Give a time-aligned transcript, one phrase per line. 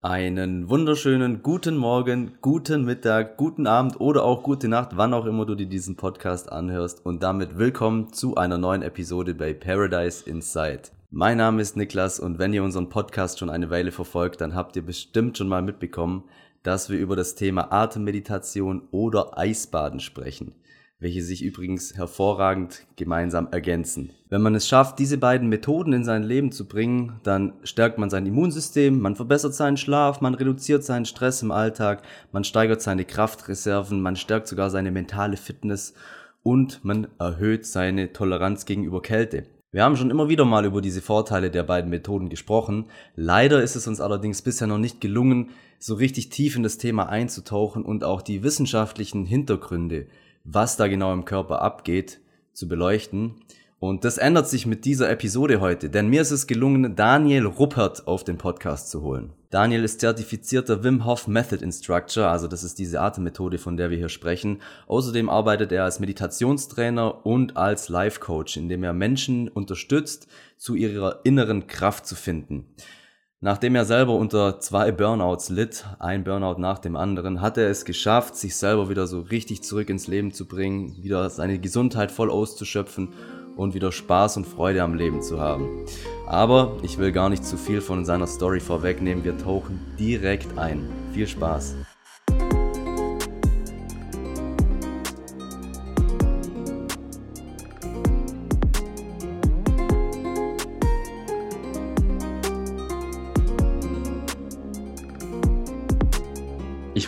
[0.00, 5.44] Einen wunderschönen guten Morgen, guten Mittag, guten Abend oder auch gute Nacht, wann auch immer
[5.44, 10.82] du dir diesen Podcast anhörst und damit willkommen zu einer neuen Episode bei Paradise Inside.
[11.10, 14.76] Mein Name ist Niklas und wenn ihr unseren Podcast schon eine Weile verfolgt, dann habt
[14.76, 16.22] ihr bestimmt schon mal mitbekommen,
[16.62, 20.54] dass wir über das Thema Atemmeditation oder Eisbaden sprechen
[21.00, 24.10] welche sich übrigens hervorragend gemeinsam ergänzen.
[24.28, 28.10] Wenn man es schafft, diese beiden Methoden in sein Leben zu bringen, dann stärkt man
[28.10, 33.04] sein Immunsystem, man verbessert seinen Schlaf, man reduziert seinen Stress im Alltag, man steigert seine
[33.04, 35.94] Kraftreserven, man stärkt sogar seine mentale Fitness
[36.42, 39.44] und man erhöht seine Toleranz gegenüber Kälte.
[39.70, 42.86] Wir haben schon immer wieder mal über diese Vorteile der beiden Methoden gesprochen.
[43.14, 47.08] Leider ist es uns allerdings bisher noch nicht gelungen, so richtig tief in das Thema
[47.10, 50.06] einzutauchen und auch die wissenschaftlichen Hintergründe
[50.50, 52.20] was da genau im Körper abgeht,
[52.52, 53.34] zu beleuchten.
[53.80, 58.08] Und das ändert sich mit dieser Episode heute, denn mir ist es gelungen, Daniel Ruppert
[58.08, 59.32] auf den Podcast zu holen.
[59.50, 63.96] Daniel ist zertifizierter Wim Hof Method Instructor, also das ist diese Atemmethode, von der wir
[63.96, 64.60] hier sprechen.
[64.88, 71.20] Außerdem arbeitet er als Meditationstrainer und als Life Coach, indem er Menschen unterstützt, zu ihrer
[71.22, 72.66] inneren Kraft zu finden.
[73.40, 77.84] Nachdem er selber unter zwei Burnouts litt, ein Burnout nach dem anderen, hat er es
[77.84, 82.32] geschafft, sich selber wieder so richtig zurück ins Leben zu bringen, wieder seine Gesundheit voll
[82.32, 83.10] auszuschöpfen
[83.56, 85.84] und wieder Spaß und Freude am Leben zu haben.
[86.26, 90.88] Aber ich will gar nicht zu viel von seiner Story vorwegnehmen, wir tauchen direkt ein.
[91.12, 91.76] Viel Spaß!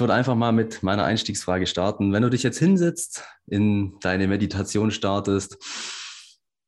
[0.01, 2.15] Ich würde einfach mal mit meiner Einstiegsfrage starten.
[2.15, 5.59] Wenn du dich jetzt hinsetzt, in deine Meditation startest,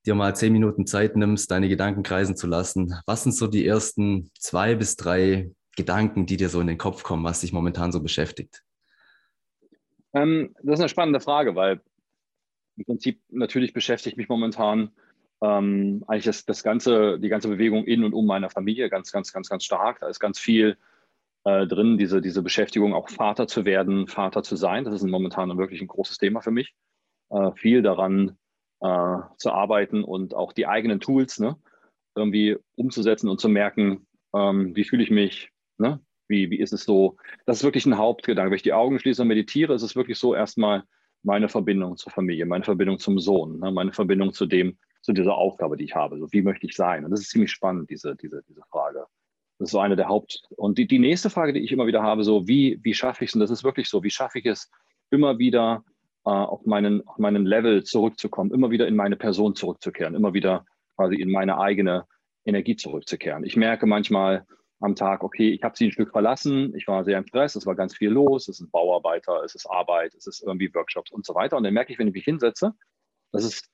[0.05, 3.67] dir mal zehn Minuten Zeit nimmst, deine Gedanken kreisen zu lassen, was sind so die
[3.67, 7.91] ersten zwei bis drei Gedanken, die dir so in den Kopf kommen, was dich momentan
[7.91, 8.63] so beschäftigt?
[10.13, 11.81] Ähm, das ist eine spannende Frage, weil
[12.77, 14.91] im Prinzip natürlich beschäftigt mich momentan
[15.41, 19.33] ähm, eigentlich das, das ganze, die ganze Bewegung in und um meiner Familie ganz, ganz,
[19.33, 20.01] ganz, ganz stark.
[20.01, 20.77] Da ist ganz viel
[21.45, 24.85] äh, drin, diese, diese Beschäftigung, auch Vater zu werden, Vater zu sein.
[24.85, 26.75] Das ist momentan wirklich ein großes Thema für mich.
[27.31, 28.37] Äh, viel daran
[28.81, 31.57] äh, zu arbeiten und auch die eigenen Tools ne,
[32.15, 36.01] irgendwie umzusetzen und zu merken, ähm, wie fühle ich mich, ne?
[36.29, 37.17] wie, wie ist es so.
[37.47, 38.51] Das ist wirklich ein Hauptgedanke.
[38.51, 40.85] Wenn ich die Augen schließe und meditiere, ist es wirklich so erstmal
[41.23, 45.37] meine Verbindung zur Familie, meine Verbindung zum Sohn, ne, meine Verbindung zu dem, zu dieser
[45.37, 46.19] Aufgabe, die ich habe.
[46.19, 47.05] So, wie möchte ich sein?
[47.05, 49.07] Und das ist ziemlich spannend, diese, diese, diese Frage.
[49.63, 50.43] Das ist so eine der Haupt.
[50.57, 53.31] Und die, die nächste Frage, die ich immer wieder habe, so wie, wie schaffe ich
[53.31, 54.69] es, und das ist wirklich so, wie schaffe ich es,
[55.11, 55.85] immer wieder
[56.25, 60.67] äh, auf, meinen, auf meinen Level zurückzukommen, immer wieder in meine Person zurückzukehren, immer wieder
[60.97, 62.07] quasi in meine eigene
[62.45, 63.45] Energie zurückzukehren.
[63.45, 64.47] Ich merke manchmal
[64.81, 67.65] am Tag, okay, ich habe sie ein Stück verlassen, ich war sehr im Stress, es
[67.65, 71.25] war ganz viel los, es sind Bauarbeiter, es ist Arbeit, es ist irgendwie Workshops und
[71.25, 71.57] so weiter.
[71.57, 72.75] Und dann merke ich, wenn ich mich hinsetze,
[73.31, 73.71] das ist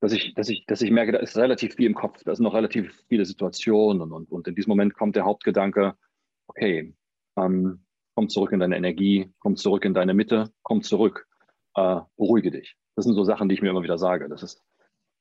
[0.00, 2.44] dass ich, dass ich, dass ich merke, da ist relativ viel im Kopf, da sind
[2.44, 5.94] noch relativ viele Situationen und, und in diesem Moment kommt der Hauptgedanke,
[6.48, 6.94] okay,
[7.36, 7.84] ähm,
[8.14, 11.26] komm zurück in deine Energie, komm zurück in deine Mitte, komm zurück,
[11.74, 12.76] äh, beruhige dich.
[12.94, 14.28] Das sind so Sachen, die ich mir immer wieder sage.
[14.28, 14.62] Das ist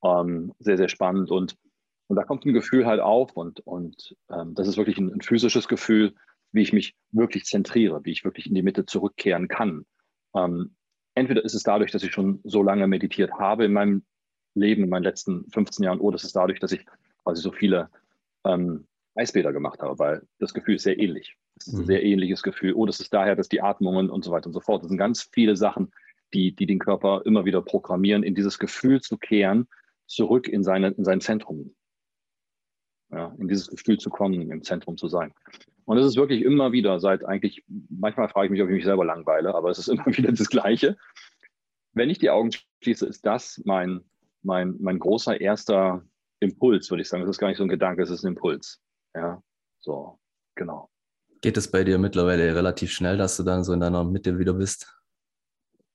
[0.03, 1.57] ähm, sehr, sehr spannend und,
[2.07, 5.21] und da kommt ein Gefühl halt auf und, und ähm, das ist wirklich ein, ein
[5.21, 6.13] physisches Gefühl,
[6.51, 9.85] wie ich mich wirklich zentriere, wie ich wirklich in die Mitte zurückkehren kann.
[10.35, 10.75] Ähm,
[11.15, 14.05] entweder ist es dadurch, dass ich schon so lange meditiert habe in meinem
[14.55, 16.85] Leben in meinen letzten 15 Jahren, oh, das ist dadurch, dass ich
[17.23, 17.89] quasi so viele
[18.45, 18.85] ähm,
[19.15, 21.37] Eisbäder gemacht habe, weil das Gefühl ist sehr ähnlich.
[21.57, 21.85] Es ist ein mhm.
[21.85, 22.73] sehr ähnliches Gefühl.
[22.73, 24.83] Oh, das ist daher, dass die Atmungen und so weiter und so fort.
[24.83, 25.91] Das sind ganz viele Sachen,
[26.33, 29.67] die, die den Körper immer wieder programmieren, in dieses Gefühl zu kehren,
[30.05, 31.73] zurück in, seine, in sein Zentrum.
[33.11, 35.33] Ja, in dieses Gefühl zu kommen, im Zentrum zu sein.
[35.85, 38.83] Und es ist wirklich immer wieder, seit eigentlich, manchmal frage ich mich, ob ich mich
[38.83, 40.97] selber langweile, aber es ist immer wieder das Gleiche.
[41.93, 42.51] Wenn ich die Augen
[42.81, 44.03] schließe, ist das mein
[44.45, 46.03] mein, mein großer erster
[46.39, 47.21] Impuls, würde ich sagen.
[47.21, 48.79] Das ist gar nicht so ein Gedanke, es ist ein Impuls.
[49.13, 49.41] Ja,
[49.79, 50.19] so,
[50.55, 50.89] genau.
[51.41, 54.53] Geht es bei dir mittlerweile relativ schnell, dass du dann so in deiner Mitte wieder
[54.53, 54.91] bist?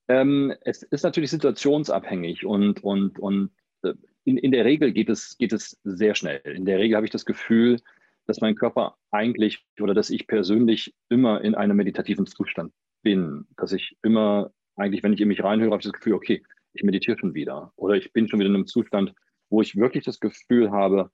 [0.08, 3.50] Ähm, es ist natürlich situationsabhängig und, und, und
[3.82, 3.94] äh,
[4.24, 6.40] in, in der Regel geht es, geht es sehr schnell.
[6.44, 7.80] In der Regel habe ich das Gefühl,
[8.26, 12.72] dass mein Körper eigentlich oder dass ich persönlich immer in einem meditativen Zustand
[13.02, 13.46] bin.
[13.56, 16.42] Dass ich immer eigentlich, wenn ich in mich reinhöre, habe ich das Gefühl, okay,
[16.72, 19.14] ich meditiere schon wieder oder ich bin schon wieder in einem Zustand,
[19.48, 21.10] wo ich wirklich das Gefühl habe,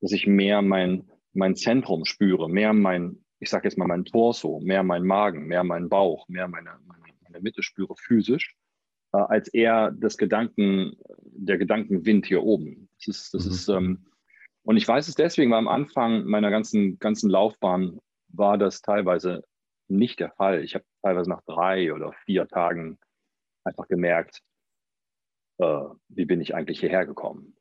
[0.00, 4.60] dass ich mehr mein, mein Zentrum spüre, mehr mein, ich sage jetzt mal mein Torso,
[4.60, 8.56] mehr mein Magen, mehr mein Bauch, mehr meine, meine, meine Mitte spüre physisch,
[9.12, 12.88] äh, als eher das Gedanken, der Gedankenwind hier oben.
[12.98, 13.50] Das ist, das mhm.
[13.52, 14.06] ist, ähm,
[14.62, 17.98] und ich weiß es deswegen, weil am Anfang meiner ganzen, ganzen Laufbahn
[18.28, 19.42] war das teilweise
[19.88, 20.62] nicht der Fall.
[20.62, 22.98] Ich habe teilweise nach drei oder vier Tagen
[23.64, 24.42] einfach gemerkt,
[25.60, 27.56] äh, wie bin ich eigentlich hierher gekommen.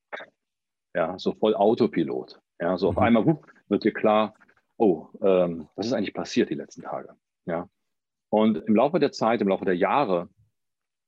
[0.96, 2.40] Ja, so voll Autopilot.
[2.60, 2.98] Ja, so mhm.
[2.98, 4.34] auf einmal wupp, wird dir klar,
[4.78, 7.16] oh, ähm, was ist eigentlich passiert die letzten Tage?
[7.46, 7.70] Ja.
[8.30, 10.30] Und im Laufe der Zeit, im Laufe der Jahre,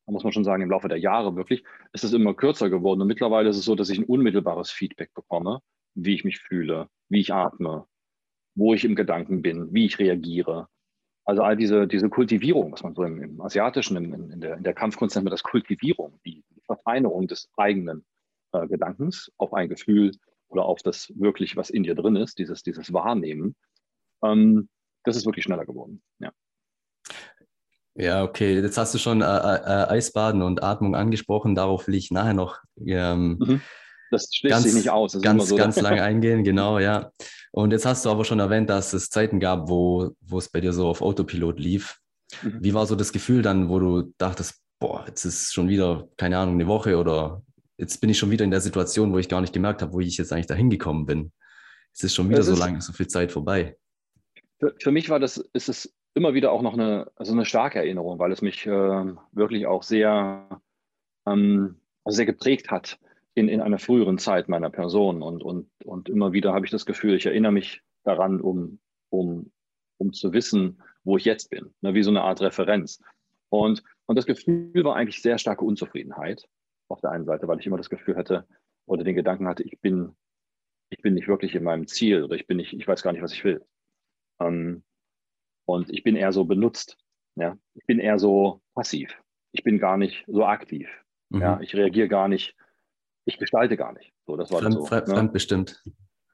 [0.06, 3.02] muss man schon sagen, im Laufe der Jahre wirklich, ist es immer kürzer geworden.
[3.02, 5.62] Und mittlerweile ist es so, dass ich ein unmittelbares Feedback bekomme,
[5.96, 7.86] wie ich mich fühle, wie ich atme,
[8.56, 10.68] wo ich im Gedanken bin, wie ich reagiere.
[11.26, 14.64] Also all diese, diese Kultivierung, was man so im, im Asiatischen, in, in, der, in
[14.64, 18.06] der Kampfkunst nennt man das Kultivierung, die, die Verfeinerung des eigenen
[18.54, 20.12] äh, Gedankens auf ein Gefühl
[20.50, 23.56] oder auf das wirklich, was in dir drin ist, dieses, dieses Wahrnehmen.
[24.24, 24.68] Ähm,
[25.04, 26.02] das ist wirklich schneller geworden.
[26.20, 26.32] Ja.
[27.96, 28.60] Ja, okay.
[28.60, 31.56] Jetzt hast du schon äh, äh, Eisbaden und Atmung angesprochen.
[31.56, 33.62] Darauf will ich nachher noch ähm, mhm.
[34.12, 35.14] das schließt ganz, sich nicht aus.
[35.14, 35.56] Das ganz, so.
[35.56, 37.12] ganz lange eingehen, genau, ja.
[37.52, 40.62] Und jetzt hast du aber schon erwähnt, dass es Zeiten gab, wo, wo es bei
[40.62, 42.00] dir so auf Autopilot lief.
[42.42, 42.60] Mhm.
[42.62, 46.38] Wie war so das Gefühl dann, wo du dachtest, boah, jetzt ist schon wieder, keine
[46.38, 47.44] Ahnung, eine Woche oder
[47.78, 50.00] jetzt bin ich schon wieder in der Situation, wo ich gar nicht gemerkt habe, wo
[50.00, 51.32] ich jetzt eigentlich dahin gekommen bin.
[51.94, 53.78] Es ist schon wieder das so lange, so viel Zeit vorbei.
[54.60, 57.80] Für, für, mich war das, ist es immer wieder auch noch eine, also eine starke
[57.80, 60.62] Erinnerung, weil es mich äh, wirklich auch sehr,
[61.26, 62.98] ähm, sehr geprägt hat
[63.34, 65.22] in, in einer früheren Zeit meiner Person.
[65.22, 68.80] Und, und, und immer wieder habe ich das Gefühl, ich erinnere mich daran, um,
[69.10, 69.52] um,
[69.98, 73.02] um zu wissen, wo ich jetzt bin, ne, wie so eine Art Referenz.
[73.50, 76.48] Und, und das Gefühl war eigentlich sehr starke Unzufriedenheit
[76.88, 78.48] auf der einen Seite, weil ich immer das Gefühl hatte
[78.86, 80.16] oder den Gedanken hatte, ich bin,
[80.90, 83.22] ich bin nicht wirklich in meinem Ziel oder ich bin nicht, ich weiß gar nicht,
[83.22, 83.66] was ich will.
[84.40, 84.84] Ähm,
[85.66, 86.98] und ich bin eher so benutzt.
[87.36, 87.58] Ja?
[87.74, 89.22] Ich bin eher so passiv.
[89.54, 90.90] Ich bin gar nicht so aktiv.
[91.30, 91.42] Mhm.
[91.42, 91.60] Ja?
[91.62, 92.56] Ich reagiere gar nicht
[93.26, 94.14] ich gestalte gar nicht.
[94.26, 95.14] So, das war Fremd, so, fremd, ne?
[95.16, 95.84] fremdbestimmt.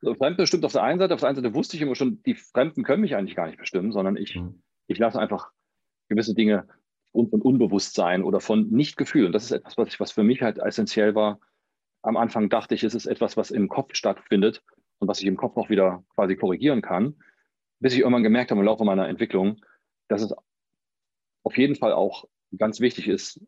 [0.02, 2.36] So, fremdbestimmt auf der einen Seite, auf der einen Seite wusste ich immer schon, die
[2.36, 4.62] Fremden können mich eigentlich gar nicht bestimmen, sondern ich, mhm.
[4.88, 5.52] ich lasse einfach
[6.08, 6.68] gewisse Dinge
[7.12, 9.26] von Unbewusstsein oder von Nichtgefühl.
[9.26, 11.40] Und das ist etwas, was, ich, was für mich halt essentiell war.
[12.04, 14.64] Am Anfang dachte ich, es ist etwas, was im Kopf stattfindet
[15.00, 17.16] und was ich im Kopf auch wieder quasi korrigieren kann,
[17.80, 19.60] bis ich irgendwann gemerkt habe im Laufe meiner Entwicklung,
[20.08, 20.34] dass es
[21.44, 22.26] auf jeden Fall auch
[22.58, 23.42] ganz wichtig ist,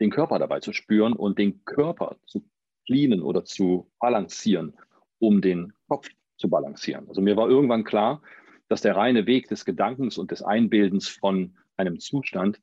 [0.00, 2.44] den Körper dabei zu spüren und den Körper zu
[2.86, 4.74] cleanen oder zu balancieren,
[5.18, 7.08] um den Kopf zu balancieren.
[7.08, 8.22] Also mir war irgendwann klar,
[8.68, 12.60] dass der reine Weg des Gedankens und des Einbildens von einem Zustand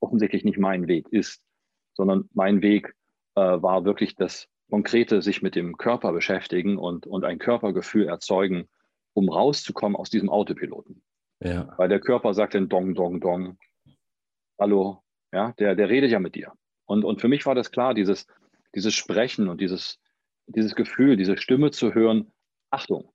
[0.00, 1.42] offensichtlich nicht mein Weg ist,
[1.94, 2.94] sondern mein Weg
[3.34, 8.68] äh, war wirklich das konkrete sich mit dem Körper beschäftigen und, und ein Körpergefühl erzeugen,
[9.12, 11.02] um rauszukommen aus diesem Autopiloten.
[11.40, 11.74] Ja.
[11.76, 13.58] Weil der Körper sagt dann Dong, Dong, Dong.
[14.58, 15.02] Hallo,
[15.32, 16.52] ja, der, der redet ja mit dir.
[16.86, 18.26] Und, und für mich war das klar, dieses,
[18.74, 20.00] dieses Sprechen und dieses,
[20.46, 22.32] dieses Gefühl, diese Stimme zu hören,
[22.70, 23.10] Achtung,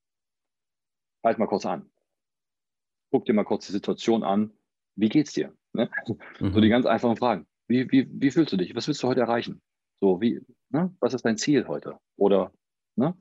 [1.23, 1.89] halt mal kurz an.
[3.11, 4.51] Guck dir mal kurz die Situation an.
[4.95, 5.53] Wie geht's dir?
[5.73, 5.89] Ne?
[6.39, 6.53] Mhm.
[6.53, 7.47] So die ganz einfachen Fragen.
[7.67, 8.75] Wie, wie, wie fühlst du dich?
[8.75, 9.61] Was willst du heute erreichen?
[9.99, 10.95] So, wie, ne?
[10.99, 11.99] was ist dein Ziel heute?
[12.15, 12.51] Oder,
[12.95, 13.15] ne?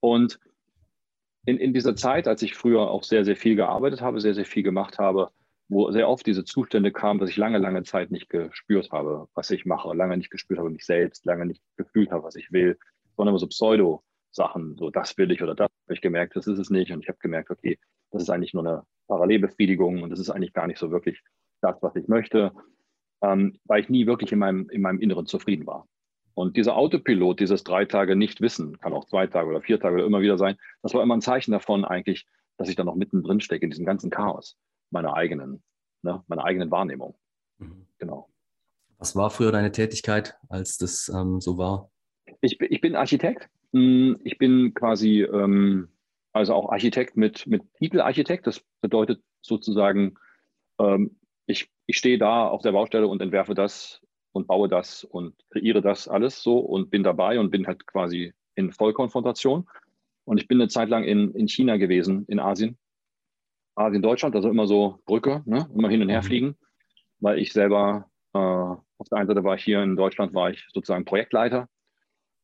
[0.00, 0.38] Und
[1.46, 4.44] in, in dieser Zeit, als ich früher auch sehr, sehr viel gearbeitet habe, sehr, sehr
[4.44, 5.32] viel gemacht habe,
[5.68, 9.50] wo sehr oft diese Zustände kamen, dass ich lange, lange Zeit nicht gespürt habe, was
[9.50, 12.78] ich mache, lange nicht gespürt habe, mich selbst, lange nicht gefühlt habe, was ich will,
[13.16, 16.58] sondern immer so Pseudo-Sachen, so das will ich oder das habe ich gemerkt, das ist
[16.58, 16.90] es nicht.
[16.90, 17.78] Und ich habe gemerkt, okay,
[18.10, 21.22] das ist eigentlich nur eine Parallelbefriedigung und das ist eigentlich gar nicht so wirklich
[21.60, 22.52] das, was ich möchte,
[23.22, 25.86] ähm, weil ich nie wirklich in meinem, in meinem Inneren zufrieden war.
[26.34, 29.96] Und dieser Autopilot, dieses drei Tage nicht wissen, kann auch zwei Tage oder vier Tage
[29.96, 32.26] oder immer wieder sein, das war immer ein Zeichen davon eigentlich,
[32.56, 34.56] dass ich da noch mittendrin stecke in diesem ganzen Chaos
[34.90, 35.62] meiner eigenen,
[36.02, 37.16] ne, meiner eigenen Wahrnehmung.
[37.58, 37.86] Mhm.
[37.98, 38.28] Genau.
[38.98, 41.90] Was war früher deine Tätigkeit, als das ähm, so war?
[42.40, 43.48] Ich, ich, bin Architekt.
[43.72, 45.88] Hm, ich bin quasi ähm,
[46.32, 48.46] also auch Architekt mit, mit Titelarchitekt.
[48.46, 50.14] Das bedeutet sozusagen,
[50.78, 54.00] ähm, ich, ich stehe da auf der Baustelle und entwerfe das
[54.32, 58.32] und baue das und kreiere das alles so und bin dabei und bin halt quasi
[58.54, 59.68] in Vollkonfrontation.
[60.24, 62.76] Und ich bin eine Zeit lang in, in China gewesen, in Asien,
[63.78, 65.68] Asien, Deutschland, also immer so Brücke, ne?
[65.74, 66.26] immer hin und her mhm.
[66.26, 66.56] fliegen,
[67.20, 70.66] weil ich selber, äh, auf der einen Seite war ich hier in Deutschland, war ich
[70.72, 71.68] sozusagen Projektleiter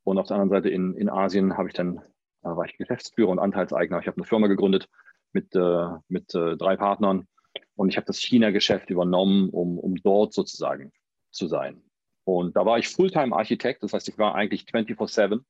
[0.04, 1.98] und auf der anderen Seite in, in Asien habe ich dann,
[2.42, 3.98] äh, war ich Geschäftsführer und Anteilseigner.
[4.00, 4.88] Ich habe eine Firma gegründet
[5.32, 7.26] mit, äh, mit äh, drei Partnern
[7.74, 10.92] und ich habe das China-Geschäft übernommen, um, um dort sozusagen
[11.30, 11.82] zu sein.
[12.24, 15.40] Und da war ich Fulltime-Architekt, das heißt, ich war eigentlich 24-7,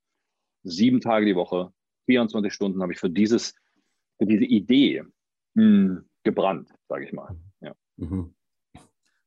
[0.62, 1.72] sieben Tage die Woche,
[2.06, 3.54] 24 Stunden habe ich für dieses,
[4.18, 5.04] für diese Idee,
[5.54, 7.36] mh, hm, gebrannt, sage ich mal.
[7.60, 7.74] Ja.
[7.96, 8.34] Mhm.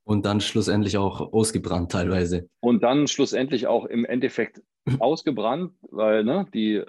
[0.04, 2.50] Und dann schlussendlich auch ausgebrannt teilweise.
[2.62, 4.62] Und dann schlussendlich auch im Endeffekt
[5.00, 6.84] ausgebrannt, weil ne, die,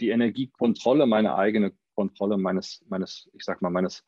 [0.00, 4.04] die Energiekontrolle, meine eigene Kontrolle meines, meines, ich sag mal, meines,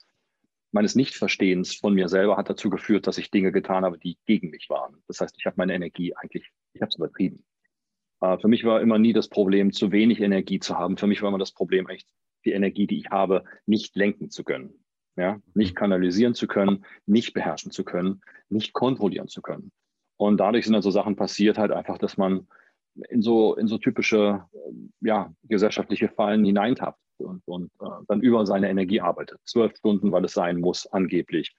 [0.71, 4.49] meines Nichtverstehens von mir selber hat dazu geführt, dass ich Dinge getan habe, die gegen
[4.49, 5.03] mich waren.
[5.09, 7.45] Das heißt, ich habe meine Energie eigentlich, ich habe es übertrieben.
[8.23, 10.97] Äh, für mich war immer nie das Problem, zu wenig Energie zu haben.
[10.97, 12.09] Für mich war immer das Problem, echt
[12.45, 14.85] die Energie, die ich habe, nicht lenken zu können.
[15.17, 15.41] Ja?
[15.55, 19.73] Nicht kanalisieren zu können, nicht beherrschen zu können, nicht kontrollieren zu können.
[20.17, 22.47] Und dadurch sind dann so Sachen passiert, halt einfach, dass man
[23.09, 24.45] in so, in so typische
[25.01, 29.41] ja, gesellschaftliche Fallen hineintappt und, und äh, dann über seine Energie arbeitet.
[29.45, 31.55] Zwölf Stunden, weil es sein muss, angeblich.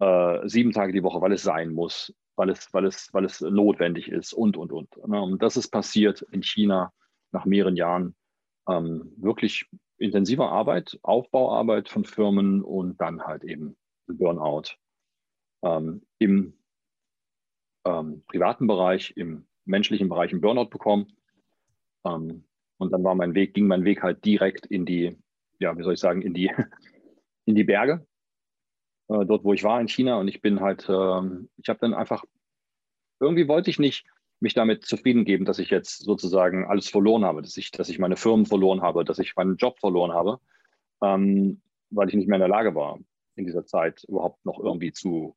[0.00, 3.40] Äh, sieben Tage die Woche, weil es sein muss, weil es, weil es, weil es
[3.40, 4.88] notwendig ist und, und, und.
[5.08, 5.20] Ne?
[5.20, 6.92] Und das ist passiert in China
[7.32, 8.14] nach mehreren Jahren
[8.68, 9.68] ähm, wirklich
[10.02, 14.76] intensiver Arbeit, Aufbauarbeit von Firmen und dann halt eben Burnout
[15.62, 16.54] ähm, im
[17.84, 21.16] ähm, privaten Bereich, im menschlichen Bereich einen Burnout bekommen.
[22.04, 22.44] Ähm,
[22.78, 25.16] und dann war mein Weg, ging mein Weg halt direkt in die,
[25.60, 26.50] ja, wie soll ich sagen, in die,
[27.46, 28.06] in die Berge,
[29.08, 30.18] äh, dort wo ich war in China.
[30.18, 32.24] Und ich bin halt, ähm, ich habe dann einfach,
[33.20, 34.04] irgendwie wollte ich nicht
[34.42, 37.98] mich damit zufrieden geben, dass ich jetzt sozusagen alles verloren habe, dass ich, dass ich
[37.98, 40.40] meine Firmen verloren habe, dass ich meinen Job verloren habe,
[41.02, 42.98] ähm, weil ich nicht mehr in der Lage war,
[43.36, 45.36] in dieser Zeit überhaupt noch irgendwie zu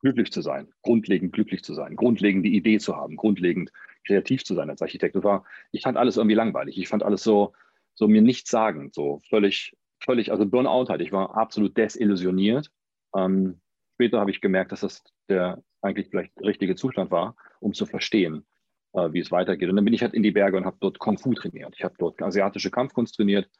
[0.00, 3.72] glücklich zu sein, grundlegend glücklich zu sein, grundlegend die Idee zu haben, grundlegend
[4.06, 5.16] kreativ zu sein als Architekt.
[5.16, 6.78] Das war, ich fand alles irgendwie langweilig.
[6.78, 7.52] Ich fand alles so,
[7.94, 11.02] so mir nichts sagen, so völlig, völlig, also Burnout halt.
[11.02, 12.70] Ich war absolut desillusioniert.
[13.14, 13.60] Ähm,
[13.94, 18.46] später habe ich gemerkt, dass das der eigentlich vielleicht richtige Zustand war, um zu verstehen,
[18.94, 19.68] äh, wie es weitergeht.
[19.68, 21.74] Und dann bin ich halt in die Berge und habe dort Kung Fu trainiert.
[21.76, 23.50] Ich habe dort asiatische Kampfkunst trainiert,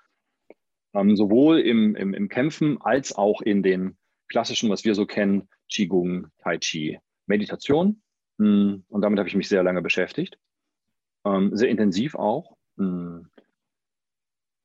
[0.95, 3.97] ähm, sowohl im, im, im Kämpfen als auch in den
[4.29, 8.03] klassischen, was wir so kennen, Qigong, Tai Chi, Meditation.
[8.39, 10.39] Hm, und damit habe ich mich sehr lange beschäftigt.
[11.25, 12.57] Ähm, sehr intensiv auch.
[12.77, 13.29] Hm.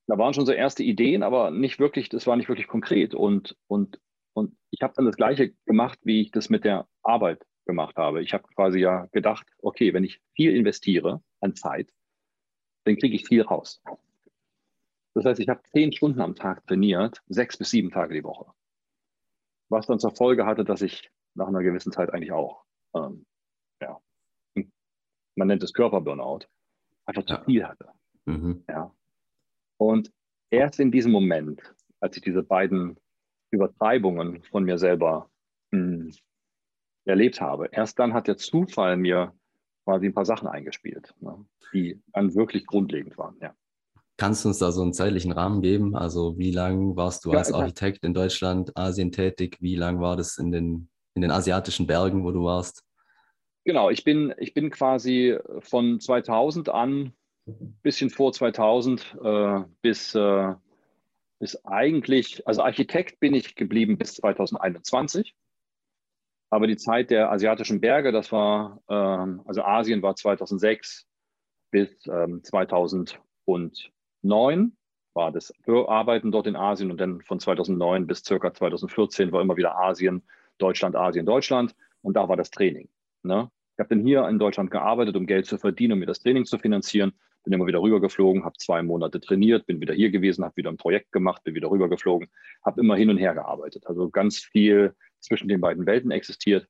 [0.07, 3.13] Da waren schon so erste Ideen, aber nicht wirklich, das war nicht wirklich konkret.
[3.13, 3.99] Und, und,
[4.37, 8.21] und ich habe dann das Gleiche gemacht, wie ich das mit der Arbeit gemacht habe.
[8.21, 11.91] Ich habe quasi ja gedacht, okay, wenn ich viel investiere an Zeit,
[12.85, 13.81] dann kriege ich viel raus.
[15.13, 18.53] Das heißt, ich habe zehn Stunden am Tag trainiert, sechs bis sieben Tage die Woche
[19.69, 22.63] was dann zur Folge hatte, dass ich nach einer gewissen Zeit eigentlich auch,
[22.93, 23.25] ähm,
[23.81, 23.99] ja,
[25.35, 26.47] man nennt es Körperburnout,
[27.05, 27.89] einfach zu viel hatte.
[28.25, 28.63] Mhm.
[28.67, 28.93] Ja.
[29.77, 30.11] Und
[30.49, 31.61] erst in diesem Moment,
[31.99, 32.97] als ich diese beiden
[33.51, 35.29] Übertreibungen von mir selber
[35.71, 36.11] mh, hm,
[37.05, 39.33] erlebt habe, erst dann hat der Zufall mir
[39.85, 43.37] quasi ein paar Sachen eingespielt, ne, die dann wirklich grundlegend waren.
[43.41, 43.53] Ja.
[44.17, 45.95] Kannst du uns da so einen zeitlichen Rahmen geben?
[45.95, 49.57] Also wie lange warst du ja, als Architekt in Deutschland, Asien tätig?
[49.61, 52.83] Wie lange war das in den, in den asiatischen Bergen, wo du warst?
[53.63, 57.13] Genau, ich bin, ich bin quasi von 2000 an,
[57.83, 60.53] bisschen vor 2000 äh, bis, äh,
[61.39, 65.35] bis eigentlich, also Architekt bin ich geblieben bis 2021.
[66.49, 71.05] Aber die Zeit der asiatischen Berge, das war, äh, also Asien war 2006
[71.71, 73.91] bis ähm, 2000 und
[74.21, 74.77] 2009
[75.13, 79.57] war das Arbeiten dort in Asien und dann von 2009 bis circa 2014 war immer
[79.57, 80.21] wieder Asien,
[80.59, 82.87] Deutschland, Asien, Deutschland und da war das Training.
[83.23, 83.49] Ne?
[83.73, 86.45] Ich habe dann hier in Deutschland gearbeitet, um Geld zu verdienen, um mir das Training
[86.45, 87.13] zu finanzieren.
[87.47, 90.75] Bin immer wieder rübergeflogen, habe zwei Monate trainiert, bin wieder hier gewesen, habe wieder ein
[90.75, 92.27] Projekt gemacht, bin wieder rübergeflogen,
[92.65, 93.87] habe immer hin und her gearbeitet.
[93.87, 96.67] Also ganz viel zwischen den beiden Welten existiert.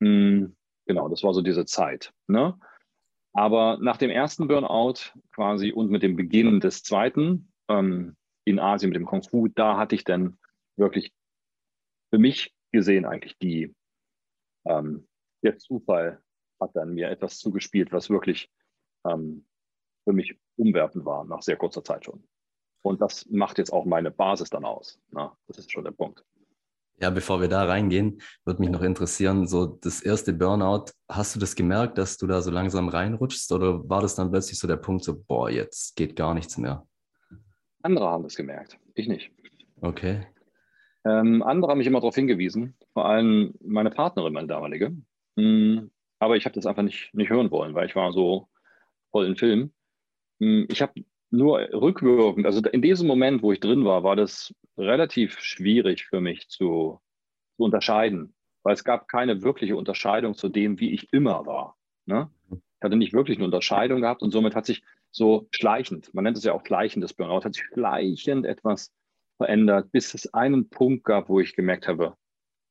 [0.00, 2.10] Hm, genau, das war so diese Zeit.
[2.26, 2.58] Ne?
[3.34, 8.16] Aber nach dem ersten Burnout quasi und mit dem Beginn des zweiten ähm,
[8.46, 10.38] in Asien mit dem Kung Fu, da hatte ich dann
[10.76, 11.12] wirklich
[12.10, 13.74] für mich gesehen eigentlich die,
[14.64, 15.06] ähm,
[15.42, 16.22] der Zufall
[16.58, 18.48] hat dann mir etwas zugespielt, was wirklich
[19.06, 19.44] ähm,
[20.04, 22.22] für mich umwerfend war nach sehr kurzer Zeit schon.
[22.82, 25.00] Und das macht jetzt auch meine Basis dann aus.
[25.10, 26.22] Na, das ist schon der Punkt.
[27.00, 31.40] Ja, bevor wir da reingehen, würde mich noch interessieren, so das erste Burnout, hast du
[31.40, 34.76] das gemerkt, dass du da so langsam reinrutschst oder war das dann plötzlich so der
[34.76, 36.86] Punkt, so, boah, jetzt geht gar nichts mehr?
[37.82, 39.32] Andere haben das gemerkt, ich nicht.
[39.80, 40.26] Okay.
[41.04, 44.96] Ähm, andere haben mich immer darauf hingewiesen, vor allem meine Partnerin, meine damalige.
[45.36, 48.48] Mhm, aber ich habe das einfach nicht, nicht hören wollen, weil ich war so
[49.10, 49.72] voll im Film.
[50.44, 50.92] Mhm, ich habe
[51.30, 56.20] nur rückwirkend, also in diesem Moment, wo ich drin war, war das relativ schwierig für
[56.20, 57.00] mich zu,
[57.56, 61.76] zu unterscheiden, weil es gab keine wirkliche Unterscheidung zu dem, wie ich immer war.
[62.06, 62.30] Ne?
[62.50, 66.36] Ich hatte nicht wirklich eine Unterscheidung gehabt und somit hat sich so schleichend, man nennt
[66.36, 68.92] es ja auch schleichendes Burnout, hat sich schleichend etwas
[69.38, 72.16] verändert, bis es einen Punkt gab, wo ich gemerkt habe,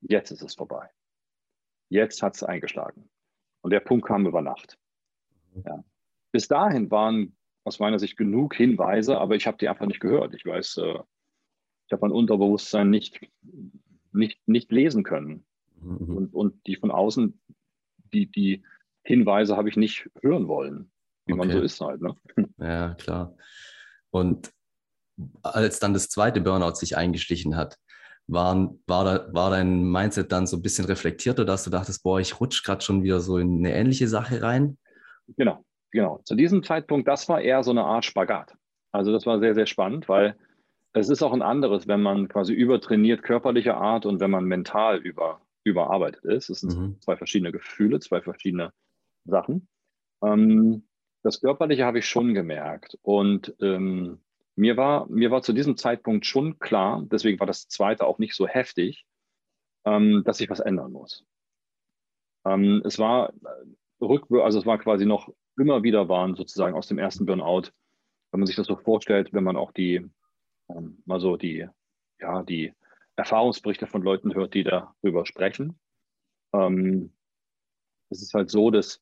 [0.01, 0.89] jetzt ist es vorbei.
[1.89, 3.09] Jetzt hat es eingeschlagen.
[3.61, 4.77] Und der Punkt kam über Nacht.
[5.65, 5.83] Ja.
[6.31, 10.33] Bis dahin waren aus meiner Sicht genug Hinweise, aber ich habe die einfach nicht gehört.
[10.33, 10.99] Ich weiß, äh,
[11.87, 13.19] ich habe mein Unterbewusstsein nicht,
[14.11, 15.45] nicht, nicht lesen können.
[15.81, 16.17] Mhm.
[16.17, 17.39] Und, und die von außen,
[18.13, 18.63] die, die
[19.03, 20.91] Hinweise habe ich nicht hören wollen,
[21.25, 21.39] wie okay.
[21.39, 22.01] man so ist halt.
[22.01, 22.15] Ne?
[22.57, 23.35] Ja, klar.
[24.11, 24.51] Und
[25.41, 27.77] als dann das zweite Burnout sich eingeschlichen hat,
[28.27, 32.19] waren, war, da, war dein Mindset dann so ein bisschen reflektierter, dass du dachtest, boah,
[32.19, 34.77] ich rutsche gerade schon wieder so in eine ähnliche Sache rein?
[35.35, 36.19] Genau, genau.
[36.25, 38.55] Zu diesem Zeitpunkt, das war eher so eine Art Spagat.
[38.91, 40.35] Also das war sehr, sehr spannend, weil
[40.91, 44.97] es ist auch ein anderes, wenn man quasi übertrainiert körperlicher Art und wenn man mental
[44.97, 46.49] über, überarbeitet ist.
[46.49, 47.01] Es sind mhm.
[47.01, 48.71] zwei verschiedene Gefühle, zwei verschiedene
[49.25, 49.67] Sachen.
[50.23, 50.83] Ähm,
[51.23, 52.97] das Körperliche habe ich schon gemerkt.
[53.01, 54.19] Und ähm,
[54.55, 58.35] mir, war, mir war zu diesem Zeitpunkt schon klar, deswegen war das zweite auch nicht
[58.35, 59.05] so heftig,
[59.85, 61.25] ähm, dass ich was ändern muss.
[62.45, 66.87] Ähm, es war äh, rückwär also es war quasi noch immer wieder waren sozusagen aus
[66.87, 67.71] dem ersten Burnout,
[68.31, 70.05] wenn man sich das so vorstellt, wenn man auch die,
[70.69, 71.67] ähm, mal so die,
[72.19, 72.73] ja, die
[73.15, 75.79] Erfahrungsberichte von Leuten hört, die darüber sprechen.
[76.53, 77.13] Ähm,
[78.09, 79.01] es ist halt so, dass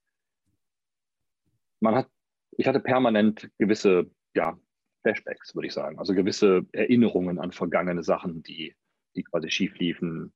[1.80, 2.10] man hat,
[2.52, 4.60] ich hatte permanent gewisse, ja,
[5.02, 5.98] Flashbacks, würde ich sagen.
[5.98, 8.76] Also gewisse Erinnerungen an vergangene Sachen, die,
[9.16, 10.34] die quasi schief liefen,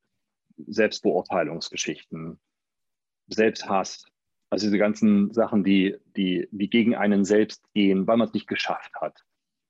[0.58, 2.40] Selbstbeurteilungsgeschichten,
[3.28, 4.06] Selbsthass,
[4.50, 8.48] also diese ganzen Sachen, die, die, die gegen einen selbst gehen, weil man es nicht
[8.48, 9.26] geschafft hat,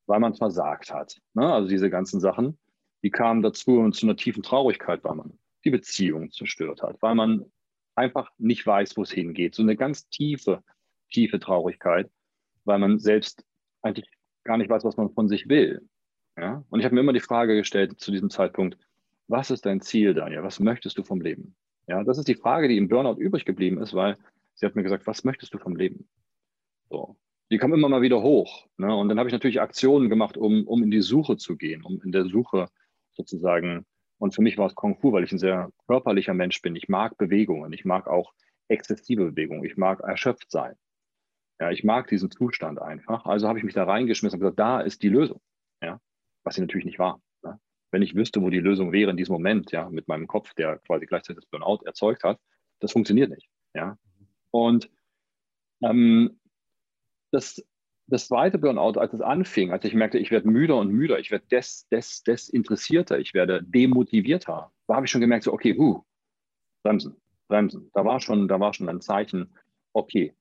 [0.05, 1.19] weil man es versagt hat.
[1.33, 1.51] Ne?
[1.51, 2.57] Also diese ganzen Sachen,
[3.03, 7.15] die kamen dazu und zu einer tiefen Traurigkeit, weil man die Beziehung zerstört hat, weil
[7.15, 7.45] man
[7.95, 9.55] einfach nicht weiß, wo es hingeht.
[9.55, 10.63] So eine ganz tiefe,
[11.11, 12.11] tiefe Traurigkeit,
[12.65, 13.45] weil man selbst
[13.81, 14.09] eigentlich
[14.43, 15.87] gar nicht weiß, was man von sich will.
[16.37, 16.63] Ja?
[16.69, 18.77] Und ich habe mir immer die Frage gestellt zu diesem Zeitpunkt,
[19.27, 20.43] was ist dein Ziel, Daniel?
[20.43, 21.55] Was möchtest du vom Leben?
[21.87, 24.17] Ja, das ist die Frage, die im Burnout übrig geblieben ist, weil
[24.55, 26.07] sie hat mir gesagt, was möchtest du vom Leben?
[26.89, 27.17] So.
[27.51, 28.67] Die kam immer mal wieder hoch.
[28.77, 28.93] Ne?
[28.95, 32.01] Und dann habe ich natürlich Aktionen gemacht, um, um in die Suche zu gehen, um
[32.01, 32.69] in der Suche
[33.11, 33.85] sozusagen.
[34.17, 36.75] Und für mich war es Kung Fu, weil ich ein sehr körperlicher Mensch bin.
[36.75, 37.71] Ich mag Bewegungen.
[37.73, 38.33] Ich mag auch
[38.67, 39.63] exzessive Bewegungen.
[39.63, 40.75] Ich mag erschöpft sein.
[41.59, 43.25] Ja, ich mag diesen Zustand einfach.
[43.25, 45.39] Also habe ich mich da reingeschmissen und gesagt, da ist die Lösung.
[45.81, 46.01] Ja,
[46.43, 47.21] was sie natürlich nicht war.
[47.43, 47.59] Ne?
[47.91, 50.79] Wenn ich wüsste, wo die Lösung wäre in diesem Moment, ja, mit meinem Kopf, der
[50.79, 52.39] quasi gleichzeitig das Burnout erzeugt hat,
[52.79, 53.47] das funktioniert nicht.
[53.73, 53.97] Ja,
[54.55, 54.89] und
[55.83, 56.39] ähm,
[57.31, 57.61] das,
[58.07, 61.29] das zweite Burnout, als es anfing, als ich merkte, ich werde müder und müder, ich
[61.29, 66.03] werde des, des, desinteressierter, ich werde demotivierter, da habe ich schon gemerkt, so, okay, huh,
[66.83, 67.17] bremsen,
[67.49, 67.91] bremsen.
[67.93, 69.53] Da war schon, da war schon ein Zeichen,
[69.91, 70.33] okay,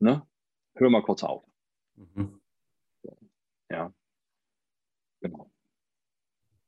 [0.00, 0.26] ne?
[0.74, 1.44] hör mal kurz auf.
[1.94, 2.40] Mhm.
[3.70, 3.92] Ja,
[5.20, 5.50] genau.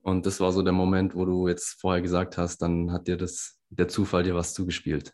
[0.08, 3.16] Und das war so der Moment, wo du jetzt vorher gesagt hast, dann hat dir
[3.16, 5.12] das, der Zufall dir was zugespielt.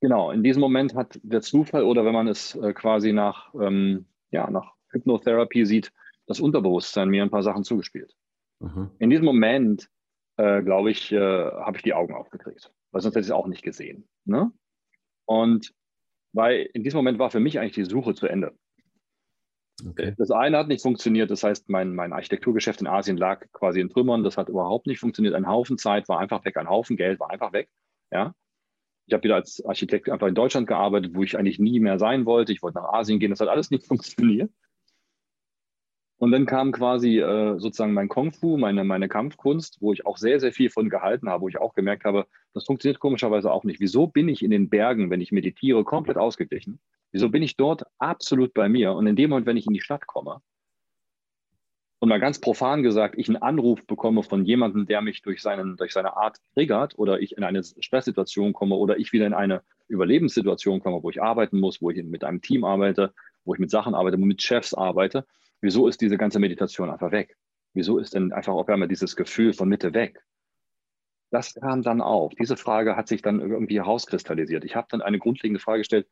[0.00, 4.06] Genau, in diesem Moment hat der Zufall oder wenn man es äh, quasi nach, ähm,
[4.30, 5.92] ja, nach Hypnotherapie sieht,
[6.26, 8.14] das Unterbewusstsein mir ein paar Sachen zugespielt.
[8.58, 8.90] Mhm.
[8.98, 9.88] In diesem Moment,
[10.36, 13.46] äh, glaube ich, äh, habe ich die Augen aufgekriegt, weil sonst hätte ich es auch
[13.46, 14.08] nicht gesehen.
[14.24, 14.52] Ne?
[15.24, 15.72] Und
[16.32, 18.54] weil in diesem Moment war für mich eigentlich die Suche zu Ende.
[19.84, 20.14] Okay.
[20.16, 23.90] Das eine hat nicht funktioniert, das heißt, mein, mein Architekturgeschäft in Asien lag quasi in
[23.90, 25.34] Trümmern, das hat überhaupt nicht funktioniert.
[25.34, 27.68] Ein Haufen Zeit war einfach weg, ein Haufen Geld war einfach weg.
[28.10, 28.34] Ja?
[29.06, 32.24] Ich habe wieder als Architekt einfach in Deutschland gearbeitet, wo ich eigentlich nie mehr sein
[32.24, 32.52] wollte.
[32.52, 34.50] Ich wollte nach Asien gehen, das hat alles nicht funktioniert.
[36.18, 40.16] Und dann kam quasi äh, sozusagen mein Kung Fu, meine, meine Kampfkunst, wo ich auch
[40.16, 43.64] sehr, sehr viel von gehalten habe, wo ich auch gemerkt habe, das funktioniert komischerweise auch
[43.64, 43.80] nicht.
[43.80, 46.80] Wieso bin ich in den Bergen, wenn ich meditiere, komplett ausgeglichen?
[47.16, 48.92] Wieso bin ich dort absolut bei mir?
[48.92, 50.40] Und in dem Moment, wenn ich in die Stadt komme
[51.98, 55.76] und mal ganz profan gesagt, ich einen Anruf bekomme von jemandem, der mich durch, seinen,
[55.76, 59.62] durch seine Art triggert oder ich in eine Stresssituation komme oder ich wieder in eine
[59.88, 63.70] Überlebenssituation komme, wo ich arbeiten muss, wo ich mit einem Team arbeite, wo ich mit
[63.70, 65.26] Sachen arbeite, wo ich mit Chefs arbeite,
[65.60, 67.36] Wieso ist diese ganze Meditation einfach weg?
[67.74, 70.22] Wieso ist denn einfach auf einmal dieses Gefühl von Mitte weg?
[71.30, 72.34] Das kam dann auf.
[72.38, 74.64] Diese Frage hat sich dann irgendwie herauskristallisiert.
[74.64, 76.06] Ich habe dann eine grundlegende Frage gestellt,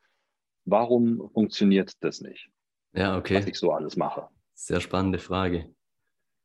[0.65, 2.49] warum funktioniert das nicht?
[2.93, 3.35] Ja, okay.
[3.35, 4.27] Was ich so alles mache.
[4.53, 5.73] Sehr spannende Frage.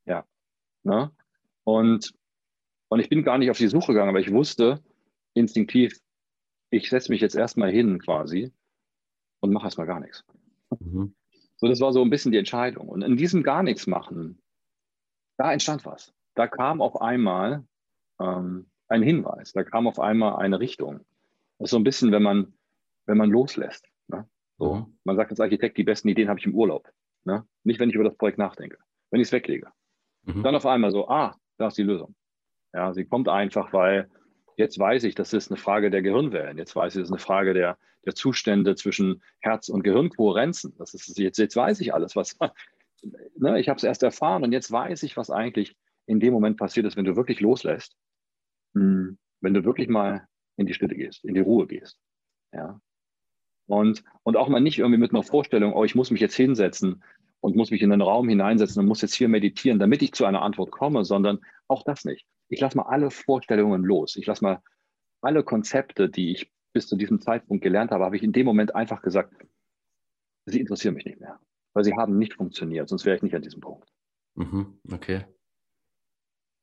[0.05, 0.25] Ja.
[0.83, 1.11] Ne?
[1.63, 2.13] Und,
[2.89, 4.81] und ich bin gar nicht auf die Suche gegangen, aber ich wusste
[5.33, 5.97] instinktiv,
[6.69, 8.51] ich setze mich jetzt erstmal hin quasi
[9.39, 10.23] und mache erstmal gar nichts.
[10.79, 11.13] Mhm.
[11.57, 12.89] So, das war so ein bisschen die Entscheidung.
[12.89, 14.41] Und in diesem gar nichts machen,
[15.37, 16.13] da entstand was.
[16.35, 17.65] Da kam auf einmal
[18.19, 21.01] ähm, ein Hinweis, da kam auf einmal eine Richtung.
[21.57, 22.53] Das ist so ein bisschen, wenn man,
[23.05, 23.90] wenn man loslässt.
[24.11, 24.29] Ne?
[24.57, 24.97] So, mhm.
[25.03, 26.89] Man sagt als Architekt, die besten Ideen habe ich im Urlaub.
[27.23, 27.45] Ne?
[27.63, 28.77] Nicht, wenn ich über das Projekt nachdenke,
[29.09, 29.67] wenn ich es weglege.
[30.23, 30.43] Mhm.
[30.43, 32.15] Dann auf einmal so, ah, da ist die Lösung.
[32.73, 34.09] Ja, sie kommt einfach, weil
[34.61, 36.57] Jetzt weiß ich, das ist eine Frage der Gehirnwellen.
[36.57, 40.75] Jetzt weiß ich, das ist eine Frage der, der Zustände zwischen Herz- und Gehirnkohärenzen.
[40.77, 42.37] Das ist, jetzt, jetzt weiß ich alles, was.
[43.35, 46.57] Ne, ich habe es erst erfahren und jetzt weiß ich, was eigentlich in dem Moment
[46.57, 47.97] passiert ist, wenn du wirklich loslässt.
[48.75, 51.97] Hm, wenn du wirklich mal in die Stille gehst, in die Ruhe gehst.
[52.53, 52.79] Ja.
[53.71, 57.03] Und, und auch mal nicht irgendwie mit einer Vorstellung, oh, ich muss mich jetzt hinsetzen
[57.39, 60.25] und muss mich in einen Raum hineinsetzen und muss jetzt hier meditieren, damit ich zu
[60.25, 64.17] einer Antwort komme, sondern auch das nicht ich lasse mal alle Vorstellungen los.
[64.17, 64.61] Ich lasse mal
[65.21, 68.75] alle Konzepte, die ich bis zu diesem Zeitpunkt gelernt habe, habe ich in dem Moment
[68.75, 69.33] einfach gesagt,
[70.45, 71.39] sie interessieren mich nicht mehr,
[71.73, 73.87] weil sie haben nicht funktioniert, sonst wäre ich nicht an diesem Punkt.
[74.35, 75.25] Mhm, okay.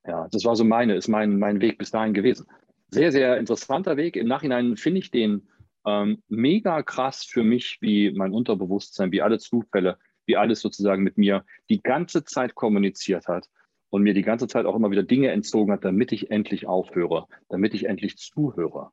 [0.07, 2.47] Ja, das war so meine, ist mein, mein Weg bis dahin gewesen.
[2.91, 4.17] Sehr, sehr interessanter Weg.
[4.17, 5.49] Im Nachhinein finde ich den
[5.89, 11.17] ähm, mega krass für mich, wie mein Unterbewusstsein, wie alle Zufälle, wie alles sozusagen mit
[11.17, 13.49] mir die ganze Zeit kommuniziert hat
[13.91, 17.27] und mir die ganze Zeit auch immer wieder Dinge entzogen hat, damit ich endlich aufhöre,
[17.49, 18.91] damit ich endlich zuhöre.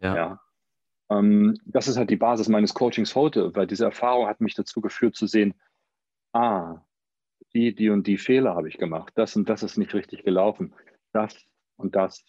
[0.00, 0.14] Ja.
[0.14, 0.40] ja.
[1.10, 4.80] Ähm, das ist halt die Basis meines Coachings heute, weil diese Erfahrung hat mich dazu
[4.80, 5.54] geführt zu sehen,
[6.32, 6.80] ah,
[7.54, 10.74] die, die und die Fehler habe ich gemacht, das und das ist nicht richtig gelaufen,
[11.12, 11.36] das
[11.76, 12.24] und das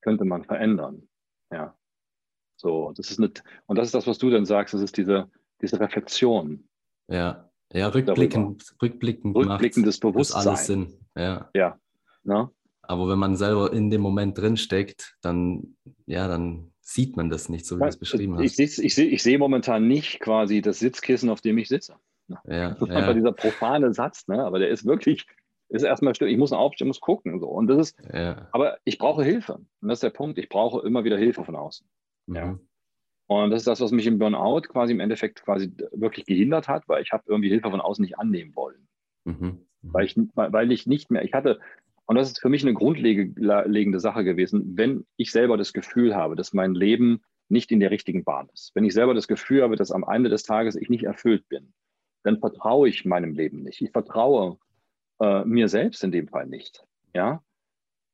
[0.00, 1.08] könnte man verändern.
[1.52, 1.76] Ja.
[2.60, 5.30] So, das ist nicht, und das ist das, was du dann sagst, das ist diese,
[5.62, 6.68] diese Reflexion.
[7.08, 7.50] Ja.
[7.72, 10.46] Ja, rückblickend, rückblickend rückblickendes Bewusstsein.
[10.46, 10.92] alles Sinn.
[11.16, 11.48] Ja.
[11.54, 11.78] Ja.
[12.24, 12.50] Ne?
[12.82, 17.64] Aber wenn man selber in dem Moment drinsteckt, dann, ja, dann sieht man das nicht,
[17.64, 18.58] so wie du es beschrieben hast.
[18.58, 21.94] Ich, ich, ich sehe ich seh momentan nicht quasi das Sitzkissen, auf dem ich sitze.
[22.26, 22.38] Ne?
[22.46, 24.44] Ja, das ist einfach dieser profane Satz, ne?
[24.44, 25.26] aber der ist wirklich,
[25.68, 27.38] ist erstmal ich muss aufstehen, muss gucken.
[27.40, 27.46] So.
[27.46, 28.48] Und das ist, ja.
[28.52, 29.54] aber ich brauche Hilfe.
[29.54, 30.36] Und das ist der Punkt.
[30.38, 31.86] Ich brauche immer wieder Hilfe von außen.
[32.26, 32.58] Ja.
[33.26, 36.88] Und das ist das, was mich im Burnout quasi im Endeffekt quasi wirklich gehindert hat,
[36.88, 38.88] weil ich habe irgendwie Hilfe von außen nicht annehmen wollen.
[39.24, 39.34] Mhm.
[39.82, 39.92] mhm.
[39.92, 41.60] Weil, ich, weil ich nicht mehr, ich hatte,
[42.06, 46.34] und das ist für mich eine grundlegende Sache gewesen, wenn ich selber das Gefühl habe,
[46.34, 49.76] dass mein Leben nicht in der richtigen Bahn ist, wenn ich selber das Gefühl habe,
[49.76, 51.72] dass am Ende des Tages ich nicht erfüllt bin,
[52.24, 53.80] dann vertraue ich meinem Leben nicht.
[53.80, 54.58] Ich vertraue
[55.20, 56.84] äh, mir selbst in dem Fall nicht.
[57.14, 57.42] Ja?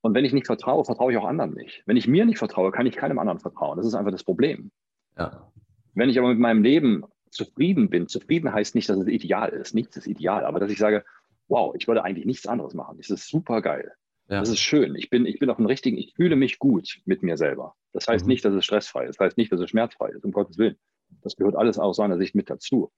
[0.06, 1.82] Und wenn ich nicht vertraue, vertraue ich auch anderen nicht.
[1.84, 3.76] Wenn ich mir nicht vertraue, kann ich keinem anderen vertrauen.
[3.76, 4.70] Das ist einfach das Problem.
[5.18, 5.50] Ja.
[5.94, 9.74] Wenn ich aber mit meinem Leben zufrieden bin, zufrieden heißt nicht, dass es ideal ist.
[9.74, 11.04] Nichts ist ideal, aber dass ich sage,
[11.48, 12.98] wow, ich würde eigentlich nichts anderes machen.
[12.98, 13.94] Das ist super geil.
[14.28, 14.38] Ja.
[14.38, 14.94] Das ist schön.
[14.94, 17.74] Ich bin, ich bin auf dem richtigen, ich fühle mich gut mit mir selber.
[17.92, 18.28] Das heißt mhm.
[18.28, 19.18] nicht, dass es stressfrei ist.
[19.18, 20.76] Das heißt nicht, dass es schmerzfrei ist, um Gottes Willen.
[21.22, 22.92] Das gehört alles aus seiner Sicht mit dazu.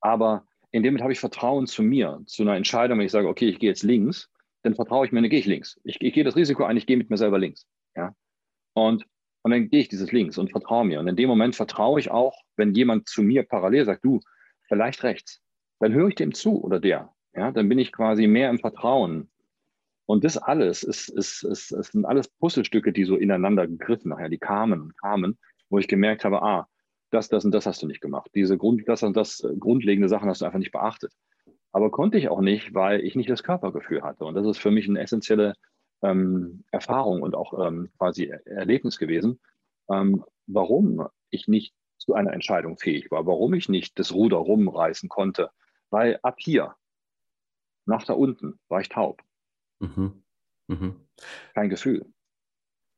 [0.00, 3.48] Aber in dem habe ich Vertrauen zu mir, zu einer Entscheidung, wenn ich sage, okay,
[3.48, 4.30] ich gehe jetzt links,
[4.66, 5.80] dann vertraue ich mir, dann gehe ich links.
[5.84, 7.66] Ich, ich gehe das Risiko ein, ich gehe mit mir selber links.
[7.94, 8.14] Ja?
[8.74, 9.06] Und
[9.46, 10.98] und dann gehe ich dieses links und vertraue mir.
[10.98, 14.18] Und in dem Moment vertraue ich auch, wenn jemand zu mir parallel sagt, du,
[14.62, 15.40] vielleicht rechts,
[15.78, 17.14] dann höre ich dem zu oder der.
[17.32, 19.30] Ja, dann bin ich quasi mehr im Vertrauen.
[20.04, 24.28] Und das alles ist, ist, ist, ist sind alles Puzzlestücke, die so ineinander gegriffen nachher,
[24.28, 25.38] die kamen und kamen,
[25.70, 26.66] wo ich gemerkt habe, ah,
[27.10, 28.32] das, das und das hast du nicht gemacht.
[28.34, 31.12] Diese Grund, das und das äh, grundlegende Sachen hast du einfach nicht beachtet.
[31.76, 34.24] Aber konnte ich auch nicht, weil ich nicht das Körpergefühl hatte.
[34.24, 35.52] Und das ist für mich eine essentielle
[36.00, 39.38] ähm, Erfahrung und auch ähm, quasi Erlebnis gewesen,
[39.90, 45.10] ähm, warum ich nicht zu einer Entscheidung fähig war, warum ich nicht das Ruder rumreißen
[45.10, 45.50] konnte,
[45.90, 46.74] weil ab hier,
[47.84, 49.22] nach da unten, war ich taub.
[49.80, 50.24] Mhm.
[50.68, 50.96] Mhm.
[51.52, 52.06] Kein Gefühl.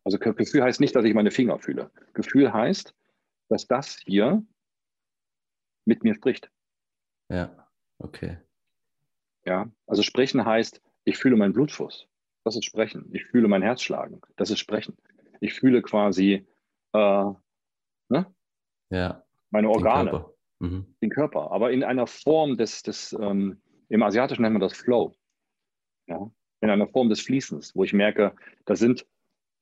[0.04, 1.90] Also Gefühl heißt nicht, dass ich meine Finger fühle.
[2.14, 2.94] Gefühl heißt,
[3.48, 4.46] dass das hier
[5.84, 6.48] mit mir spricht.
[7.28, 8.38] Ja, okay.
[9.48, 12.06] Ja, also sprechen heißt, ich fühle meinen Blutfluss.
[12.44, 13.08] Das ist Sprechen.
[13.14, 14.20] Ich fühle mein Herz schlagen.
[14.36, 14.94] Das ist Sprechen.
[15.40, 16.46] Ich fühle quasi
[16.92, 17.24] äh,
[18.10, 18.26] ne?
[18.90, 19.24] ja.
[19.48, 20.34] meine Organe, den Körper.
[20.58, 20.94] Mhm.
[21.00, 25.14] den Körper, aber in einer Form des, des ähm, im Asiatischen nennt man das Flow.
[26.08, 26.30] Ja?
[26.60, 29.06] In einer Form des Fließens, wo ich merke, da sind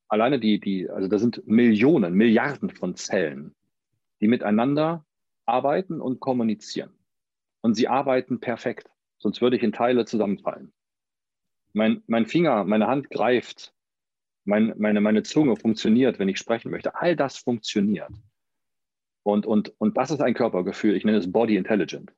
[0.09, 3.55] alleine die, die, also da sind Millionen, Milliarden von Zellen,
[4.20, 5.07] die miteinander
[5.44, 6.90] arbeiten und kommunizieren.
[7.61, 8.90] Und sie arbeiten perfekt,
[9.26, 10.72] sonst würde ich in Teile zusammenfallen
[11.76, 13.74] mein, mein Finger, meine Hand greift,
[14.44, 16.94] mein, meine, meine Zunge funktioniert, wenn ich sprechen möchte.
[16.94, 18.10] All das funktioniert.
[19.22, 22.12] Und, und, und das ist ein Körpergefühl, ich nenne es Body Intelligent.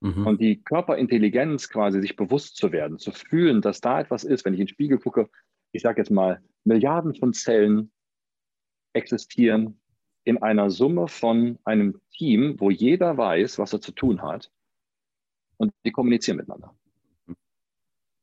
[0.00, 0.26] Mhm.
[0.26, 4.54] Und die Körperintelligenz quasi, sich bewusst zu werden, zu fühlen, dass da etwas ist, wenn
[4.54, 5.30] ich in den Spiegel gucke,
[5.72, 7.92] ich sage jetzt mal, Milliarden von Zellen
[8.94, 9.80] existieren
[10.24, 14.50] in einer Summe von einem Team, wo jeder weiß, was er zu tun hat
[15.56, 16.74] und die kommunizieren miteinander.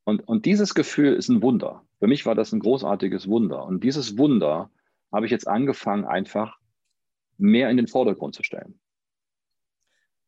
[0.04, 1.86] Und, und dieses Gefühl ist ein Wunder.
[2.00, 3.66] Für mich war das ein großartiges Wunder.
[3.66, 4.72] Und dieses Wunder
[5.12, 6.58] habe ich jetzt angefangen, einfach
[7.38, 8.80] mehr in den Vordergrund zu stellen.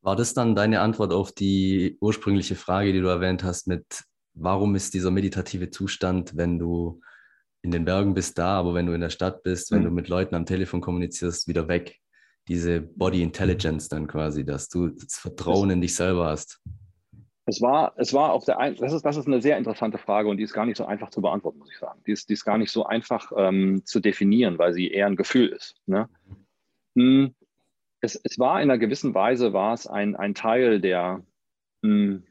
[0.01, 4.75] War das dann deine Antwort auf die ursprüngliche Frage, die du erwähnt hast, mit warum
[4.75, 7.01] ist dieser meditative Zustand, wenn du
[7.61, 9.85] in den Bergen bist da, aber wenn du in der Stadt bist, wenn mhm.
[9.85, 11.97] du mit Leuten am Telefon kommunizierst, wieder weg.
[12.49, 16.61] Diese Body Intelligence dann quasi, dass du das Vertrauen in dich selber hast.
[17.45, 20.29] Es war, es war auf der einen, das ist, das ist eine sehr interessante Frage
[20.29, 22.01] und die ist gar nicht so einfach zu beantworten, muss ich sagen.
[22.07, 25.17] Die ist, die ist gar nicht so einfach ähm, zu definieren, weil sie eher ein
[25.17, 25.75] Gefühl ist.
[25.85, 26.09] Ne?
[26.93, 27.35] Mhm.
[27.99, 31.21] Es, es war in einer gewissen Weise war es ein, ein Teil der,
[31.83, 32.23] hm,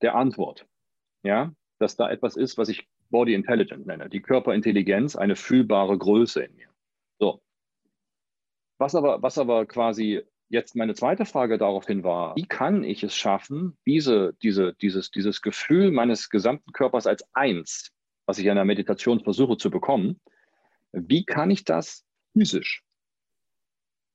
[0.00, 0.66] der Antwort.
[1.22, 6.42] Ja, dass da etwas ist, was ich Body Intelligence nenne, die Körperintelligenz, eine fühlbare Größe
[6.42, 6.68] in mir.
[7.18, 7.42] So.
[8.78, 13.16] Was aber, was aber quasi jetzt meine zweite Frage daraufhin war, wie kann ich es
[13.16, 17.92] schaffen, diese, diese, dieses, dieses Gefühl meines gesamten Körpers als eins,
[18.26, 20.20] was ich in der Meditation versuche zu bekommen,
[20.92, 22.84] wie kann ich das physisch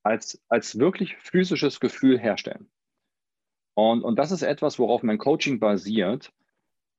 [0.04, 2.72] als, als wirklich physisches Gefühl herstellen?
[3.76, 6.34] Und, und das ist etwas, worauf mein Coaching basiert,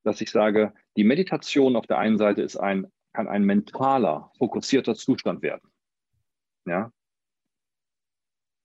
[0.02, 4.94] dass ich sage, die Meditation auf der einen Seite ist ein, kann ein mentaler, fokussierter
[4.94, 5.70] Zustand werden.
[6.66, 6.92] Ja?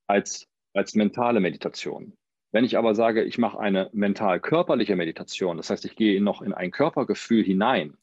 [0.08, 2.18] Als, als mentale Meditation.
[2.52, 6.54] Wenn ich aber sage, ich mache eine mental-körperliche Meditation, das heißt, ich gehe noch in
[6.54, 7.98] ein Körpergefühl hinein,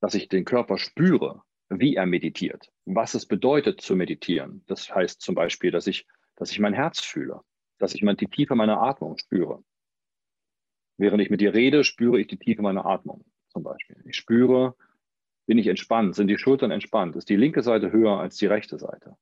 [0.00, 4.64] dass ich den Körper spüre, wie er meditiert, was es bedeutet zu meditieren.
[4.66, 7.40] Das heißt zum Beispiel, dass ich, dass ich mein Herz fühle,
[7.78, 9.62] dass ich die Tiefe meiner Atmung spüre.
[10.96, 14.02] Während ich mit dir rede, spüre ich die Tiefe meiner Atmung zum Beispiel.
[14.04, 14.74] Ich spüre,
[15.46, 18.78] bin ich entspannt, sind die Schultern entspannt, ist die linke Seite höher als die rechte
[18.78, 19.16] Seite.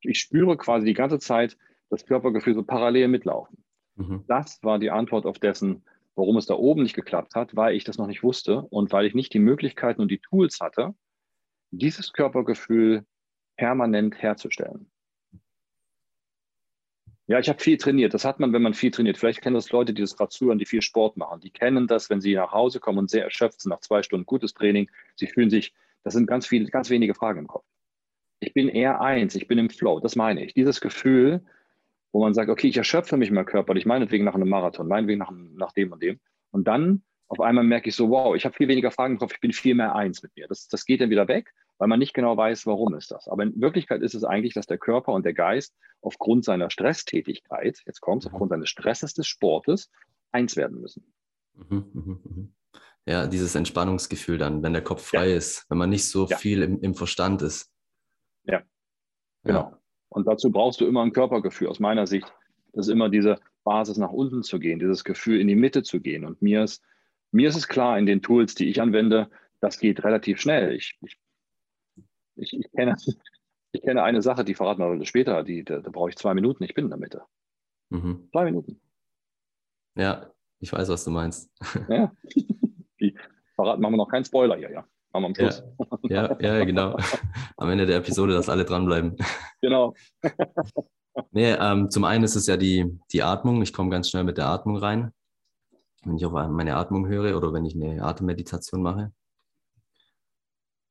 [0.00, 1.56] Ich spüre quasi die ganze Zeit
[1.92, 3.62] das Körpergefühl so parallel mitlaufen.
[3.96, 4.24] Mhm.
[4.26, 7.84] Das war die Antwort auf dessen, warum es da oben nicht geklappt hat, weil ich
[7.84, 10.94] das noch nicht wusste und weil ich nicht die Möglichkeiten und die Tools hatte,
[11.70, 13.04] dieses Körpergefühl
[13.56, 14.90] permanent herzustellen.
[17.26, 18.14] Ja, ich habe viel trainiert.
[18.14, 19.18] Das hat man, wenn man viel trainiert.
[19.18, 21.40] Vielleicht kennen das Leute, die das gerade zuhören, die viel Sport machen.
[21.40, 24.26] Die kennen das, wenn sie nach Hause kommen und sehr erschöpft sind nach zwei Stunden
[24.26, 24.90] gutes Training.
[25.16, 25.74] Sie fühlen sich,
[26.04, 27.66] das sind ganz viele, ganz wenige Fragen im Kopf.
[28.40, 30.52] Ich bin eher eins, ich bin im Flow, das meine ich.
[30.52, 31.44] Dieses Gefühl,
[32.12, 35.32] wo man sagt, okay, ich erschöpfe mich mal körperlich, meinetwegen nach einem Marathon, meinetwegen nach,
[35.32, 36.20] nach dem und dem.
[36.50, 39.32] Und dann auf einmal merke ich so, wow, ich habe viel weniger Fragen im Kopf,
[39.34, 40.46] ich bin viel mehr eins mit mir.
[40.48, 43.26] Das, das geht dann wieder weg weil man nicht genau weiß, warum ist das.
[43.26, 47.82] Aber in Wirklichkeit ist es eigentlich, dass der Körper und der Geist aufgrund seiner Stresstätigkeit,
[47.86, 48.34] jetzt kommt es, mhm.
[48.34, 49.90] aufgrund seines Stresses des Sportes,
[50.30, 51.12] eins werden müssen.
[51.54, 52.54] Mhm, mhm,
[53.04, 55.36] ja, dieses Entspannungsgefühl dann, wenn der Kopf frei ja.
[55.36, 56.36] ist, wenn man nicht so ja.
[56.36, 57.68] viel im, im, Verstand ist.
[58.44, 58.62] Ja,
[59.42, 59.72] genau.
[59.72, 59.81] Ja.
[60.12, 61.68] Und dazu brauchst du immer ein Körpergefühl.
[61.68, 62.32] Aus meiner Sicht,
[62.72, 66.00] das ist immer diese Basis nach unten zu gehen, dieses Gefühl in die Mitte zu
[66.00, 66.24] gehen.
[66.24, 66.82] Und mir ist,
[67.30, 70.72] mir ist es klar, in den Tools, die ich anwende, das geht relativ schnell.
[70.74, 71.16] Ich, ich
[72.36, 72.96] ich, ich, kenne,
[73.72, 76.64] ich kenne eine Sache, die verraten wir später, die, da, da brauche ich zwei Minuten,
[76.64, 77.22] ich bin in der Mitte.
[77.90, 78.28] Mhm.
[78.32, 78.80] Zwei Minuten.
[79.94, 81.50] Ja, ich weiß, was du meinst.
[81.88, 82.12] Ja.
[83.00, 83.16] Die
[83.56, 84.86] verraten, machen wir noch keinen Spoiler hier, ja.
[85.12, 85.62] Machen wir am Schluss.
[86.04, 86.96] Ja, ja, ja, genau.
[87.56, 89.16] Am Ende der Episode, dass alle dranbleiben.
[89.60, 89.94] Genau.
[91.30, 93.60] Nee, ähm, zum einen ist es ja die, die Atmung.
[93.60, 95.12] Ich komme ganz schnell mit der Atmung rein.
[96.04, 99.12] Wenn ich auf meine Atmung höre oder wenn ich eine Atemmeditation mache.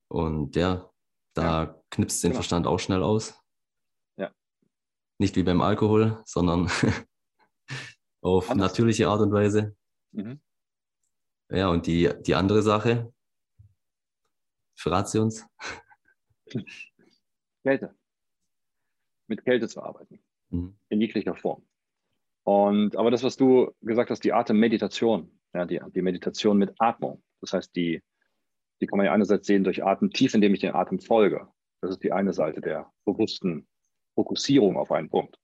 [0.09, 0.89] Und ja,
[1.33, 1.81] da ja.
[1.89, 2.37] knipst den genau.
[2.37, 3.33] Verstand auch schnell aus.
[4.17, 4.29] Ja.
[5.17, 6.69] Nicht wie beim Alkohol, sondern
[8.21, 8.71] auf Anders.
[8.71, 9.75] natürliche Art und Weise.
[10.11, 10.39] Mhm.
[11.49, 13.11] Ja, und die, die andere Sache,
[14.81, 15.45] verrat sie uns.
[17.63, 17.95] Kälte.
[19.27, 20.19] Mit Kälte zu arbeiten.
[20.49, 20.77] Mhm.
[20.89, 21.65] In jeglicher Form.
[22.43, 27.23] Und, aber das, was du gesagt hast, die Atemmeditation, ja, die, die Meditation mit Atmung,
[27.39, 28.01] das heißt die
[28.81, 31.47] die kann man ja einerseits sehen durch Atem tief, indem ich den Atem folge.
[31.81, 33.67] Das ist die eine Seite der bewussten
[34.15, 35.37] Fokussierung auf einen Punkt.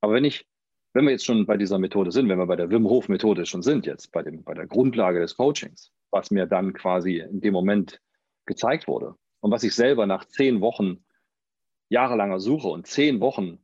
[0.00, 0.44] Aber wenn ich,
[0.92, 3.46] wenn wir jetzt schon bei dieser Methode sind, wenn wir bei der Wim Hof Methode
[3.46, 7.40] schon sind, jetzt bei, dem, bei der Grundlage des Coachings, was mir dann quasi in
[7.40, 8.00] dem Moment
[8.46, 11.04] gezeigt wurde und was ich selber nach zehn Wochen
[11.88, 13.58] jahrelanger Suche und zehn Wochen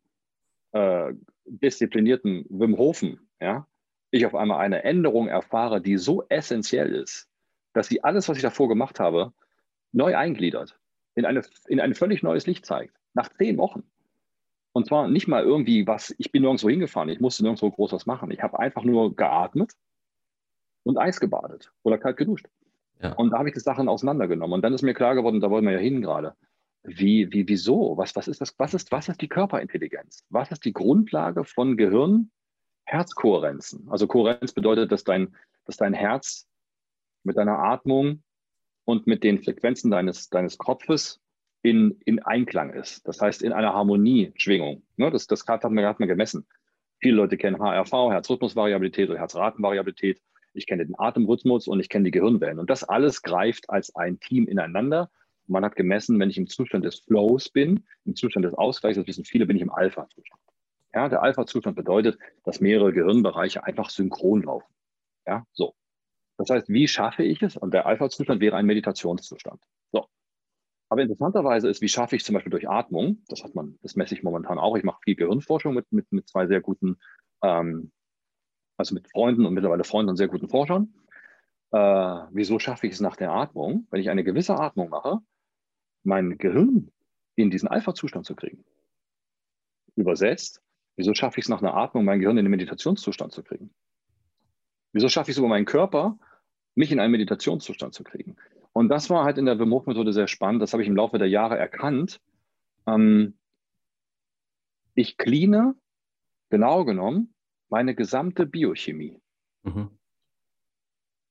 [0.73, 1.15] äh,
[1.47, 3.67] disziplinierten Wim Hofen, ja,
[4.11, 7.29] ich auf einmal eine Änderung erfahre, die so essentiell ist,
[7.73, 9.33] dass sie alles, was ich davor gemacht habe,
[9.93, 10.79] neu eingliedert,
[11.15, 12.97] in, eine, in ein völlig neues Licht zeigt.
[13.15, 13.83] Nach zehn Wochen.
[14.73, 18.07] Und zwar nicht mal irgendwie was, ich bin nirgendwo hingefahren, ich musste nirgendwo groß was
[18.07, 18.31] machen.
[18.31, 19.73] Ich habe einfach nur geatmet
[20.85, 22.47] und Eis gebadet oder kalt geduscht.
[23.01, 23.13] Ja.
[23.13, 24.55] Und da habe ich die Sachen auseinandergenommen.
[24.55, 26.35] Und dann ist mir klar geworden, da wollen wir ja hin gerade.
[26.83, 27.97] Wie, wie, wieso?
[27.97, 28.55] Was, was ist das?
[28.59, 30.25] Was ist, was ist die Körperintelligenz?
[30.31, 32.31] Was ist die Grundlage von Gehirn?
[32.89, 33.87] Herzkohärenzen.
[33.91, 36.49] Also Kohärenz bedeutet, dass dein, dass dein Herz
[37.23, 38.23] mit deiner Atmung
[38.85, 41.21] und mit den Frequenzen deines, deines Kopfes
[41.63, 43.07] in, in Einklang ist.
[43.07, 44.83] Das heißt, in einer Harmonieschwingung.
[44.97, 46.47] Ne, das, das hat, man, hat man gemessen.
[47.01, 50.23] Viele Leute kennen HRV, Herzrhythmusvariabilität oder Herzratenvariabilität.
[50.59, 52.59] Ich kenne den Atemrhythmus und ich kenne die Gehirnwellen.
[52.59, 55.11] Und das alles greift als ein Team ineinander.
[55.47, 59.07] Man hat gemessen, wenn ich im Zustand des Flows bin, im Zustand des Ausgleichs, das
[59.07, 60.43] wissen viele, bin ich im Alpha-Zustand.
[60.95, 64.73] Ja, der Alpha-Zustand bedeutet, dass mehrere Gehirnbereiche einfach synchron laufen.
[65.27, 65.75] Ja, so.
[66.39, 67.57] Das heißt, wie schaffe ich es?
[67.57, 69.61] Und der Alpha-Zustand wäre ein Meditationszustand.
[69.93, 70.07] So.
[70.89, 74.15] Aber interessanterweise ist, wie schaffe ich zum Beispiel durch Atmung, das hat man, das messe
[74.15, 74.77] ich momentan auch.
[74.77, 76.99] Ich mache viel Gehirnforschung mit, mit, mit zwei sehr guten,
[77.43, 77.93] ähm,
[78.79, 80.95] also mit Freunden und mittlerweile Freunden und sehr guten Forschern.
[81.73, 81.79] Äh,
[82.31, 85.19] wieso schaffe ich es nach der Atmung, wenn ich eine gewisse Atmung mache,
[86.05, 86.91] mein Gehirn
[87.35, 88.65] in diesen Alpha-Zustand zu kriegen?
[89.97, 90.63] Übersetzt,
[90.97, 93.75] wieso schaffe ich es nach einer Atmung, mein Gehirn in den Meditationszustand zu kriegen?
[94.93, 96.19] Wieso schaffe ich es über meinen Körper,
[96.75, 98.37] mich in einen Meditationszustand zu kriegen?
[98.73, 100.63] Und das war halt in der Wim Methode sehr spannend.
[100.63, 102.21] Das habe ich im Laufe der Jahre erkannt.
[102.87, 103.37] Ähm,
[104.95, 105.75] ich cleane,
[106.49, 107.35] genau genommen,
[107.69, 109.21] meine gesamte Biochemie.
[109.63, 109.99] Mhm.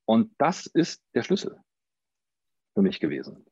[0.05, 1.59] Und das ist der Schlüssel
[2.73, 3.45] für mich gewesen.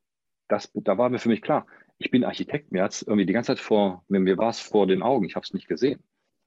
[0.48, 1.66] Das, da war mir für mich klar,
[1.98, 4.86] ich bin Architekt, mir hat es irgendwie die ganze Zeit vor, mir war es vor
[4.86, 6.02] den Augen, ich habe es nicht gesehen.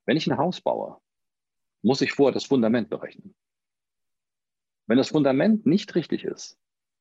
[0.06, 1.00] Wenn ich ein Haus baue,
[1.82, 3.36] muss ich vorher das Fundament berechnen.
[4.88, 6.58] Wenn das Fundament nicht richtig ist,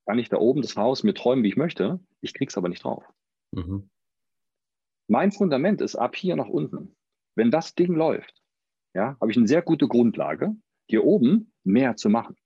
[0.06, 2.68] kann ich da oben das Haus mir träumen, wie ich möchte, ich kriege es aber
[2.68, 3.04] nicht drauf.
[3.52, 3.88] Mhm.
[5.06, 6.96] Mein Fundament ist ab hier nach unten.
[7.34, 8.42] Wenn das Ding läuft,
[8.98, 10.56] ja, habe ich eine sehr gute Grundlage,
[10.88, 12.36] hier oben mehr zu machen.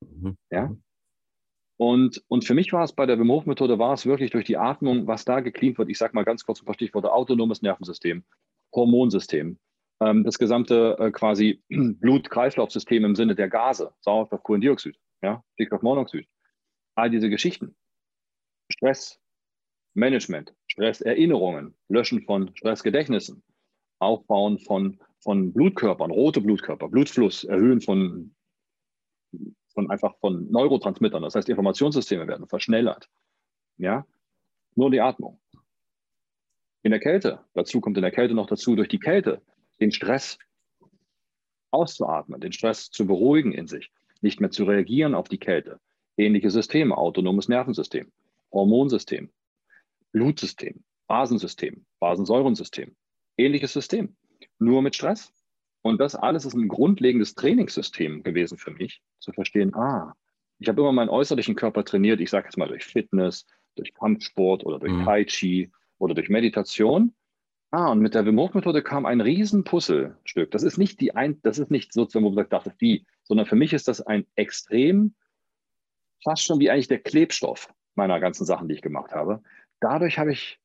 [0.00, 0.36] Mhm.
[0.50, 0.68] Ja?
[0.68, 0.82] Mhm.
[1.76, 4.44] Und, und für mich war es bei der Wim Hof Methode, war es wirklich durch
[4.44, 5.88] die Atmung, was da gecleant wird.
[5.90, 8.22] Ich sage mal ganz kurz ein paar Stichworte: autonomes Nervensystem,
[8.72, 9.58] Hormonsystem,
[10.00, 16.28] ähm, das gesamte äh, quasi Blut-Kreislauf-System im Sinne der Gase, Sauerstoff, Kohlendioxid, ja, Stickstoffmonoxid,
[16.94, 17.74] all diese Geschichten.
[18.70, 23.42] Stressmanagement, Stresserinnerungen, Löschen von Stressgedächtnissen,
[23.98, 28.34] Aufbauen von, von Blutkörpern, rote Blutkörper, Blutfluss, Erhöhen von,
[29.72, 33.08] von einfach von Neurotransmittern, das heißt Informationssysteme werden verschnellert.
[33.78, 34.06] Ja,
[34.76, 35.40] nur die Atmung.
[36.82, 39.40] In der Kälte, dazu kommt in der Kälte noch dazu, durch die Kälte
[39.80, 40.38] den Stress
[41.70, 45.80] auszuatmen, den Stress zu beruhigen in sich, nicht mehr zu reagieren auf die Kälte.
[46.18, 48.12] Ähnliche Systeme, autonomes Nervensystem,
[48.52, 49.30] Hormonsystem,
[50.12, 52.94] Blutsystem, Basensystem, Basensäurensystem.
[53.36, 54.14] Ähnliches System,
[54.58, 55.32] nur mit Stress.
[55.82, 60.14] Und das alles ist ein grundlegendes Trainingssystem gewesen für mich, zu verstehen, ah,
[60.58, 64.64] ich habe immer meinen äußerlichen Körper trainiert, ich sage jetzt mal durch Fitness, durch Kampfsport
[64.64, 65.04] oder durch mhm.
[65.04, 67.14] Tai Chi oder durch Meditation.
[67.70, 70.50] Ah, und mit der Wim Hof Methode kam ein riesen Puzzlestück.
[70.52, 73.04] Das ist nicht die ein, das ist nicht sozusagen, wo man sagt, das ist die,
[73.24, 75.14] sondern für mich ist das ein extrem,
[76.22, 79.42] fast schon wie eigentlich der Klebstoff meiner ganzen Sachen, die ich gemacht habe.
[79.80, 80.60] Dadurch habe ich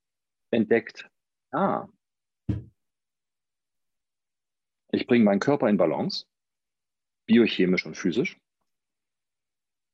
[0.51, 1.09] entdeckt,
[1.51, 1.87] ah,
[4.91, 6.25] ich bringe meinen Körper in Balance,
[7.27, 8.37] biochemisch und physisch.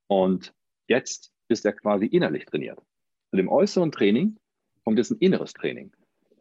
[0.08, 0.54] Und
[0.88, 2.80] jetzt ist er quasi innerlich trainiert.
[3.32, 4.38] Zu dem äußeren Training
[4.84, 5.92] kommt jetzt ein inneres Training.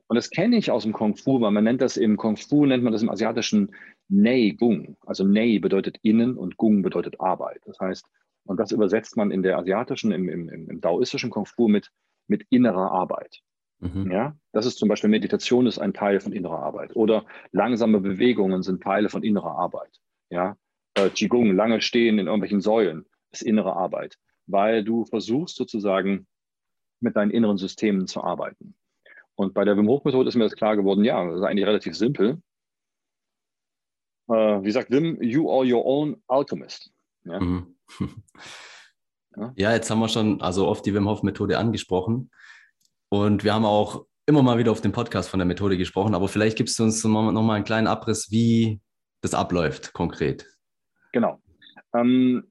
[0.07, 2.67] Und das kenne ich aus dem Kung Fu, weil man nennt das im Kung Fu,
[2.67, 3.75] nennt man das im asiatischen
[4.09, 4.97] Nei Gung.
[5.01, 7.63] Also Nei bedeutet innen und Gung bedeutet Arbeit.
[7.65, 8.07] Das heißt,
[8.47, 11.91] und das übersetzt man in der asiatischen, im, im, im daoistischen Kung Fu mit,
[12.29, 13.43] mit innerer Arbeit.
[13.85, 14.11] Mhm.
[14.11, 18.63] Ja, das ist zum Beispiel Meditation ist ein Teil von innerer Arbeit oder langsame Bewegungen
[18.63, 20.01] sind Teile von innerer Arbeit.
[20.31, 20.57] Ja,
[20.95, 24.17] äh, Qigong, lange stehen in irgendwelchen Säulen ist innere Arbeit,
[24.47, 26.27] weil du versuchst sozusagen
[27.01, 28.75] mit deinen inneren Systemen zu arbeiten.
[29.35, 31.67] Und bei der Wim Hof Methode ist mir das klar geworden, ja, das ist eigentlich
[31.67, 32.41] relativ simpel.
[34.29, 36.91] Äh, wie sagt Wim, you are your own alchemist.
[37.25, 37.41] Ja?
[37.41, 37.75] Mhm.
[39.37, 39.53] ja?
[39.57, 42.31] ja, jetzt haben wir schon also oft die Wim Hof Methode angesprochen.
[43.15, 46.27] Und wir haben auch immer mal wieder auf dem Podcast von der Methode gesprochen, aber
[46.27, 48.81] vielleicht gibst du uns noch mal einen kleinen Abriss, wie
[49.21, 50.47] das abläuft konkret.
[51.13, 51.41] Genau.
[51.95, 52.43] Ähm,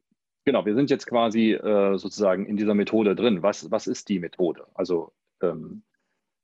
[0.46, 3.44] genau, wir sind jetzt quasi äh, sozusagen in dieser Methode drin.
[3.44, 4.66] Was, was ist die Methode?
[4.74, 5.84] Also ähm,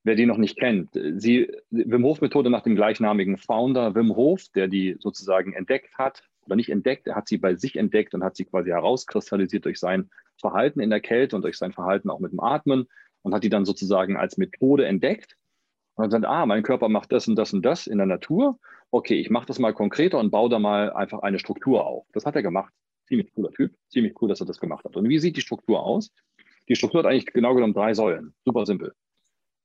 [0.04, 0.90] wer die noch nicht kennt.
[0.94, 6.24] Sie, Wim Hof Methode nach dem gleichnamigen Founder Wim Hof, der die sozusagen entdeckt hat
[6.42, 9.80] oder nicht entdeckt, er hat sie bei sich entdeckt und hat sie quasi herauskristallisiert durch
[9.80, 12.90] sein Verhalten in der Kälte und durch sein Verhalten auch mit dem Atmen
[13.22, 15.38] und hat die dann sozusagen als Methode entdeckt
[15.96, 18.60] und dann sagt, ah, mein Körper macht das und das und das in der Natur.
[18.92, 22.08] Okay, ich mache das mal konkreter und baue da mal einfach eine Struktur auf.
[22.14, 22.74] Das hat er gemacht.
[23.08, 24.96] Ziemlich cooler Typ, ziemlich cool, dass er das gemacht hat.
[24.96, 26.12] Und wie sieht die Struktur aus?
[26.70, 28.34] Die Struktur hat eigentlich genau genommen drei Säulen.
[28.46, 28.94] Super simpel.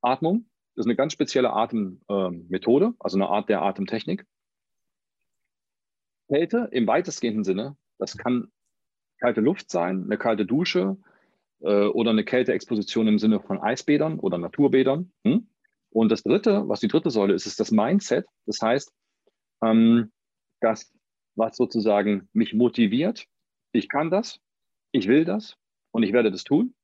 [0.01, 0.47] Atmung.
[0.77, 4.27] Ist eine ganz spezielle Atemmethode, ähm, also eine Art der Atemtechnik.
[6.29, 8.51] Kälte im weitestgehenden Sinne, das kann
[9.21, 10.97] kalte Luft sein, eine kalte Dusche
[11.65, 15.13] äh, oder eine Kälteexposition im Sinne von Eisbädern oder Naturbädern.
[15.25, 15.49] Hm?
[15.91, 18.27] Und das dritte, was die dritte Säule ist, ist das Mindset.
[18.47, 18.93] Das heißt,
[19.63, 20.13] ähm,
[20.61, 20.93] das,
[21.37, 23.27] was sozusagen mich motiviert,
[23.73, 24.41] ich kann das,
[24.93, 25.57] ich will das
[25.93, 26.75] und ich werde das tun.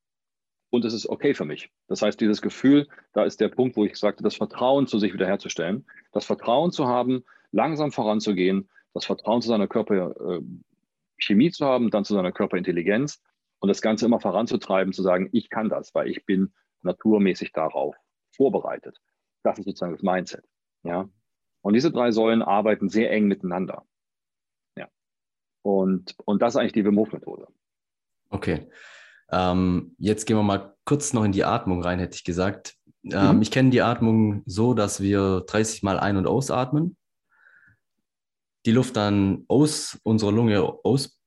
[0.70, 1.70] und es ist okay für mich.
[1.88, 5.12] Das heißt, dieses Gefühl, da ist der Punkt, wo ich sagte, das Vertrauen zu sich
[5.12, 11.90] wiederherzustellen, das Vertrauen zu haben, langsam voranzugehen, das Vertrauen zu seiner Körperchemie äh, zu haben,
[11.90, 13.20] dann zu seiner Körperintelligenz
[13.60, 16.52] und das Ganze immer voranzutreiben, zu sagen, ich kann das, weil ich bin
[16.82, 17.94] naturmäßig darauf
[18.34, 19.00] vorbereitet.
[19.42, 20.44] Das ist sozusagen das Mindset.
[20.82, 21.08] Ja?
[21.62, 23.86] Und diese drei Säulen arbeiten sehr eng miteinander.
[24.76, 24.88] Ja.
[25.62, 27.48] Und, und das ist eigentlich die Wim-Hof-Methode.
[28.30, 28.70] Okay.
[29.30, 32.76] Ähm, jetzt gehen wir mal kurz noch in die Atmung rein, hätte ich gesagt.
[33.04, 33.42] Ähm, mhm.
[33.42, 36.96] Ich kenne die Atmung so, dass wir 30 Mal ein- und ausatmen.
[38.66, 40.78] Die Luft dann aus unserer Lunge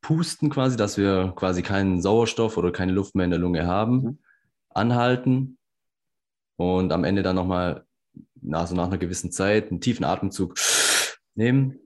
[0.03, 3.95] auspusten, quasi, dass wir quasi keinen Sauerstoff oder keine Luft mehr in der Lunge haben.
[3.95, 4.17] Mhm.
[4.69, 5.57] Anhalten
[6.57, 7.85] und am Ende dann nochmal,
[8.51, 10.55] also nach einer gewissen Zeit, einen tiefen Atemzug
[11.35, 11.79] nehmen,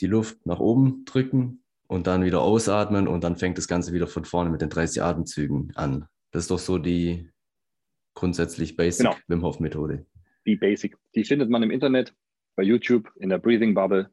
[0.00, 4.06] die Luft nach oben drücken und dann wieder ausatmen und dann fängt das Ganze wieder
[4.06, 6.06] von vorne mit den 30 Atemzügen an.
[6.30, 7.30] Das ist doch so die
[8.14, 9.16] grundsätzlich Basic genau.
[9.28, 10.06] Wim Hof Methode.
[10.46, 10.96] Die Basic.
[11.14, 12.14] Die findet man im Internet,
[12.56, 14.10] bei YouTube, in der Breathing Bubble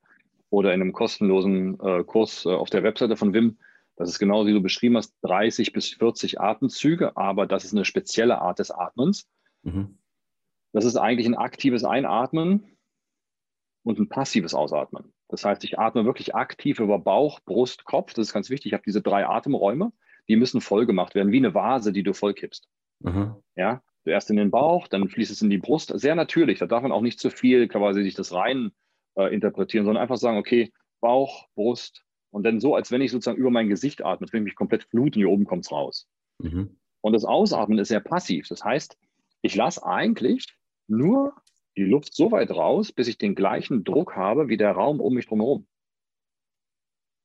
[0.55, 3.57] oder in einem kostenlosen äh, Kurs äh, auf der Webseite von Wim.
[3.97, 7.83] Das ist genau wie du beschrieben hast, 30 bis 40 Atemzüge, aber das ist eine
[7.83, 9.27] spezielle Art des Atmens.
[9.63, 9.97] Mhm.
[10.71, 12.77] Das ist eigentlich ein aktives Einatmen
[13.83, 15.11] und ein passives Ausatmen.
[15.27, 18.13] Das heißt, ich atme wirklich aktiv über Bauch, Brust, Kopf.
[18.13, 18.67] Das ist ganz wichtig.
[18.67, 19.91] Ich habe diese drei Atemräume,
[20.29, 22.69] die müssen voll gemacht werden, wie eine Vase, die du vollkippst.
[23.01, 23.35] Mhm.
[23.57, 25.91] Ja, zuerst in den Bauch, dann fließt es in die Brust.
[25.99, 26.59] Sehr natürlich.
[26.59, 28.71] Da darf man auch nicht zu viel quasi sich das rein
[29.16, 33.38] äh, interpretieren, sondern einfach sagen, okay, Bauch, Brust und dann so, als wenn ich sozusagen
[33.38, 36.07] über mein Gesicht atme, wenn ich mich komplett fluten, hier oben kommt es raus.
[36.39, 36.78] Mhm.
[37.01, 38.47] Und das Ausatmen ist sehr passiv.
[38.47, 38.97] Das heißt,
[39.41, 40.57] ich lasse eigentlich
[40.88, 41.34] nur
[41.78, 45.13] die Luft so weit raus, bis ich den gleichen Druck habe wie der Raum um
[45.13, 45.68] mich drumherum.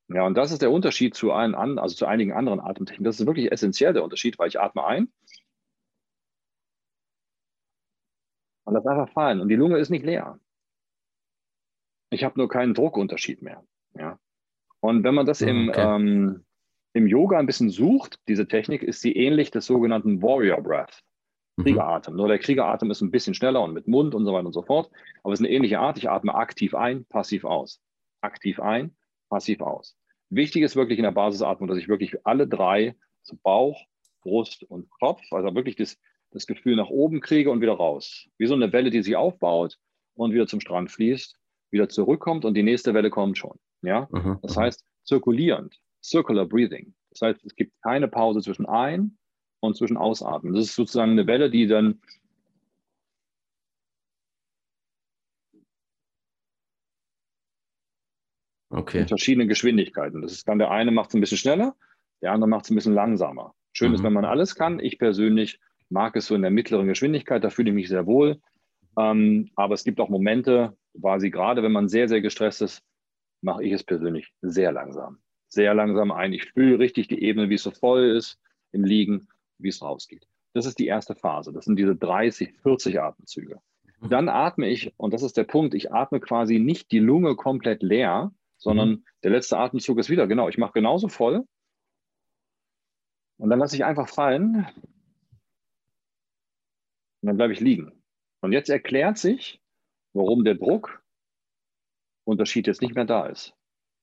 [0.09, 3.05] Ja, und das ist der Unterschied zu, allen, also zu einigen anderen Atemtechniken.
[3.05, 5.13] Das ist wirklich essentiell der Unterschied, weil ich atme ein
[8.65, 9.41] und lasse einfach fallen.
[9.41, 10.39] Und die Lunge ist nicht leer.
[12.11, 13.65] Ich habe nur keinen Druckunterschied mehr.
[13.95, 14.19] Ja.
[14.81, 15.81] Und wenn man das im, okay.
[15.81, 16.45] ähm,
[16.93, 21.03] im Yoga ein bisschen sucht, diese Technik, ist sie ähnlich des sogenannten Warrior Breath.
[21.57, 21.63] Mhm.
[21.65, 22.17] Kriegeratem.
[22.17, 24.63] Nur der Kriegeratem ist ein bisschen schneller und mit Mund und so weiter und so
[24.63, 24.91] fort.
[25.23, 25.99] Aber es ist eine ähnliche Art.
[25.99, 27.81] Ich atme aktiv ein, passiv aus.
[28.21, 28.97] Aktiv ein,
[29.29, 29.97] passiv aus.
[30.31, 33.85] Wichtig ist wirklich in der Basisatmung, dass ich wirklich alle drei, also Bauch,
[34.23, 35.99] Brust und Kopf, also wirklich das,
[36.31, 38.29] das Gefühl nach oben kriege und wieder raus.
[38.39, 39.79] Wie so eine Welle, die sich aufbaut
[40.15, 41.37] und wieder zum Strand fließt,
[41.71, 43.59] wieder zurückkommt und die nächste Welle kommt schon.
[43.83, 44.09] Ja?
[44.11, 44.39] Mhm.
[44.43, 46.95] Das heißt, zirkulierend, circular breathing.
[47.11, 49.19] Das heißt, es gibt keine Pause zwischen ein
[49.61, 50.55] und zwischen Ausatmen.
[50.55, 52.01] Das ist sozusagen eine Welle, die dann
[58.71, 59.01] okay.
[59.01, 60.23] in verschiedenen Geschwindigkeiten.
[60.23, 61.77] Das ist dann der eine macht es ein bisschen schneller,
[62.23, 63.55] der andere macht es ein bisschen langsamer.
[63.73, 63.95] Schön mhm.
[63.95, 64.81] ist, wenn man alles kann.
[64.81, 68.41] Ich persönlich mag es so in der mittleren Geschwindigkeit, da fühle ich mich sehr wohl.
[68.99, 72.83] Ähm, aber es gibt auch Momente, quasi gerade wenn man sehr, sehr gestresst ist,
[73.43, 75.19] mache ich es persönlich sehr langsam.
[75.49, 76.33] Sehr langsam ein.
[76.33, 78.39] Ich fühle richtig die Ebene, wie es so voll ist
[78.73, 79.29] im Liegen
[79.63, 80.27] wie es rausgeht.
[80.53, 81.53] Das ist die erste Phase.
[81.53, 83.61] Das sind diese 30, 40 Atemzüge.
[84.01, 84.09] Mhm.
[84.09, 87.83] Dann atme ich, und das ist der Punkt, ich atme quasi nicht die Lunge komplett
[87.83, 89.05] leer, sondern mhm.
[89.23, 91.45] der letzte Atemzug ist wieder, genau, ich mache genauso voll.
[93.39, 94.67] Und dann lasse ich einfach fallen.
[97.23, 97.93] Und dann bleibe ich liegen.
[98.41, 99.61] Und jetzt erklärt sich,
[100.13, 100.57] warum der
[102.25, 103.55] Druckunterschied jetzt nicht mehr da ist.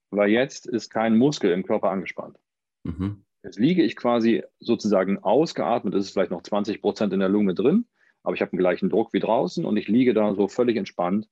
[0.09, 2.37] Weil jetzt ist kein Muskel im Körper angespannt.
[2.83, 3.25] Mhm.
[3.43, 7.53] Jetzt liege ich quasi sozusagen ausgeatmet, es ist vielleicht noch 20 Prozent in der Lunge
[7.53, 7.87] drin,
[8.23, 11.29] aber ich habe den gleichen Druck wie draußen und ich liege da so völlig entspannt.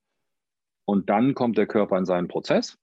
[0.86, 2.78] Und dann kommt der Körper in seinen Prozess.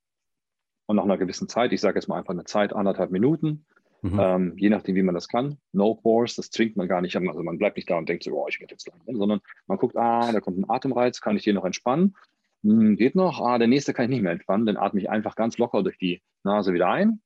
[0.87, 3.65] Und nach einer gewissen Zeit, ich sage jetzt mal einfach eine Zeit, anderthalb Minuten,
[4.03, 4.21] mhm.
[4.21, 5.59] ähm, je nachdem, wie man das kann.
[5.73, 7.17] No force, das zwingt man gar nicht.
[7.17, 9.79] Also man bleibt nicht da und denkt so, oh, ich werde jetzt lang, sondern man
[9.79, 12.15] guckt, ah, da kommt ein Atemreiz, kann ich den noch entspannen?
[12.63, 15.35] Hm, geht noch, ah, der nächste kann ich nicht mehr entspannen, dann atme ich einfach
[15.35, 17.21] ganz locker durch die Nase wieder ein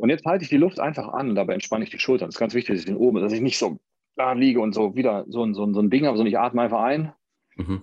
[0.00, 2.28] und jetzt halte ich die Luft einfach an und dabei entspanne ich die Schultern.
[2.28, 3.78] Das ist ganz wichtig, dass ich den oben, dass ich nicht so
[4.16, 6.38] da liege und so wieder so, ein, so, ein, so ein Ding habe, sondern ich
[6.38, 7.12] atme einfach ein
[7.56, 7.82] mhm.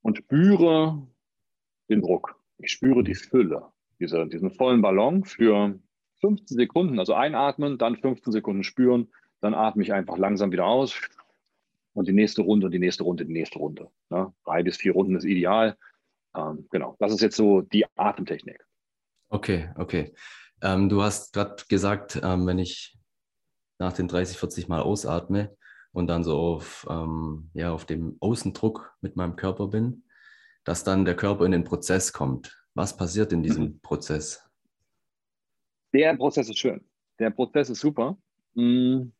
[0.00, 1.06] und spüre
[1.90, 2.40] den Druck.
[2.56, 5.78] Ich spüre die Fülle, diese, diesen vollen Ballon für
[6.20, 9.08] 15 Sekunden, also einatmen, dann 15 Sekunden spüren,
[9.40, 11.00] dann atme ich einfach langsam wieder aus
[11.94, 13.90] und die nächste Runde und die nächste Runde, die nächste Runde.
[14.10, 15.76] Ja, drei bis vier Runden ist ideal.
[16.34, 18.64] Ähm, genau, das ist jetzt so die Atemtechnik.
[19.28, 20.14] Okay, okay.
[20.62, 22.98] Ähm, du hast gerade gesagt, ähm, wenn ich
[23.78, 25.56] nach den 30, 40 Mal ausatme
[25.92, 30.04] und dann so auf, ähm, ja, auf dem Außendruck mit meinem Körper bin,
[30.64, 32.65] dass dann der Körper in den Prozess kommt.
[32.76, 33.80] Was passiert in diesem mhm.
[33.80, 34.46] Prozess?
[35.94, 36.84] Der Prozess ist schön.
[37.18, 38.18] der Prozess ist super.
[38.52, 39.12] Mm,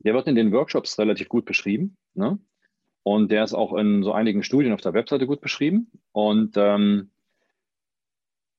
[0.00, 1.96] der wird in den Workshops relativ gut beschrieben.
[2.12, 2.38] Ne?
[3.02, 5.90] Und der ist auch in so einigen Studien auf der Webseite gut beschrieben.
[6.12, 7.10] Und ähm,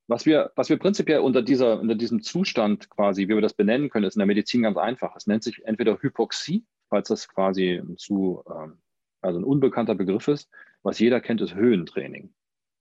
[0.07, 3.89] was wir, was wir prinzipiell unter, dieser, unter diesem Zustand quasi, wie wir das benennen
[3.91, 5.15] können, ist in der Medizin ganz einfach.
[5.15, 8.80] Es nennt sich entweder Hypoxie, falls das quasi zu, ähm,
[9.21, 10.49] also ein unbekannter Begriff ist.
[10.82, 12.34] Was jeder kennt, ist Höhentraining.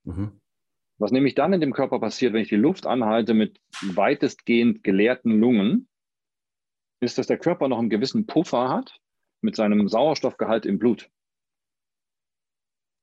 [0.05, 0.41] Mhm.
[1.05, 5.39] Was nämlich dann in dem Körper passiert, wenn ich die Luft anhalte mit weitestgehend geleerten
[5.39, 5.87] Lungen,
[7.01, 9.03] ist, dass der Körper noch einen gewissen Puffer hat
[9.43, 11.11] mit seinem Sauerstoffgehalt im Blut.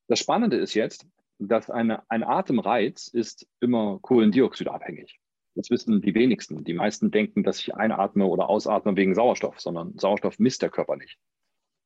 [0.08, 1.06] Das Spannende ist jetzt,
[1.38, 5.20] dass eine, ein Atemreiz ist immer Kohlendioxidabhängig.
[5.54, 6.64] Das wissen die wenigsten.
[6.64, 10.95] Die meisten denken, dass ich einatme oder ausatme wegen Sauerstoff, sondern Sauerstoff misst der Körper
[10.95, 11.20] nicht.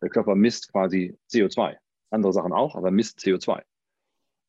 [0.01, 1.76] Der Körper misst quasi CO2.
[2.09, 3.63] Andere Sachen auch, aber misst CO2.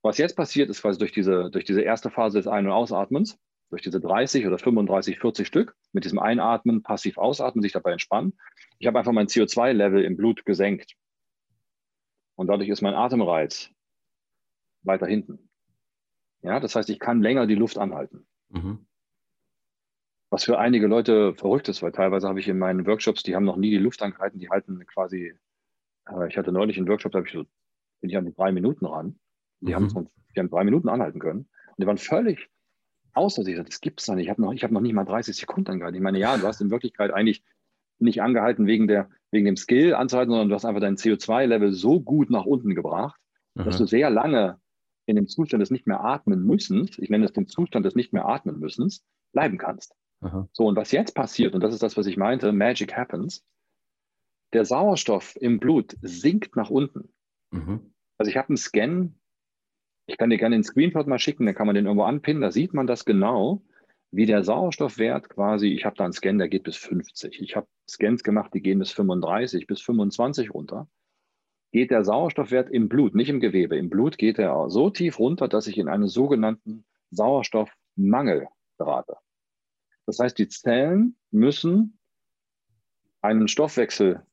[0.07, 3.41] Was jetzt passiert, ist quasi durch diese, durch diese erste Phase des Ein- und Ausatmens,
[3.71, 8.39] durch diese 30 oder 35, 40 Stück, mit diesem Einatmen, passiv ausatmen, sich dabei entspannen.
[8.79, 10.95] Ich habe einfach mein CO2-Level im Blut gesenkt.
[12.37, 13.71] Und dadurch ist mein Atemreiz
[14.83, 15.51] weiter hinten.
[16.43, 18.29] Ja, das heißt, ich kann länger die Luft anhalten.
[18.51, 18.87] Mhm.
[20.31, 23.45] Was für einige Leute verrückt ist, weil teilweise habe ich in meinen Workshops, die haben
[23.45, 25.35] noch nie die Luft angehalten, die halten quasi,
[26.09, 27.43] äh, ich hatte neulich einen Workshop, da habe ich so,
[28.01, 29.19] bin ich an die drei Minuten ran.
[29.61, 29.75] Die, mhm.
[29.75, 31.41] haben, die haben drei Minuten anhalten können.
[31.41, 32.51] Und die waren völlig
[33.13, 33.57] außer sich.
[33.57, 34.25] Das gibt es doch nicht.
[34.25, 35.97] Ich habe noch, hab noch nicht mal 30 Sekunden angehalten.
[35.97, 37.43] Ich meine, ja, du hast in Wirklichkeit eigentlich
[37.99, 42.01] nicht angehalten wegen, der, wegen dem Skill anzuhalten, sondern du hast einfach dein CO2-Level so
[42.01, 43.19] gut nach unten gebracht,
[43.55, 43.65] mhm.
[43.65, 44.61] dass du sehr lange
[45.07, 48.13] in dem Zustand des nicht mehr atmen müssen, ich nenne es den Zustand des nicht
[48.13, 48.93] mehr atmen müssen,
[49.33, 49.95] bleiben kannst.
[50.21, 50.49] Aha.
[50.53, 53.45] So, und was jetzt passiert, und das ist das, was ich meinte, Magic happens,
[54.53, 57.09] der Sauerstoff im Blut sinkt nach unten.
[57.51, 57.93] Mhm.
[58.19, 59.15] Also ich habe einen Scan,
[60.07, 62.51] ich kann dir gerne den Screenshot mal schicken, dann kann man den irgendwo anpinnen, da
[62.51, 63.63] sieht man das genau,
[64.11, 67.41] wie der Sauerstoffwert quasi, ich habe da einen Scan, der geht bis 50.
[67.41, 70.89] Ich habe Scans gemacht, die gehen bis 35, bis 25 runter
[71.77, 75.47] geht der Sauerstoffwert im Blut, nicht im Gewebe, im Blut geht er so tief runter,
[75.47, 78.49] dass ich in einen sogenannten Sauerstoffmangel
[78.79, 79.19] gerate.
[80.07, 81.99] Das heißt, die Zellen müssen
[83.21, 84.25] einen Stoffwechsel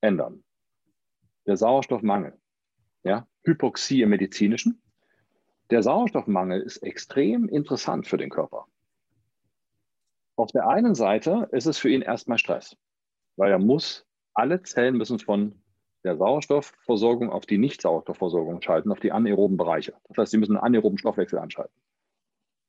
[0.00, 0.44] ändern.
[1.46, 2.38] Der Sauerstoffmangel,
[3.02, 4.80] ja, Hypoxie im Medizinischen.
[5.70, 8.66] Der Sauerstoffmangel ist extrem interessant für den Körper.
[10.36, 12.76] Auf der einen Seite ist es für ihn erstmal Stress,
[13.36, 15.62] weil er muss, alle Zellen müssen von
[16.04, 19.94] der Sauerstoffversorgung auf die Nicht-Sauerstoffversorgung schalten, auf die anaeroben Bereiche.
[20.08, 21.74] Das heißt, Sie müssen einen anaeroben Stoffwechsel anschalten.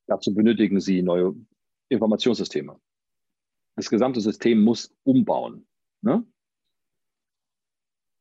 [0.08, 1.34] Dazu benötigen Sie neue
[1.90, 2.80] Informationssysteme.
[3.76, 5.68] Das gesamte System muss umbauen.
[6.02, 6.26] Ne?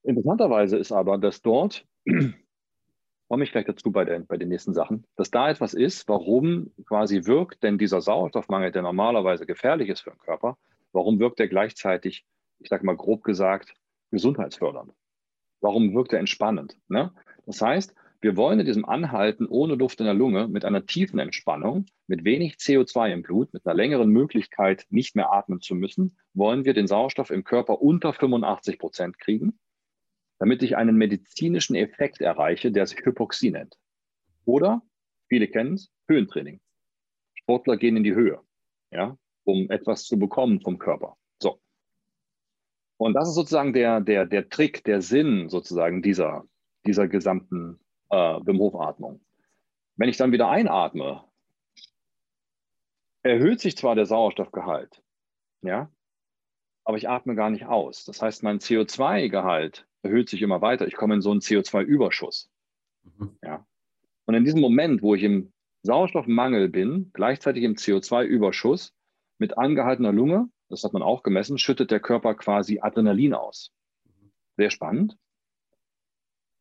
[0.02, 1.86] Interessanterweise ist aber, dass dort,
[3.32, 6.70] komme ich gleich dazu bei, der, bei den nächsten Sachen, dass da etwas ist, warum
[6.84, 10.58] quasi wirkt denn dieser Sauerstoffmangel, der normalerweise gefährlich ist für den Körper,
[10.92, 12.26] warum wirkt er gleichzeitig,
[12.58, 13.72] ich sage mal grob gesagt,
[14.10, 14.92] gesundheitsfördernd?
[15.62, 16.76] Warum wirkt er entspannend?
[16.88, 17.10] Ne?
[17.46, 21.18] Das heißt, wir wollen in diesem Anhalten ohne Luft in der Lunge mit einer tiefen
[21.18, 26.18] Entspannung, mit wenig CO2 im Blut, mit einer längeren Möglichkeit, nicht mehr atmen zu müssen,
[26.34, 29.58] wollen wir den Sauerstoff im Körper unter 85 Prozent kriegen,
[30.42, 33.78] damit ich einen medizinischen Effekt erreiche, der sich Hypoxie nennt.
[34.44, 34.82] Oder,
[35.28, 36.60] viele kennen es, Höhentraining.
[37.34, 38.40] Sportler gehen in die Höhe,
[38.90, 41.16] ja, um etwas zu bekommen vom Körper.
[42.96, 46.44] Und das ist sozusagen der, der, der Trick, der Sinn sozusagen dieser,
[46.86, 47.78] dieser gesamten
[48.10, 49.24] äh, Wim Hof Atmung.
[49.94, 51.22] Wenn ich dann wieder einatme,
[53.22, 55.04] erhöht sich zwar der Sauerstoffgehalt,
[55.60, 55.88] ja,
[56.82, 58.04] aber ich atme gar nicht aus.
[58.06, 60.86] Das heißt, mein CO2-Gehalt erhöht sich immer weiter.
[60.86, 62.50] Ich komme in so einen CO2-Überschuss.
[63.04, 63.36] Mhm.
[63.42, 63.66] Ja.
[64.26, 68.94] Und in diesem Moment, wo ich im Sauerstoffmangel bin, gleichzeitig im CO2-Überschuss
[69.38, 73.72] mit angehaltener Lunge, das hat man auch gemessen, schüttet der Körper quasi Adrenalin aus.
[74.56, 75.16] Sehr spannend.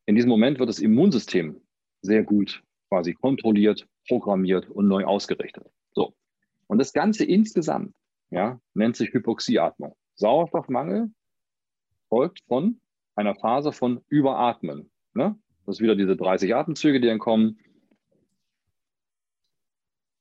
[0.06, 1.62] In diesem Moment wird das Immunsystem
[2.02, 5.72] sehr gut quasi kontrolliert, programmiert und neu ausgerichtet.
[5.94, 6.16] So.
[6.68, 7.94] Und das Ganze insgesamt
[8.32, 9.96] ja, nennt sich Hypoxieatmung.
[10.16, 11.12] Sauerstoffmangel
[12.10, 12.82] folgt von
[13.16, 14.92] einer Phase von Überatmen.
[15.14, 15.38] Ne?
[15.66, 17.60] Das ist wieder diese 30 Atemzüge, die dann kommen.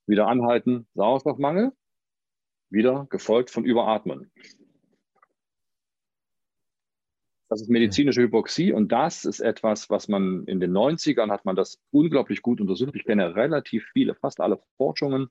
[0.07, 1.71] Wieder anhalten, Sauerstoffmangel
[2.71, 4.31] wieder gefolgt von Überatmen.
[7.49, 11.57] Das ist medizinische Hypoxie und das ist etwas, was man in den 90ern hat man
[11.57, 12.95] das unglaublich gut untersucht.
[12.95, 15.29] Ich kenne relativ viele, fast alle Forschungen,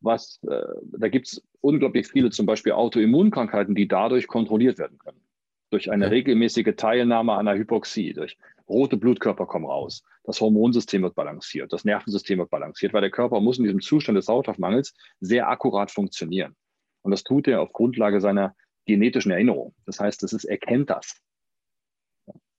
[0.00, 0.66] was, äh,
[0.98, 5.22] da gibt es unglaublich viele zum Beispiel Autoimmunkrankheiten, die dadurch kontrolliert werden können.
[5.70, 8.36] Durch eine regelmäßige Teilnahme an einer Hypoxie, durch
[8.68, 13.40] rote Blutkörper kommen raus, das Hormonsystem wird balanciert, das Nervensystem wird balanciert, weil der Körper
[13.40, 16.56] muss in diesem Zustand des Sauerstoffmangels sehr akkurat funktionieren.
[17.02, 18.54] Und das tut er auf Grundlage seiner
[18.86, 19.74] genetischen Erinnerung.
[19.86, 21.20] Das heißt, es ist, er kennt das.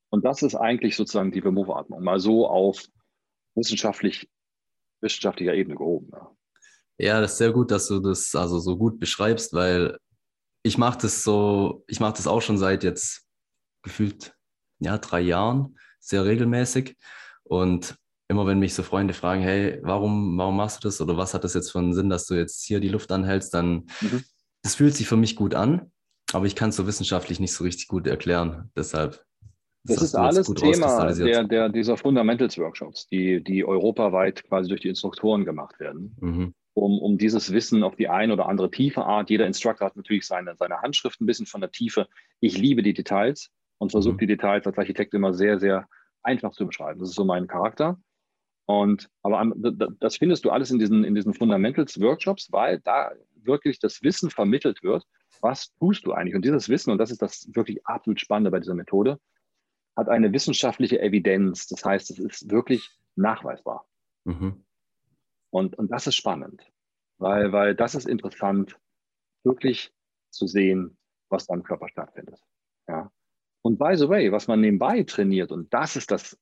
[0.09, 2.85] Und das ist eigentlich sozusagen die Bemoveratmung, mal so auf
[3.55, 4.29] wissenschaftlich,
[5.01, 6.09] wissenschaftlicher Ebene gehoben.
[6.11, 6.35] Ja.
[6.97, 9.97] ja, das ist sehr gut, dass du das also so gut beschreibst, weil
[10.63, 13.25] ich mache das so, ich mache das auch schon seit jetzt
[13.83, 14.33] gefühlt
[14.79, 16.95] ja, drei Jahren, sehr regelmäßig.
[17.43, 17.95] Und
[18.27, 21.43] immer wenn mich so Freunde fragen, hey, warum, warum machst du das oder was hat
[21.43, 24.23] das jetzt für einen Sinn, dass du jetzt hier die Luft anhältst, dann mhm.
[24.63, 25.91] das fühlt sich für mich gut an,
[26.31, 28.71] aber ich kann es so wissenschaftlich nicht so richtig gut erklären.
[28.75, 29.23] Deshalb.
[29.83, 34.89] Das, das ist alles Thema der, der, dieser Fundamentals-Workshops, die, die europaweit quasi durch die
[34.89, 36.53] Instruktoren gemacht werden, mhm.
[36.73, 39.29] Um, um dieses Wissen auf die eine oder andere tiefe Art.
[39.29, 42.07] Jeder Instructor hat natürlich seine, seine Handschrift ein bisschen von der Tiefe.
[42.39, 44.19] Ich liebe die Details und versuche mhm.
[44.19, 45.87] die Details als Architekt immer sehr, sehr
[46.23, 46.99] einfach zu beschreiben.
[46.99, 47.99] Das ist so mein Charakter.
[48.65, 49.51] Und, aber
[49.99, 54.83] das findest du alles in diesen, in diesen Fundamentals-Workshops, weil da wirklich das Wissen vermittelt
[54.83, 55.03] wird,
[55.41, 56.35] was tust du eigentlich?
[56.35, 59.19] Und dieses Wissen, und das ist das wirklich absolut Spannende bei dieser Methode,
[59.97, 61.67] hat eine wissenschaftliche Evidenz.
[61.67, 63.85] Das heißt, es ist wirklich nachweisbar.
[64.23, 64.63] Mhm.
[65.51, 66.65] Und, und das ist spannend,
[67.17, 68.79] weil, weil das ist interessant,
[69.43, 69.93] wirklich
[70.29, 70.97] zu sehen,
[71.29, 72.41] was da im Körper stattfindet.
[72.87, 73.11] Ja.
[73.61, 76.39] Und by the way, was man nebenbei trainiert, und das ist das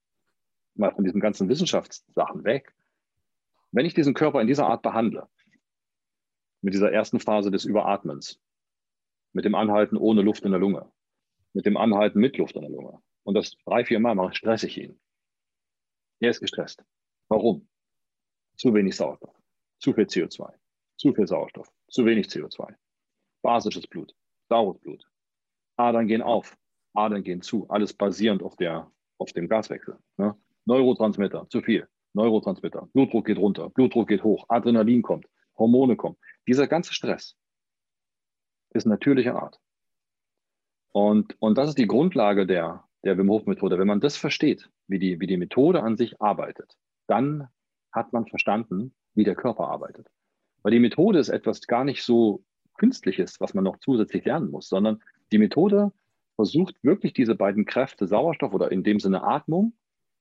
[0.76, 2.74] mal von diesen ganzen Wissenschaftssachen weg,
[3.72, 5.28] wenn ich diesen Körper in dieser Art behandle,
[6.62, 8.39] mit dieser ersten Phase des Überatmens,
[9.34, 10.91] mit dem Anhalten ohne Luft in der Lunge,
[11.53, 14.68] mit dem Anhalten mit Luft in der Lunge, und das drei, vier Mal mache, stresse
[14.68, 14.99] ich ihn.
[16.20, 16.84] Er ist gestresst.
[17.28, 17.68] Warum?
[18.60, 19.34] Zu wenig Sauerstoff,
[19.80, 20.51] zu viel CO2,
[20.97, 22.76] zu viel Sauerstoff, zu wenig CO2,
[23.41, 24.14] basisches Blut,
[24.49, 25.05] saures Blut.
[25.78, 26.57] Adern gehen auf,
[26.93, 29.97] Adern gehen zu, alles basierend auf, der, auf dem Gaswechsel.
[30.18, 30.36] Ne?
[30.66, 31.88] Neurotransmitter, zu viel.
[32.12, 36.18] Neurotransmitter, Blutdruck geht runter, Blutdruck geht hoch, Adrenalin kommt, Hormone kommen.
[36.45, 37.38] Dieser ganze Stress
[38.72, 39.57] ist natürlicher Art.
[40.91, 43.80] Und, und das ist die Grundlage der, der Wim Hof Methode.
[43.80, 46.76] Wenn man das versteht, wie die, wie die Methode an sich arbeitet,
[47.07, 47.47] dann
[47.91, 50.07] hat man verstanden, wie der Körper arbeitet.
[50.61, 52.43] Weil die Methode ist etwas gar nicht so
[52.77, 55.91] Künstliches, was man noch zusätzlich lernen muss, sondern die Methode
[56.35, 59.73] versucht wirklich diese beiden Kräfte Sauerstoff oder in dem Sinne Atmung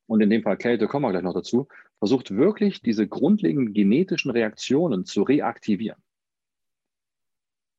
[0.06, 4.30] und in dem Fall Kälte, kommen wir gleich noch dazu, versucht wirklich diese grundlegenden genetischen
[4.30, 6.02] Reaktionen zu reaktivieren.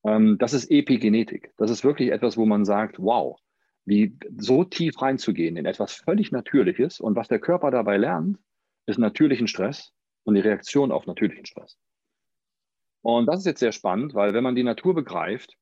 [0.05, 1.51] Ähm, das ist Epigenetik.
[1.57, 3.39] Das ist wirklich etwas, wo man sagt, wow,
[3.85, 8.37] wie so tief reinzugehen in etwas völlig Natürliches und was der Körper dabei lernt,
[8.89, 11.77] ist natürlichen Stress und die Reaktion auf natürlichen Stress.
[13.01, 15.55] Und das ist jetzt sehr spannend, weil wenn man die Natur begreift,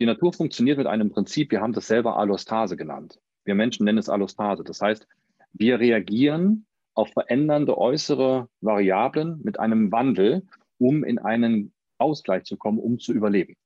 [0.00, 3.20] die Natur funktioniert mit einem Prinzip, wir haben das selber Allostase genannt.
[3.44, 4.64] Wir Menschen nennen es Allostase.
[4.64, 5.06] Das heißt,
[5.52, 10.46] wir reagieren auf verändernde äußere Variablen mit einem Wandel,
[10.78, 13.56] um in einen Ausgleich zu kommen, um zu überleben.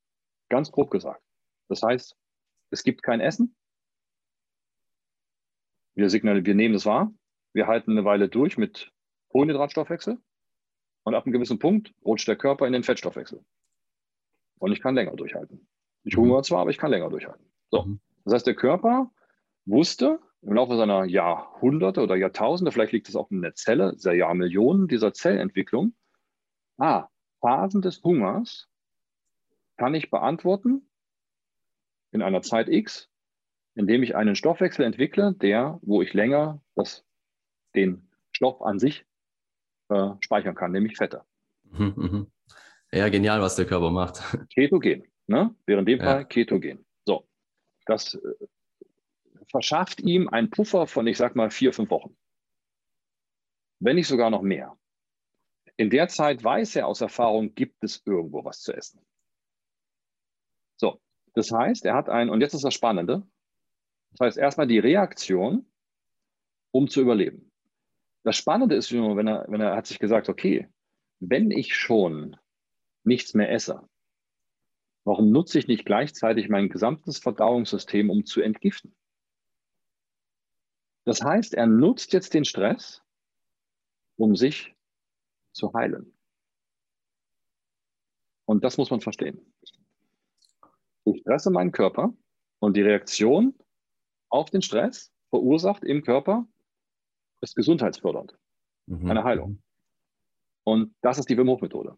[0.48, 1.22] Ganz grob gesagt.
[1.68, 2.16] Das heißt,
[2.70, 3.54] es gibt kein Essen.
[5.94, 7.12] Wir, signal wir nehmen es wahr.
[7.54, 8.92] Wir halten eine Weile durch mit
[9.30, 10.18] Kohlenhydratstoffwechsel.
[11.04, 13.44] Und ab einem gewissen Punkt rutscht der Körper in den Fettstoffwechsel.
[14.58, 15.66] Und ich kann länger durchhalten.
[16.02, 17.50] Ich hungere zwar, aber ich kann länger durchhalten.
[17.70, 17.82] So.
[17.82, 18.00] Mhm.
[18.24, 19.10] Das heißt, der Körper
[19.66, 24.12] wusste im Laufe seiner Jahrhunderte oder Jahrtausende, vielleicht liegt es auch in der Zelle, dieser
[24.12, 25.94] Jahrmillionen dieser Zellentwicklung,
[26.76, 27.08] ah,
[27.40, 28.68] Phasen des Hungers
[29.76, 30.88] kann ich beantworten
[32.12, 33.10] in einer Zeit X,
[33.74, 37.03] indem ich einen Stoffwechsel entwickle, der, wo ich länger das,
[37.74, 39.04] den Stoff an sich
[39.90, 41.24] äh, speichern kann, nämlich Fette.
[41.64, 42.30] Mhm.
[42.92, 44.22] Ja, genial, was der Körper macht.
[44.54, 45.02] Ketogen.
[45.26, 45.52] Ne?
[45.66, 46.04] Während dem ja.
[46.04, 46.86] Fall Ketogen.
[47.04, 47.28] So,
[47.86, 48.46] das äh,
[49.50, 52.16] verschafft ihm einen Puffer von, ich sag mal, vier, fünf Wochen.
[53.80, 54.78] Wenn nicht sogar noch mehr.
[55.76, 59.04] In der Zeit weiß er aus Erfahrung, gibt es irgendwo was zu essen.
[60.76, 61.00] So,
[61.34, 63.26] das heißt, er hat ein, und jetzt ist das Spannende,
[64.12, 65.68] das heißt erstmal die Reaktion,
[66.72, 67.50] um zu überleben.
[68.24, 70.68] Das Spannende ist, wenn er, wenn er hat sich gesagt, okay,
[71.20, 72.36] wenn ich schon
[73.04, 73.88] nichts mehr esse,
[75.04, 78.96] Warum nutze ich nicht gleichzeitig mein gesamtes Verdauungssystem, um zu entgiften?
[81.04, 83.02] Das heißt, er nutzt jetzt den Stress,
[84.16, 84.74] um sich
[85.52, 86.16] zu heilen.
[88.46, 89.54] Und das muss man verstehen.
[91.04, 92.14] Ich stresse meinen Körper
[92.60, 93.54] und die Reaktion
[94.30, 96.48] auf den Stress verursacht im Körper
[97.44, 98.36] ist gesundheitsfördernd.
[98.86, 99.10] Mhm.
[99.10, 99.62] Eine Heilung.
[100.64, 101.96] Und das ist die Wim Hof Methode.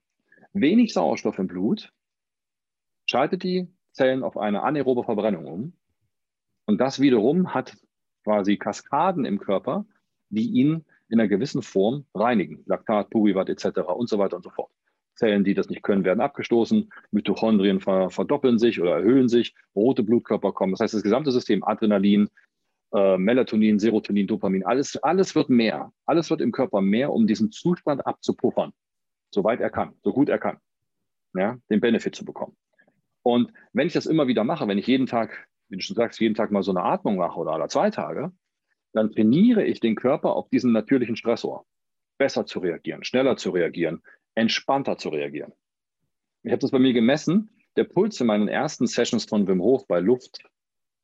[0.52, 1.92] Wenig Sauerstoff im Blut
[3.06, 5.72] schaltet die Zellen auf eine anaerobe Verbrennung um.
[6.66, 7.76] Und das wiederum hat
[8.24, 9.86] quasi Kaskaden im Körper,
[10.30, 12.64] die ihn in einer gewissen Form reinigen.
[12.66, 13.78] Laktat, Purivat etc.
[13.94, 14.70] und so weiter und so fort.
[15.14, 16.90] Zellen, die das nicht können, werden abgestoßen.
[17.10, 19.54] Mitochondrien verdoppeln sich oder erhöhen sich.
[19.74, 20.72] Rote Blutkörper kommen.
[20.72, 22.28] Das heißt, das gesamte System Adrenalin,
[22.96, 25.92] äh, Melatonin, Serotonin, Dopamin, alles, alles wird mehr.
[26.06, 28.72] Alles wird im Körper mehr, um diesen Zustand abzupuffern,
[29.30, 30.56] soweit er kann, so gut er kann,
[31.34, 32.56] ja, den Benefit zu bekommen.
[33.22, 36.20] Und wenn ich das immer wieder mache, wenn ich jeden Tag, wie du schon sagst,
[36.20, 38.32] jeden Tag mal so eine Atmung mache oder alle zwei Tage,
[38.92, 41.66] dann trainiere ich den Körper auf diesen natürlichen Stressor,
[42.16, 44.02] besser zu reagieren, schneller zu reagieren,
[44.34, 45.52] entspannter zu reagieren.
[46.44, 47.50] Ich habe das bei mir gemessen.
[47.76, 50.48] Der Puls in meinen ersten Sessions von Wim Hof bei Luft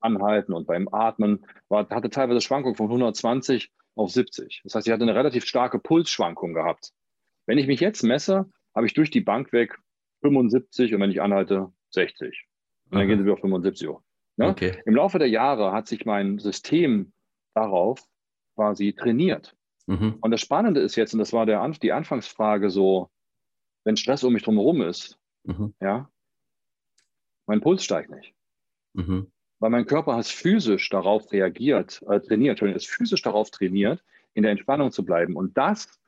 [0.02, 4.62] anhalten und beim Atmen war, hatte teilweise Schwankungen von 120 auf 70.
[4.64, 6.92] Das heißt, ich hatte eine relativ starke Pulsschwankung gehabt.
[7.46, 9.78] Wenn ich mich jetzt messe, habe ich durch die Bank weg
[10.22, 12.46] 75 und wenn ich anhalte, 60.
[12.90, 14.02] Und dann gehen sie wieder auf 75 Uhr.
[14.36, 14.48] Ne?
[14.48, 14.80] Okay.
[14.86, 17.12] Im Laufe der Jahre hat sich mein System
[17.54, 18.02] darauf
[18.54, 19.54] quasi trainiert.
[19.86, 20.16] Mhm.
[20.20, 23.10] Und das Spannende ist jetzt, und das war der, die Anfangsfrage so,
[23.84, 25.74] wenn Stress um mich drumherum ist, mhm.
[25.80, 26.08] ja,
[27.46, 28.34] mein Puls steigt nicht.
[28.94, 29.32] Mhm
[29.62, 34.02] weil mein Körper hat physisch darauf reagiert, äh, trainiert, ist physisch darauf trainiert,
[34.34, 35.36] in der Entspannung zu bleiben.
[35.36, 36.00] Und das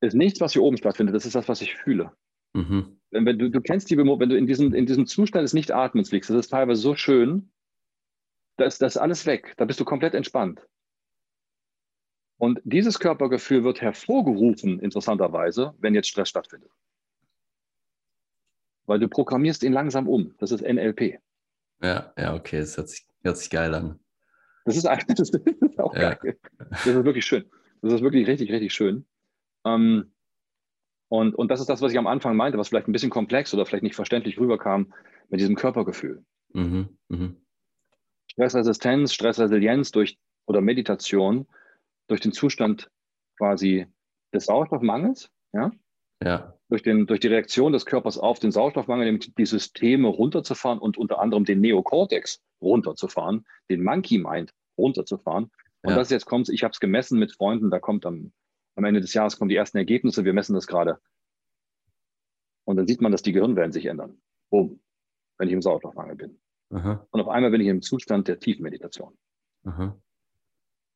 [0.00, 2.12] ist nichts, was hier oben stattfindet, das ist das, was ich fühle.
[2.54, 2.98] Mhm.
[3.10, 6.12] Wenn, wenn, du, du kennst die wenn du in diesem, in diesem Zustand des Nicht-Atmens
[6.12, 7.50] liegst, das ist teilweise so schön,
[8.56, 10.66] da ist das alles weg, da bist du komplett entspannt.
[12.38, 16.70] Und dieses Körpergefühl wird hervorgerufen, interessanterweise, wenn jetzt Stress stattfindet.
[18.86, 20.34] Weil du programmierst ihn langsam um.
[20.38, 21.18] Das ist NLP.
[21.84, 24.00] Ja, ja, okay, das hört sich, hört sich geil an.
[24.64, 26.14] Das ist, das ist auch ja.
[26.14, 26.38] geil.
[26.70, 27.44] Das ist wirklich schön.
[27.82, 29.04] Das ist wirklich richtig, richtig schön.
[29.66, 30.10] Ähm,
[31.08, 33.52] und, und das ist das, was ich am Anfang meinte, was vielleicht ein bisschen komplex
[33.52, 34.94] oder vielleicht nicht verständlich rüberkam
[35.28, 36.24] mit diesem Körpergefühl.
[36.54, 37.34] Mhm, mh.
[38.28, 41.46] Stressresistenz, Stressresilienz durch oder Meditation
[42.06, 42.90] durch den Zustand
[43.36, 43.86] quasi
[44.32, 45.70] des Sauerstoffmangels, ja,
[46.22, 46.53] ja.
[46.74, 50.98] Durch, den, durch die Reaktion des Körpers auf den Sauerstoffmangel, nämlich die Systeme runterzufahren und
[50.98, 55.52] unter anderem den Neokortex runterzufahren, den Monkey Mind runterzufahren.
[55.82, 55.94] Und ja.
[55.94, 58.32] das jetzt kommt, ich habe es gemessen mit Freunden, da kommt am,
[58.74, 60.98] am Ende des Jahres kommen die ersten Ergebnisse, wir messen das gerade.
[62.64, 64.20] Und dann sieht man, dass die Gehirnwellen sich ändern.
[64.50, 64.80] Boom,
[65.38, 66.40] wenn ich im Sauerstoffmangel bin.
[66.70, 67.06] Aha.
[67.08, 69.16] Und auf einmal bin ich im Zustand der Tiefenmeditation.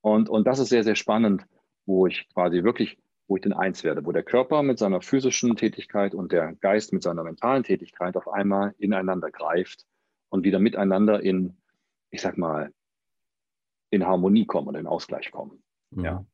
[0.00, 1.46] Und, und das ist sehr, sehr spannend,
[1.86, 2.98] wo ich quasi wirklich
[3.28, 6.92] wo ich denn eins werde, wo der Körper mit seiner physischen Tätigkeit und der Geist
[6.92, 9.84] mit seiner mentalen Tätigkeit auf einmal ineinander greift
[10.30, 11.58] und wieder miteinander in,
[12.10, 12.72] ich sag mal,
[13.90, 15.62] in Harmonie kommen und in Ausgleich kommen.
[15.90, 16.04] Mhm.
[16.04, 16.26] Ja.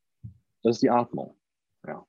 [0.62, 1.36] Das ist die Atmung.
[1.86, 2.06] Ja.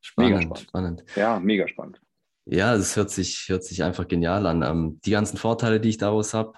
[0.00, 1.00] Spannend, mega spannend.
[1.00, 1.04] spannend.
[1.16, 2.00] Ja, mega spannend.
[2.44, 4.62] Ja, es hört sich, hört sich einfach genial an.
[4.62, 6.54] Ähm, die ganzen Vorteile, die ich daraus habe.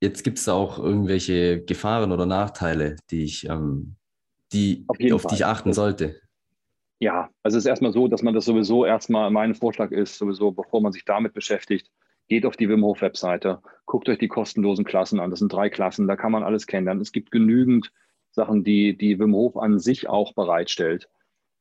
[0.00, 3.96] Jetzt gibt es da auch irgendwelche Gefahren oder Nachteile, die ich ähm,
[4.52, 6.20] die, auf, auf die ich achten sollte?
[6.98, 10.52] Ja, also es ist erstmal so, dass man das sowieso erstmal, mein Vorschlag ist, sowieso,
[10.52, 11.90] bevor man sich damit beschäftigt,
[12.28, 15.30] geht auf die Wim Hof Webseite, guckt euch die kostenlosen Klassen an.
[15.30, 17.02] Das sind drei Klassen, da kann man alles kennenlernen.
[17.02, 17.92] Es gibt genügend
[18.30, 21.08] Sachen, die die Wim Hof an sich auch bereitstellt.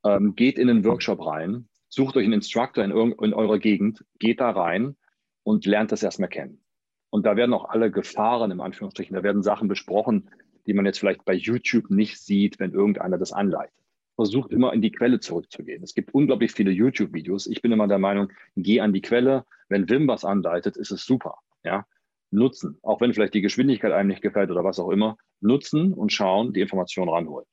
[0.03, 4.39] Ähm, geht in den Workshop rein, sucht euch einen Instructor in, in eurer Gegend, geht
[4.39, 4.95] da rein
[5.43, 6.61] und lernt das erstmal kennen.
[7.09, 10.29] Und da werden auch alle Gefahren, im Anführungsstrichen, da werden Sachen besprochen,
[10.67, 13.75] die man jetzt vielleicht bei YouTube nicht sieht, wenn irgendeiner das anleitet.
[14.15, 15.83] Versucht immer in die Quelle zurückzugehen.
[15.83, 17.47] Es gibt unglaublich viele YouTube-Videos.
[17.47, 19.45] Ich bin immer der Meinung, geh an die Quelle.
[19.69, 21.39] Wenn Wim was anleitet, ist es super.
[21.63, 21.85] Ja?
[22.29, 26.13] Nutzen, auch wenn vielleicht die Geschwindigkeit einem nicht gefällt oder was auch immer, nutzen und
[26.13, 27.45] schauen, die Information ranholen.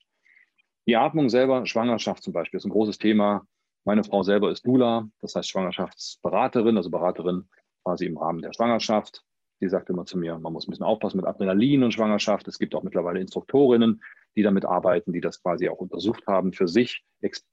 [0.87, 3.45] Die Atmung selber, Schwangerschaft zum Beispiel, ist ein großes Thema.
[3.83, 7.49] Meine Frau selber ist Dula, das heißt Schwangerschaftsberaterin, also Beraterin
[7.83, 9.23] quasi im Rahmen der Schwangerschaft.
[9.61, 12.47] Die sagt immer zu mir, man muss ein bisschen aufpassen mit Adrenalin und Schwangerschaft.
[12.47, 14.01] Es gibt auch mittlerweile Instruktorinnen,
[14.35, 17.03] die damit arbeiten, die das quasi auch untersucht haben für sich,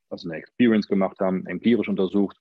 [0.08, 2.36] also eine Experience gemacht haben, empirisch untersucht.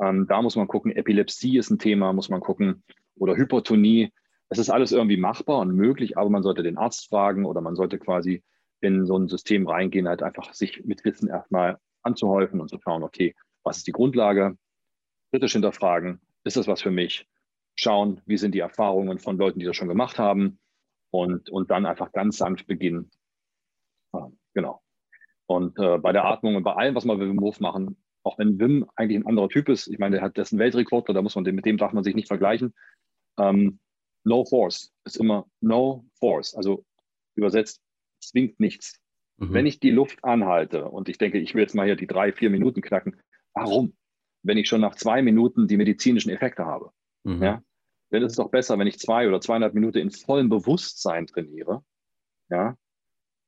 [0.00, 2.82] Ähm, da muss man gucken, Epilepsie ist ein Thema, muss man gucken,
[3.16, 4.12] oder Hypertonie.
[4.48, 7.76] Es ist alles irgendwie machbar und möglich, aber man sollte den Arzt fragen oder man
[7.76, 8.42] sollte quasi
[8.80, 13.02] in so ein System reingehen, halt einfach sich mit Wissen erstmal anzuhäufen und zu schauen,
[13.02, 14.56] okay, was ist die Grundlage?
[15.30, 17.28] Kritisch hinterfragen, ist das was für mich?
[17.80, 20.58] Schauen, wie sind die Erfahrungen von Leuten, die das schon gemacht haben
[21.10, 23.10] und, und dann einfach ganz sanft beginnen.
[24.12, 24.82] Ja, genau.
[25.46, 28.38] Und äh, bei der Atmung und bei allem, was wir mit Wim Hof machen, auch
[28.38, 31.34] wenn Wim eigentlich ein anderer Typ ist, ich meine, der hat dessen Weltrekord, da muss
[31.34, 32.74] man den, mit dem darf man sich nicht vergleichen.
[33.38, 33.80] Ähm,
[34.24, 36.84] no force ist immer no force, also
[37.34, 37.80] übersetzt
[38.20, 39.00] zwingt nichts.
[39.38, 39.54] Mhm.
[39.54, 42.32] Wenn ich die Luft anhalte und ich denke, ich will jetzt mal hier die drei,
[42.32, 43.18] vier Minuten knacken,
[43.54, 43.96] warum?
[44.42, 46.92] Wenn ich schon nach zwei Minuten die medizinischen Effekte habe.
[47.24, 47.42] Mhm.
[47.42, 47.62] Ja?
[48.12, 51.84] Denn es ist doch besser, wenn ich zwei oder zweieinhalb Minuten in vollem Bewusstsein trainiere,
[52.48, 52.76] ja,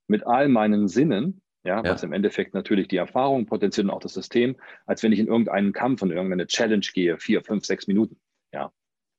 [0.09, 4.01] mit all meinen Sinnen, ja, ja, was im Endeffekt natürlich die Erfahrung potenziert und auch
[4.01, 4.57] das System,
[4.87, 8.21] als wenn ich in irgendeinen Kampf und irgendeine Challenge gehe, vier, fünf, sechs Minuten.
[8.53, 8.73] Ja,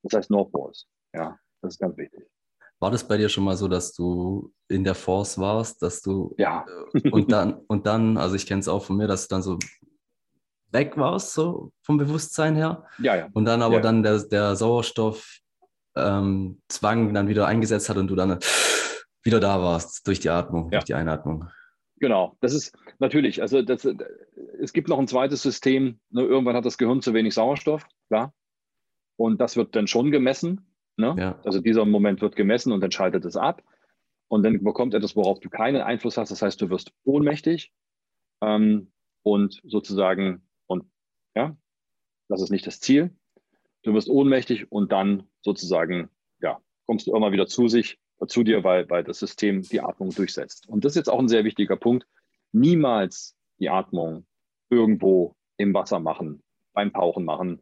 [0.03, 0.87] das heißt Northwalls.
[1.13, 2.27] Ja, das ist ganz wichtig.
[2.79, 6.35] War das bei dir schon mal so, dass du in der Force warst, dass du
[6.37, 9.35] ja äh, und dann und dann, also ich kenne es auch von mir, dass du
[9.35, 9.57] dann so
[10.73, 12.85] weg warst, so vom Bewusstsein her.
[12.99, 13.29] Ja, ja.
[13.33, 15.39] Und dann aber ja, dann der, der Sauerstoff
[15.95, 18.39] ähm, Zwang dann wieder eingesetzt hat und du dann
[19.23, 20.79] wieder da warst durch die Atmung, ja.
[20.79, 21.47] durch die Einatmung.
[21.99, 23.87] Genau, das ist natürlich, also das,
[24.59, 28.33] es gibt noch ein zweites System, ne, irgendwann hat das Gehirn zu wenig Sauerstoff, klar.
[29.15, 30.73] Und das wird dann schon gemessen.
[30.97, 31.15] Ne?
[31.17, 31.39] Ja.
[31.43, 33.63] Also dieser Moment wird gemessen und dann schaltet es ab.
[34.27, 36.31] Und dann bekommt etwas, worauf du keinen Einfluss hast.
[36.31, 37.71] Das heißt, du wirst ohnmächtig
[38.41, 40.47] ähm, und sozusagen,
[41.35, 41.55] ja,
[42.29, 43.15] das ist nicht das Ziel.
[43.83, 46.09] Du wirst ohnmächtig und dann sozusagen,
[46.39, 50.11] ja, kommst du immer wieder zu sich, zu dir, weil, weil das System die Atmung
[50.11, 50.67] durchsetzt.
[50.69, 52.07] Und das ist jetzt auch ein sehr wichtiger Punkt.
[52.51, 54.25] Niemals die Atmung
[54.69, 56.41] irgendwo im Wasser machen,
[56.73, 57.61] beim Tauchen machen,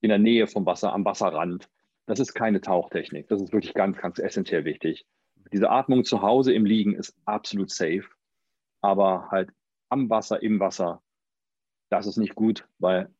[0.00, 1.68] in der Nähe vom Wasser, am Wasserrand.
[2.06, 3.28] Das ist keine Tauchtechnik.
[3.28, 5.06] Das ist wirklich ganz, ganz essentiell wichtig.
[5.52, 8.04] Diese Atmung zu Hause im Liegen ist absolut safe,
[8.80, 9.50] aber halt
[9.88, 11.02] am Wasser, im Wasser,
[11.90, 13.12] das ist nicht gut, weil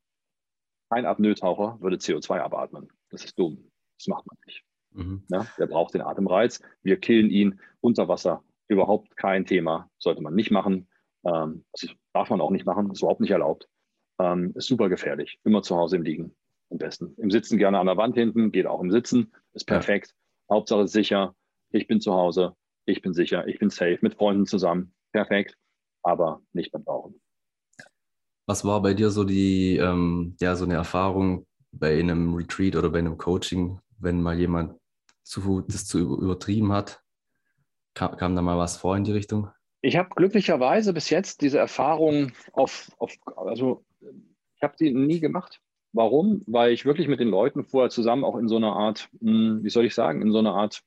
[0.91, 2.89] ein Apnoe-Taucher würde CO2 abatmen.
[3.11, 3.71] Das ist dumm.
[3.99, 4.65] Das macht man nicht.
[4.93, 5.25] Mhm.
[5.29, 6.63] Ja, der braucht den Atemreiz.
[6.83, 8.43] Wir killen ihn unter Wasser.
[8.69, 9.91] Überhaupt kein Thema.
[9.99, 10.89] Sollte man nicht machen.
[11.25, 12.91] Ähm, das darf man auch nicht machen.
[12.91, 13.69] Ist überhaupt nicht erlaubt.
[14.19, 15.39] Ähm, ist super gefährlich.
[15.45, 16.35] Immer zu Hause im Liegen
[16.71, 17.15] am besten.
[17.17, 20.15] Im Sitzen gerne an der Wand hinten, geht auch im Sitzen, ist perfekt.
[20.49, 20.57] Ja.
[20.57, 21.35] Hauptsache sicher,
[21.71, 22.55] ich bin zu Hause,
[22.87, 25.57] ich bin sicher, ich bin safe, mit Freunden zusammen, perfekt,
[26.03, 27.21] aber nicht beim Tauchen.
[28.49, 32.89] Was war bei dir so die, ähm, ja, so eine Erfahrung bei einem Retreat oder
[32.89, 34.75] bei einem Coaching, wenn mal jemand
[35.23, 37.03] zu, das zu übertrieben hat?
[37.93, 39.51] Kam, kam da mal was vor in die Richtung?
[39.83, 43.85] Ich habe glücklicherweise bis jetzt diese Erfahrung auf, auf also
[44.57, 45.61] ich habe die nie gemacht.
[45.93, 46.41] Warum?
[46.47, 49.71] Weil ich wirklich mit den Leuten vorher zusammen auch in so einer Art, hm, wie
[49.71, 50.83] soll ich sagen, in so einer Art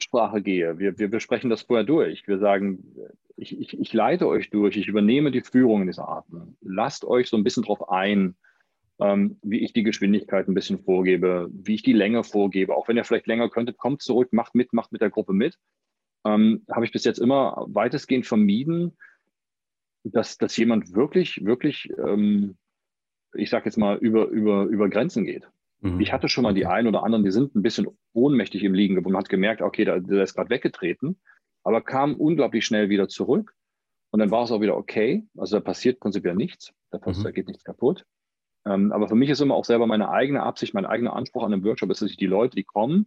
[0.00, 0.78] Sprache gehe.
[0.78, 2.26] Wir, wir besprechen das vorher durch.
[2.26, 2.84] Wir sagen,
[3.36, 6.26] ich, ich, ich leite euch durch, ich übernehme die Führung in dieser Art.
[6.60, 8.36] Lasst euch so ein bisschen drauf ein,
[8.98, 12.76] ähm, wie ich die Geschwindigkeit ein bisschen vorgebe, wie ich die Länge vorgebe.
[12.76, 15.58] Auch wenn ihr vielleicht länger könntet, kommt zurück, macht mit, macht mit der Gruppe mit.
[16.24, 18.96] Ähm, Habe ich bis jetzt immer weitestgehend vermieden,
[20.04, 22.56] dass, dass jemand wirklich, wirklich ähm,
[23.34, 25.48] ich sage jetzt mal, über, über, über Grenzen geht.
[25.80, 26.00] Mhm.
[26.00, 28.94] Ich hatte schon mal die einen oder anderen, die sind ein bisschen ohnmächtig im Liegen
[28.94, 31.20] geblieben, hat gemerkt, okay, der, der ist gerade weggetreten,
[31.62, 33.54] aber kam unglaublich schnell wieder zurück.
[34.12, 35.26] Und dann war es auch wieder okay.
[35.36, 37.28] Also da passiert prinzipiell nichts, da, passiert, mhm.
[37.28, 38.04] da geht nichts kaputt.
[38.66, 41.52] Ähm, aber für mich ist immer auch selber meine eigene Absicht, mein eigener Anspruch an
[41.52, 43.06] einem Workshop ist, dass ich die Leute, die kommen,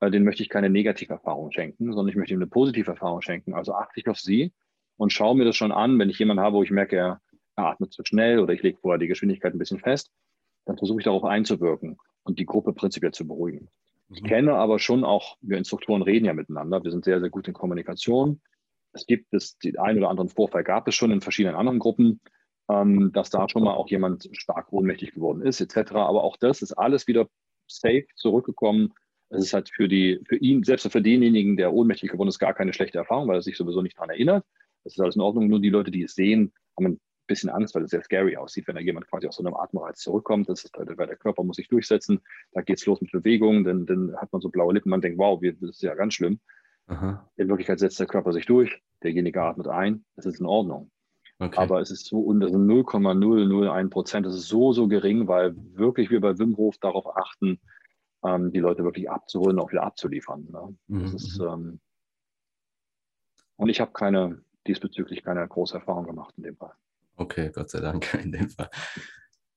[0.00, 3.20] äh, denen möchte ich keine negative Erfahrung schenken, sondern ich möchte ihnen eine positive Erfahrung
[3.20, 3.52] schenken.
[3.52, 4.52] Also achte ich auf sie
[4.96, 7.20] und schaue mir das schon an, wenn ich jemanden habe, wo ich merke, er
[7.56, 10.10] atmet zu schnell oder ich lege vorher die Geschwindigkeit ein bisschen fest,
[10.68, 13.68] dann versuche ich darauf einzuwirken und die Gruppe prinzipiell zu beruhigen.
[14.08, 14.16] Mhm.
[14.16, 17.48] Ich kenne aber schon auch, wir Instruktoren reden ja miteinander, wir sind sehr, sehr gut
[17.48, 18.40] in Kommunikation.
[18.92, 22.20] Es gibt es, den einen oder anderen Vorfall gab es schon in verschiedenen anderen Gruppen,
[22.68, 25.92] ähm, dass da schon mal auch jemand stark ohnmächtig geworden ist, etc.
[25.92, 27.28] Aber auch das ist alles wieder
[27.66, 28.92] safe zurückgekommen.
[29.30, 32.54] Es ist halt für, die, für ihn, selbst für denjenigen, der ohnmächtig geworden ist, gar
[32.54, 34.44] keine schlechte Erfahrung, weil er sich sowieso nicht daran erinnert.
[34.84, 35.48] Das ist alles in Ordnung.
[35.48, 38.66] Nur die Leute, die es sehen, haben ein bisschen Angst, weil es sehr scary aussieht,
[38.66, 40.48] wenn da jemand quasi aus so einem Atemreiz zurückkommt.
[40.48, 42.20] Das ist, weil der Körper muss sich durchsetzen.
[42.52, 45.18] Da geht es los mit Bewegungen, dann, dann hat man so blaue Lippen, man denkt,
[45.18, 46.40] wow, das ist ja ganz schlimm.
[46.88, 47.30] Aha.
[47.36, 50.90] In Wirklichkeit setzt der Körper sich durch, derjenige atmet ein, das ist in Ordnung.
[51.38, 51.56] Okay.
[51.56, 56.20] Aber es ist so unter 0,001 Prozent, das ist so, so gering, weil wirklich wir
[56.20, 57.60] bei Wim Hof darauf achten,
[58.24, 60.48] ähm, die Leute wirklich abzuholen auch wieder abzuliefern.
[60.50, 60.76] Ne?
[60.88, 61.04] Mhm.
[61.04, 61.80] Ist, ähm,
[63.56, 66.72] und ich habe keine, diesbezüglich keine große Erfahrung gemacht in dem Fall.
[67.18, 68.70] Okay, Gott sei Dank in dem Fall.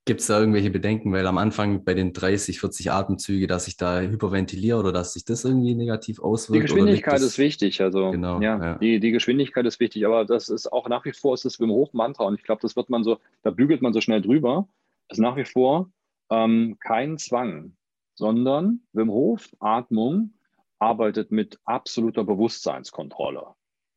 [0.04, 3.76] Gibt es da irgendwelche Bedenken, weil am Anfang bei den 30, 40 Atemzüge, dass ich
[3.76, 6.56] da hyperventiliere oder dass sich das irgendwie negativ auswirkt?
[6.56, 10.48] Die Geschwindigkeit ist wichtig, also genau, ja, ja, Die, die Geschwindigkeit ist wichtig, aber das
[10.48, 12.90] ist auch nach wie vor ist das Wim Hof Mantra und ich glaube, das wird
[12.90, 14.66] man so, da bügelt man so schnell drüber.
[15.08, 15.88] Das ist nach wie vor
[16.30, 17.76] ähm, kein Zwang,
[18.14, 20.32] sondern Wim Hof Atmung
[20.80, 23.46] arbeitet mit absoluter Bewusstseinskontrolle.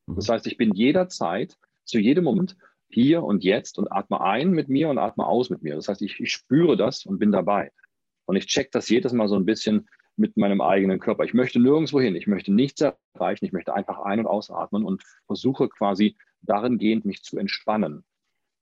[0.06, 0.34] Das mhm.
[0.34, 2.58] heißt, ich bin jederzeit, zu jedem Moment
[2.90, 5.76] hier und jetzt und atme ein mit mir und atme aus mit mir.
[5.76, 7.72] Das heißt, ich, ich spüre das und bin dabei.
[8.26, 11.24] Und ich check das jedes Mal so ein bisschen mit meinem eigenen Körper.
[11.24, 15.04] Ich möchte nirgendwo hin, ich möchte nichts erreichen, ich möchte einfach ein- und ausatmen und
[15.26, 18.04] versuche quasi darin gehend mich zu entspannen.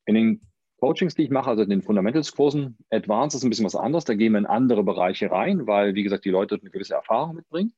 [0.06, 0.42] In den
[0.80, 4.16] Coachings, die ich mache, also in den Fundamentals-Kursen, Advanced ist ein bisschen was anderes, da
[4.16, 7.74] gehen wir in andere Bereiche rein, weil, wie gesagt, die Leute eine gewisse Erfahrung mitbringen.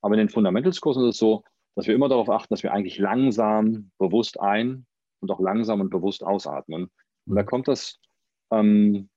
[0.00, 1.44] Aber in den Fundamentals-Kursen ist es so,
[1.74, 4.86] dass wir immer darauf achten, dass wir eigentlich langsam, bewusst ein
[5.20, 6.90] und auch langsam und bewusst ausatmen.
[7.26, 7.46] Und da mhm.
[7.46, 7.98] kommt das
[8.50, 9.08] ähm,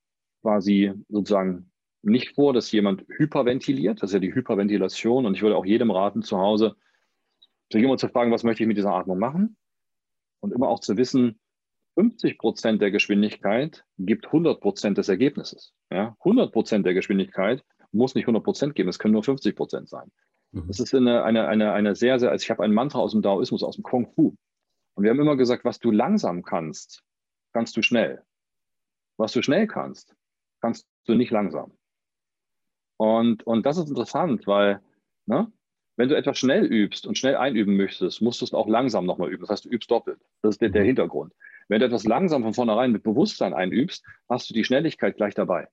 [0.42, 1.70] quasi sozusagen
[2.02, 4.02] nicht vor, dass jemand hyperventiliert.
[4.02, 5.26] Das ist ja die Hyperventilation.
[5.26, 6.76] Und ich würde auch jedem raten, zu Hause
[7.72, 9.56] sich immer zu fragen, was möchte ich mit dieser Atmung machen?
[10.40, 11.38] Und immer auch zu wissen,
[11.94, 15.72] 50 Prozent der Geschwindigkeit gibt 100 Prozent des Ergebnisses.
[15.90, 16.16] Ja?
[16.20, 20.10] 100 Prozent der Geschwindigkeit muss nicht 100 Prozent geben, es können nur 50 Prozent sein.
[20.52, 20.68] Mhm.
[20.68, 23.22] Das ist eine, eine, eine, eine sehr, sehr, also ich habe ein Mantra aus dem
[23.22, 24.34] Daoismus, aus dem Kung Fu.
[25.00, 27.02] Und wir haben immer gesagt, was du langsam kannst,
[27.54, 28.22] kannst du schnell.
[29.16, 30.14] Was du schnell kannst,
[30.60, 31.72] kannst du nicht langsam.
[32.98, 34.82] Und, und das ist interessant, weil
[35.24, 35.50] ne,
[35.96, 39.32] wenn du etwas schnell übst und schnell einüben möchtest, musst du es auch langsam nochmal
[39.32, 39.40] üben.
[39.40, 40.20] Das heißt, du übst doppelt.
[40.42, 40.88] Das ist der, der mhm.
[40.88, 41.32] Hintergrund.
[41.68, 45.68] Wenn du etwas langsam von vornherein mit Bewusstsein einübst, hast du die Schnelligkeit gleich dabei.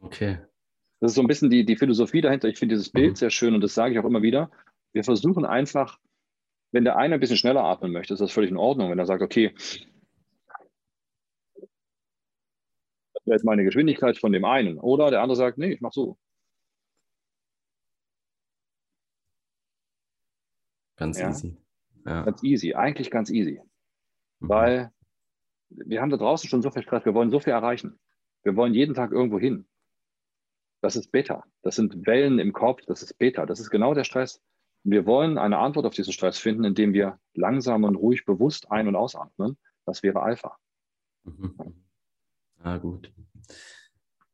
[0.00, 0.38] Okay.
[1.00, 2.48] Das ist so ein bisschen die, die Philosophie dahinter.
[2.48, 3.16] Ich finde dieses Bild mhm.
[3.16, 4.50] sehr schön und das sage ich auch immer wieder.
[4.94, 5.98] Wir versuchen einfach,
[6.72, 8.90] wenn der eine ein bisschen schneller atmen möchte, ist das völlig in Ordnung.
[8.90, 9.52] Wenn er sagt, okay,
[13.14, 14.78] das wäre jetzt meine Geschwindigkeit von dem einen.
[14.78, 16.18] Oder der andere sagt, nee, ich mache so.
[20.96, 21.28] Ganz ja?
[21.28, 21.56] easy.
[22.06, 22.22] Ja.
[22.22, 23.60] Ganz easy, eigentlich ganz easy.
[24.40, 24.48] Mhm.
[24.48, 24.92] Weil
[25.68, 27.98] wir haben da draußen schon so viel Stress, wir wollen so viel erreichen.
[28.42, 29.66] Wir wollen jeden Tag irgendwo hin.
[30.80, 31.44] Das ist Beta.
[31.62, 33.46] Das sind Wellen im Kopf, das ist Beta.
[33.46, 34.42] Das ist genau der Stress.
[34.84, 38.88] Wir wollen eine Antwort auf diesen Stress finden, indem wir langsam und ruhig bewusst ein-
[38.88, 39.56] und ausatmen.
[39.84, 40.56] Das wäre Alpha.
[41.24, 41.54] Mhm.
[42.62, 43.12] Ah, gut.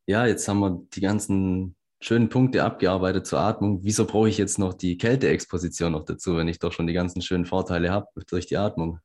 [0.07, 3.81] Ja, jetzt haben wir die ganzen schönen Punkte abgearbeitet zur Atmung.
[3.83, 7.23] Wieso brauche ich jetzt noch die Kälteexposition noch dazu, wenn ich doch schon die ganzen
[7.23, 9.01] schönen Vorteile habe durch die Atmung?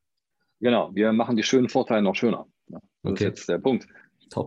[0.60, 2.48] Genau, wir machen die schönen Vorteile noch schöner.
[2.68, 3.14] Das okay.
[3.14, 3.88] ist jetzt der Punkt.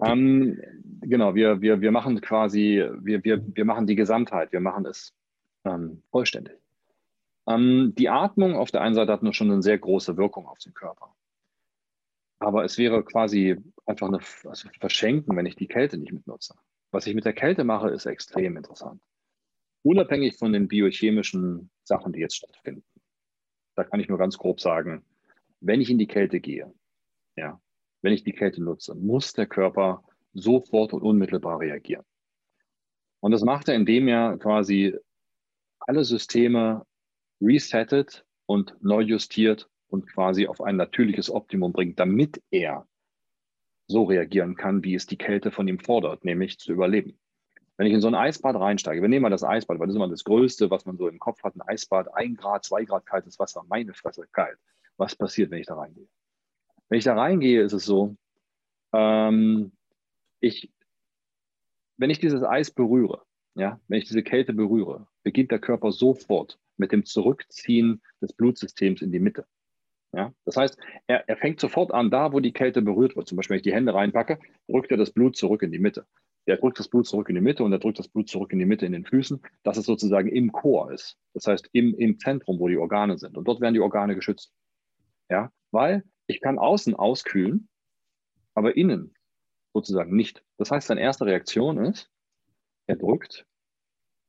[0.05, 0.61] Ähm,
[1.01, 5.13] genau, wir, wir, wir machen quasi, wir, wir, wir machen die Gesamtheit, wir machen es
[5.65, 6.59] ähm, vollständig.
[7.49, 10.59] Ähm, die Atmung auf der einen Seite hat nur schon eine sehr große Wirkung auf
[10.59, 11.15] den Körper.
[12.39, 16.55] Aber es wäre quasi einfach eine also Verschenken, wenn ich die Kälte nicht mitnutze.
[16.91, 19.03] Was ich mit der Kälte mache, ist extrem interessant.
[19.83, 22.85] Unabhängig von den biochemischen Sachen, die jetzt stattfinden.
[23.75, 25.05] Da kann ich nur ganz grob sagen,
[25.61, 26.73] wenn ich in die Kälte gehe,
[27.37, 27.61] ja,
[28.03, 32.05] wenn ich die Kälte nutze, muss der Körper sofort und unmittelbar reagieren.
[33.21, 34.97] Und das macht er, indem er quasi
[35.79, 36.85] alle Systeme
[37.41, 42.87] resettet und neu justiert und quasi auf ein natürliches Optimum bringt, damit er
[43.89, 47.19] so reagieren kann, wie es die Kälte von ihm fordert, nämlich zu überleben.
[47.77, 49.97] Wenn ich in so ein Eisbad reinsteige, wir nehmen mal das Eisbad, weil das ist
[49.97, 53.07] immer das Größte, was man so im Kopf hat, ein Eisbad, ein Grad, zwei Grad
[53.07, 54.59] kaltes Wasser, meine Fresse kalt
[54.97, 56.09] was passiert, wenn ich da reingehe.
[56.89, 58.17] Wenn ich da reingehe, ist es so,
[58.93, 59.73] ähm,
[60.41, 60.71] ich,
[61.97, 63.23] wenn ich dieses Eis berühre,
[63.55, 69.03] ja, wenn ich diese Kälte berühre, beginnt der Körper sofort mit dem Zurückziehen des Blutsystems
[69.03, 69.47] in die Mitte.
[70.13, 73.29] Ja, das heißt, er, er fängt sofort an, da wo die Kälte berührt wird.
[73.29, 76.07] Zum Beispiel, wenn ich die Hände reinpacke, drückt er das Blut zurück in die Mitte.
[76.47, 78.61] Er drückt das Blut zurück in die Mitte und er drückt das Blut zurück in
[78.61, 81.19] die Mitte in den Füßen, dass es sozusagen im Chor ist.
[81.35, 83.37] Das heißt, im, im Zentrum, wo die Organe sind.
[83.37, 84.55] Und dort werden die Organe geschützt.
[85.29, 87.69] Ja, weil ich kann außen auskühlen,
[88.55, 89.13] aber innen
[89.75, 90.45] sozusagen nicht.
[90.57, 92.11] Das heißt, seine erste Reaktion ist,
[92.87, 93.45] er drückt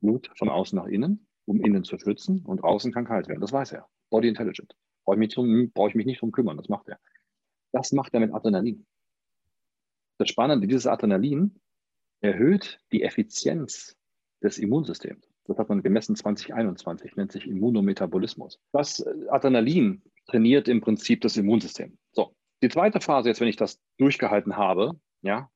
[0.02, 3.41] Blut von außen nach innen, um innen zu schützen und außen kann kalt werden.
[3.41, 3.88] Das weiß er.
[4.10, 4.76] Body Intelligent.
[5.04, 7.00] Brauche ich, mich ich mich nicht drum kümmern, das macht er.
[7.72, 8.86] Das macht er mit Adrenalin.
[10.18, 11.60] Das Spannende, dieses Adrenalin
[12.22, 13.95] erhöht die Effizienz
[14.41, 15.28] des Immunsystems.
[15.45, 18.60] Das hat man gemessen 2021, nennt sich Immunometabolismus.
[18.74, 21.98] Das äh, Adrenalin trainiert im Prinzip das Immunsystem.
[22.12, 25.50] So, die zweite Phase, jetzt wenn ich das durchgehalten habe, ja,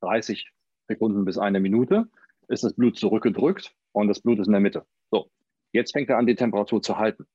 [0.00, 0.50] 30
[0.88, 2.08] Sekunden bis eine Minute,
[2.48, 4.86] ist das Blut zurückgedrückt und das Blut ist in der Mitte.
[5.74, 7.26] Jetzt fängt er an, die Temperatur zu halten.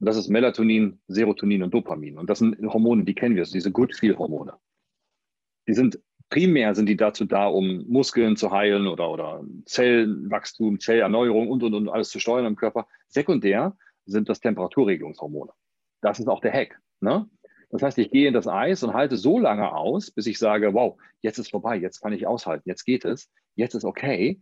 [0.00, 2.18] Das ist Melatonin, Serotonin und Dopamin.
[2.18, 4.54] Und das sind Hormone, die kennen wir, diese Good-Feel-Hormone.
[5.68, 11.48] Die sind primär sind die dazu da, um Muskeln zu heilen oder, oder Zellwachstum, Zellerneuerung
[11.48, 12.88] und, und, und alles zu steuern im Körper.
[13.08, 13.76] Sekundär
[14.06, 15.52] sind das Temperaturregelungshormone.
[16.00, 16.80] Das ist auch der Hack.
[17.00, 17.28] Ne?
[17.70, 20.74] Das heißt, ich gehe in das Eis und halte so lange aus, bis ich sage,
[20.74, 24.40] wow, jetzt ist vorbei, jetzt kann ich aushalten, jetzt geht es, jetzt ist okay.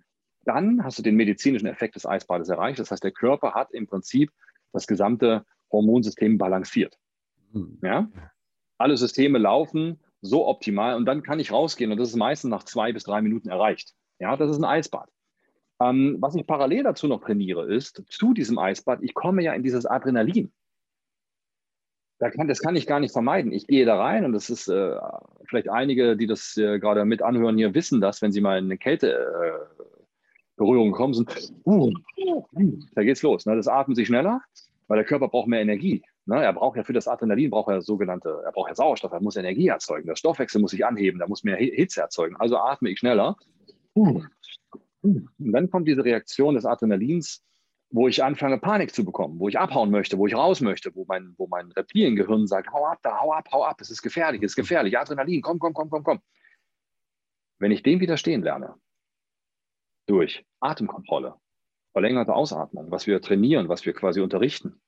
[0.49, 2.79] Dann hast du den medizinischen Effekt des Eisbades erreicht.
[2.79, 4.33] Das heißt, der Körper hat im Prinzip
[4.73, 6.99] das gesamte Hormonsystem balanciert.
[7.53, 7.79] Mhm.
[7.83, 8.09] Ja?
[8.79, 12.65] Alle Systeme laufen so optimal und dann kann ich rausgehen und das ist meistens nach
[12.65, 13.93] zwei bis drei Minuten erreicht.
[14.21, 15.11] Ja, das ist ein Eisbad.
[15.83, 19.63] Ähm, was ich parallel dazu noch trainiere, ist zu diesem Eisbad, ich komme ja in
[19.63, 20.51] dieses Adrenalin
[22.19, 23.53] da kann, das kann ich gar nicht vermeiden.
[23.53, 24.97] Ich gehe da rein und das ist äh,
[25.45, 28.65] vielleicht einige, die das äh, gerade mit anhören hier, wissen das, wenn sie mal in
[28.65, 29.78] eine Kälteberührung äh,
[30.59, 31.53] gekommen sind.
[31.65, 31.93] Uh,
[32.95, 33.47] da geht's los.
[33.47, 33.57] Ne?
[33.57, 34.43] Das atmen sie schneller
[34.89, 36.03] weil der Körper braucht mehr Energie.
[36.27, 36.43] Ne?
[36.43, 39.37] Er braucht ja für das Adrenalin, braucht er sogenannte, er braucht ja Sauerstoff, er muss
[39.37, 40.07] Energie erzeugen.
[40.07, 42.37] Der Stoffwechsel muss sich anheben, da muss mehr Hitze erzeugen.
[42.37, 43.37] Also atme ich schneller.
[43.95, 44.29] Und
[45.39, 47.45] dann kommt diese Reaktion des Adrenalins,
[47.91, 51.05] wo ich anfange, Panik zu bekommen, wo ich abhauen möchte, wo ich raus möchte, wo
[51.07, 54.43] mein, wo mein Reptiliengehirn sagt, hau ab da, hau ab, hau ab, es ist gefährlich,
[54.43, 56.21] es ist gefährlich, Adrenalin, komm, komm, komm, komm, komm.
[57.59, 58.75] Wenn ich dem widerstehen lerne,
[60.09, 61.37] durch Atemkontrolle,
[61.93, 64.81] verlängerte Ausatmung, was wir trainieren, was wir quasi unterrichten,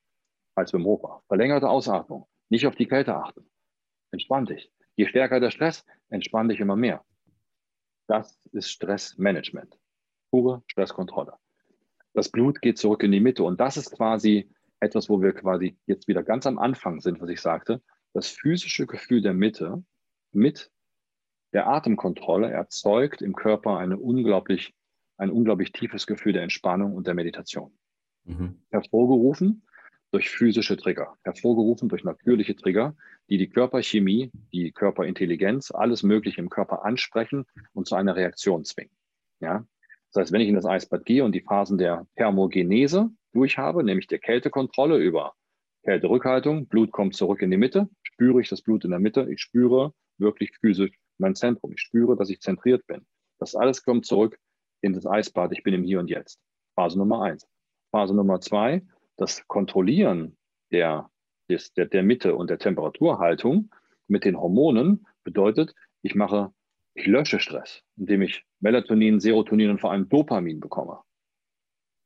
[0.55, 3.49] als Hof Verlängerte Ausatmung, nicht auf die Kälte achten.
[4.11, 4.71] Entspann dich.
[4.95, 7.05] Je stärker der Stress, entspann dich immer mehr.
[8.07, 9.77] Das ist Stressmanagement.
[10.31, 11.33] Pure Stresskontrolle.
[12.13, 14.51] Das Blut geht zurück in die Mitte und das ist quasi
[14.81, 17.81] etwas, wo wir quasi jetzt wieder ganz am Anfang sind, was ich sagte.
[18.13, 19.83] Das physische Gefühl der Mitte
[20.33, 20.71] mit
[21.53, 24.73] der Atemkontrolle erzeugt im Körper eine unglaublich,
[25.21, 27.71] ein unglaublich tiefes Gefühl der Entspannung und der Meditation.
[28.25, 28.59] Mhm.
[28.71, 29.63] Hervorgerufen
[30.11, 32.95] durch physische Trigger, hervorgerufen durch natürliche Trigger,
[33.29, 38.91] die die Körperchemie, die Körperintelligenz, alles Mögliche im Körper ansprechen und zu einer Reaktion zwingen.
[39.39, 39.65] Ja?
[40.11, 44.07] Das heißt, wenn ich in das Eisbad gehe und die Phasen der Thermogenese durchhabe, nämlich
[44.07, 45.33] der Kältekontrolle über
[45.83, 49.39] Kälterückhaltung, Blut kommt zurück in die Mitte, spüre ich das Blut in der Mitte, ich
[49.39, 53.05] spüre wirklich physisch mein Zentrum, ich spüre, dass ich zentriert bin.
[53.39, 54.37] Das alles kommt zurück
[54.81, 56.39] in das Eisbad, ich bin im Hier und Jetzt.
[56.75, 57.47] Phase Nummer eins.
[57.91, 58.81] Phase Nummer zwei,
[59.17, 60.37] das Kontrollieren
[60.71, 61.09] der,
[61.49, 63.69] des, der, der Mitte und der Temperaturhaltung
[64.07, 66.53] mit den Hormonen bedeutet, ich mache,
[66.93, 70.99] ich lösche Stress, indem ich Melatonin, Serotonin und vor allem Dopamin bekomme.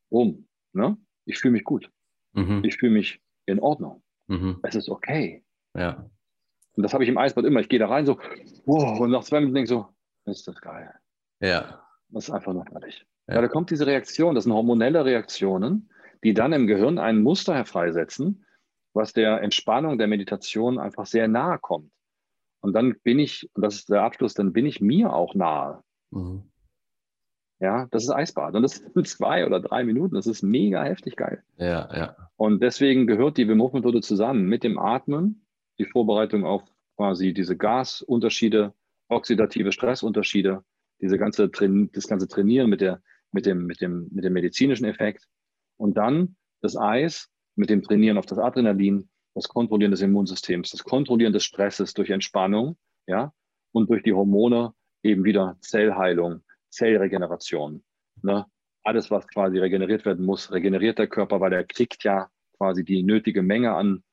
[0.09, 0.47] Boom.
[0.73, 0.97] Ne?
[1.25, 1.89] Ich fühle mich gut.
[2.33, 2.63] Mhm.
[2.63, 4.03] Ich fühle mich in Ordnung.
[4.27, 4.59] Mhm.
[4.63, 5.43] Es ist okay.
[5.75, 6.09] Ja.
[6.73, 7.61] Und das habe ich im Eisbad immer.
[7.61, 8.19] Ich gehe da rein so,
[8.65, 9.87] wow, und nach zwei Minuten denke ich so,
[10.25, 10.93] ist das geil.
[11.39, 11.84] Ja.
[12.09, 13.05] Das ist einfach nur fertig.
[13.27, 13.35] Ja.
[13.35, 15.89] ja, da kommt diese Reaktion, das sind hormonelle Reaktionen,
[16.23, 18.45] die dann im Gehirn ein Muster herfreisetzen,
[18.93, 21.91] was der Entspannung der Meditation einfach sehr nahe kommt.
[22.61, 25.83] Und dann bin ich, und das ist der Abschluss, dann bin ich mir auch nahe.
[26.11, 26.43] Mhm.
[27.59, 28.55] Ja, das ist Eisbad.
[28.55, 30.15] Und das sind zwei oder drei Minuten.
[30.15, 31.43] Das ist mega heftig geil.
[31.57, 32.15] Ja, ja.
[32.37, 35.45] Und deswegen gehört die Wim Hof Methode zusammen mit dem Atmen,
[35.77, 36.63] die Vorbereitung auf
[36.95, 38.73] quasi diese Gasunterschiede,
[39.09, 40.63] oxidative Stressunterschiede,
[41.01, 45.25] diese ganze, das ganze Trainieren mit, der, mit, dem, mit, dem, mit dem medizinischen Effekt
[45.77, 50.83] und dann das Eis mit dem Trainieren auf das Adrenalin, das Kontrollieren des Immunsystems, das
[50.83, 52.77] Kontrollieren des Stresses durch Entspannung,
[53.07, 53.33] ja,
[53.71, 54.73] und durch die Hormone
[55.03, 57.83] eben wieder Zellheilung, Zellregeneration.
[58.21, 58.45] Ne?
[58.83, 63.03] Alles, was quasi regeneriert werden muss, regeneriert der Körper, weil er kriegt ja quasi die
[63.03, 64.03] nötige Menge an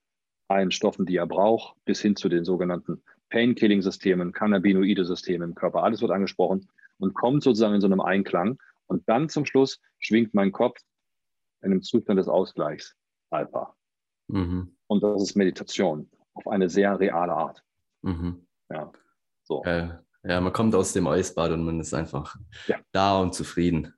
[0.48, 3.02] allen Stoffen, die er braucht, bis hin zu den sogenannten
[3.32, 5.82] Pain-Killing-Systemen, Cannabinoide-Systemen im Körper.
[5.82, 6.68] Alles wird angesprochen
[6.98, 8.58] und kommt sozusagen in so einem Einklang.
[8.86, 10.78] Und dann zum Schluss schwingt mein Kopf
[11.62, 12.94] in einem Zustand des Ausgleichs,
[13.30, 13.74] Alpha.
[14.28, 14.76] Mhm.
[14.86, 17.64] Und das ist Meditation auf eine sehr reale Art.
[18.02, 18.46] Mhm.
[18.70, 18.92] Ja,
[19.44, 19.64] so.
[19.64, 19.88] Äh,
[20.24, 22.78] ja, man kommt aus dem Eisbad und man ist einfach ja.
[22.92, 23.94] da und zufrieden.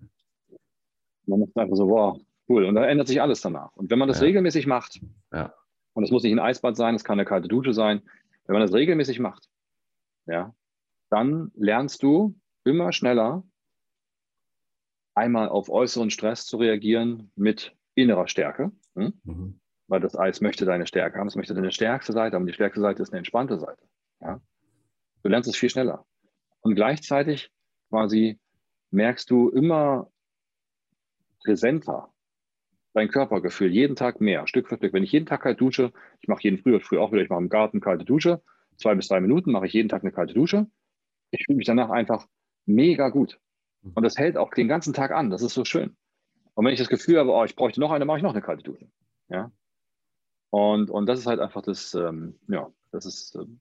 [1.26, 2.64] Man ist einfach so, wow, cool.
[2.66, 3.74] Und da ändert sich alles danach.
[3.74, 4.26] Und wenn man das ja.
[4.26, 5.00] regelmäßig macht,
[5.32, 5.52] ja.
[5.94, 8.02] und es muss nicht ein Eisbad sein, es kann eine kalte Dusche sein,
[8.46, 9.48] wenn man das regelmäßig macht,
[10.26, 10.54] ja,
[11.10, 13.44] dann lernst du immer schneller
[15.14, 18.72] einmal auf äußeren Stress zu reagieren mit innerer Stärke.
[18.96, 19.14] Hm?
[19.24, 19.60] Mhm.
[19.86, 22.46] Weil das Eis möchte deine Stärke haben, es möchte deine stärkste Seite haben.
[22.46, 23.86] Die stärkste Seite ist eine entspannte Seite.
[24.20, 24.40] Ja?
[25.22, 26.06] Du lernst es viel schneller.
[26.60, 27.50] Und gleichzeitig
[27.90, 28.40] quasi
[28.90, 30.10] merkst du immer
[31.44, 32.13] präsenter
[32.94, 34.92] dein Körpergefühl, jeden Tag mehr, Stück für Stück.
[34.92, 37.42] Wenn ich jeden Tag kalt dusche, ich mache jeden früh, früh auch wieder, ich mache
[37.42, 38.42] im Garten kalte Dusche,
[38.76, 40.66] zwei bis drei Minuten mache ich jeden Tag eine kalte Dusche.
[41.30, 42.26] Ich fühle mich danach einfach
[42.66, 43.38] mega gut.
[43.94, 45.30] Und das hält auch den ganzen Tag an.
[45.30, 45.96] Das ist so schön.
[46.54, 48.40] Und wenn ich das Gefühl habe, oh, ich bräuchte noch eine, mache ich noch eine
[48.40, 48.88] kalte Dusche.
[49.28, 49.50] Ja.
[50.50, 53.60] Und, und das ist halt einfach das, ähm, ja, das ist ähm,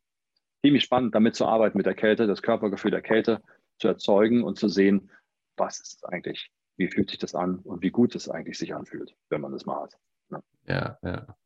[0.61, 3.41] ziemlich spannend, damit zu arbeiten mit der Kälte, das Körpergefühl der Kälte
[3.79, 5.09] zu erzeugen und zu sehen,
[5.57, 9.15] was ist eigentlich, wie fühlt sich das an und wie gut es eigentlich sich anfühlt,
[9.29, 9.97] wenn man das mal hat.
[10.29, 10.97] Ja, ja.
[11.03, 11.37] ja.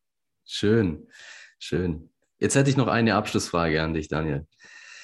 [0.45, 1.07] Schön,
[1.59, 2.09] schön.
[2.39, 4.47] Jetzt hätte ich noch eine Abschlussfrage an dich, Daniel.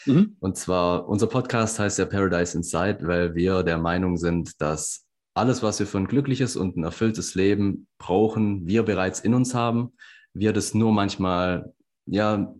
[0.05, 0.37] Mhm.
[0.39, 5.63] Und zwar, unser Podcast heißt ja Paradise Inside, weil wir der Meinung sind, dass alles,
[5.63, 9.93] was wir für ein glückliches und ein erfülltes Leben brauchen, wir bereits in uns haben.
[10.33, 11.73] Wir das nur manchmal
[12.05, 12.53] ja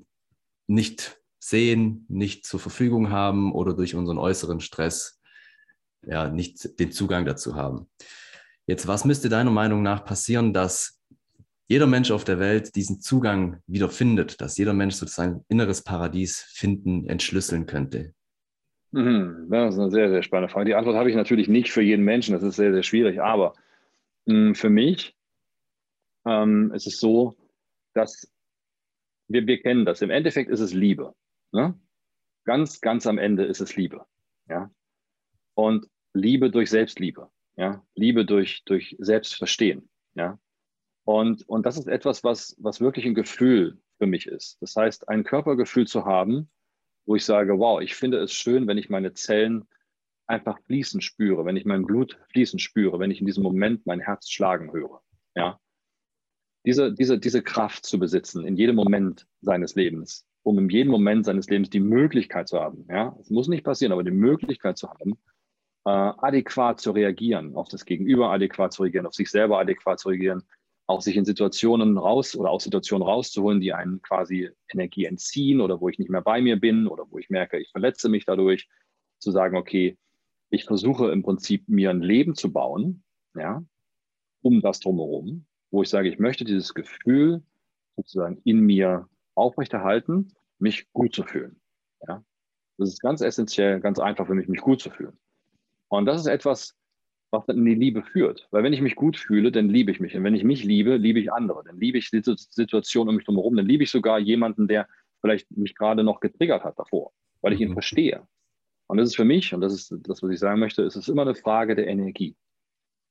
[0.67, 5.19] nicht sehen, nicht zur Verfügung haben oder durch unseren äußeren Stress
[6.05, 7.87] ja nicht den Zugang dazu haben.
[8.65, 11.01] Jetzt, was müsste deiner Meinung nach passieren, dass
[11.67, 16.41] jeder Mensch auf der Welt diesen Zugang wieder findet, dass jeder Mensch sozusagen inneres Paradies
[16.41, 18.13] finden, entschlüsseln könnte?
[18.91, 20.65] Mhm, das ist eine sehr, sehr spannende Frage.
[20.65, 23.53] Die Antwort habe ich natürlich nicht für jeden Menschen, das ist sehr, sehr schwierig, aber
[24.27, 25.15] hm, für mich
[26.25, 27.35] ähm, ist es so,
[27.93, 28.31] dass
[29.27, 30.01] wir, wir kennen das.
[30.01, 31.13] Im Endeffekt ist es Liebe.
[31.51, 31.77] Ne?
[32.45, 34.05] Ganz, ganz am Ende ist es Liebe.
[34.47, 34.69] Ja?
[35.55, 37.29] Und Liebe durch Selbstliebe.
[37.55, 37.83] Ja?
[37.95, 39.89] Liebe durch, durch Selbstverstehen.
[40.15, 40.39] Ja?
[41.05, 44.61] Und, und das ist etwas, was, was wirklich ein Gefühl für mich ist.
[44.61, 46.49] Das heißt, ein Körpergefühl zu haben,
[47.05, 49.67] wo ich sage, wow, ich finde es schön, wenn ich meine Zellen
[50.25, 53.99] einfach fließen spüre, wenn ich mein Blut fließen spüre, wenn ich in diesem Moment mein
[53.99, 55.01] Herz schlagen höre.
[55.35, 55.59] Ja?
[56.65, 61.25] Diese, diese, diese Kraft zu besitzen in jedem Moment seines Lebens, um in jedem Moment
[61.25, 64.89] seines Lebens die Möglichkeit zu haben, ja, es muss nicht passieren, aber die Möglichkeit zu
[64.89, 65.17] haben,
[65.85, 70.43] adäquat zu reagieren, auf das Gegenüber adäquat zu reagieren, auf sich selber adäquat zu reagieren,
[70.87, 75.81] auch sich in Situationen raus oder aus Situationen rauszuholen, die einen quasi Energie entziehen oder
[75.81, 78.69] wo ich nicht mehr bei mir bin oder wo ich merke, ich verletze mich dadurch,
[79.19, 79.97] zu sagen, okay,
[80.49, 83.03] ich versuche im Prinzip mir ein Leben zu bauen,
[83.35, 83.63] ja,
[84.41, 87.41] um das drumherum, wo ich sage, ich möchte dieses Gefühl
[87.95, 91.59] sozusagen in mir aufrechterhalten, mich gut zu fühlen.
[92.07, 92.23] Ja?
[92.77, 95.17] Das ist ganz essentiell, ganz einfach für mich, mich gut zu fühlen.
[95.97, 96.75] Und das ist etwas,
[97.29, 98.47] was dann in die Liebe führt.
[98.49, 100.15] Weil wenn ich mich gut fühle, dann liebe ich mich.
[100.15, 101.63] Und wenn ich mich liebe, liebe ich andere.
[101.63, 103.55] Dann liebe ich die Situation um mich herum.
[103.55, 104.87] Dann liebe ich sogar jemanden, der
[105.21, 107.11] vielleicht mich gerade noch getriggert hat davor,
[107.41, 107.73] weil ich ihn mhm.
[107.73, 108.27] verstehe.
[108.87, 111.07] Und das ist für mich, und das ist das, was ich sagen möchte, es ist
[111.07, 112.35] immer eine Frage der Energie.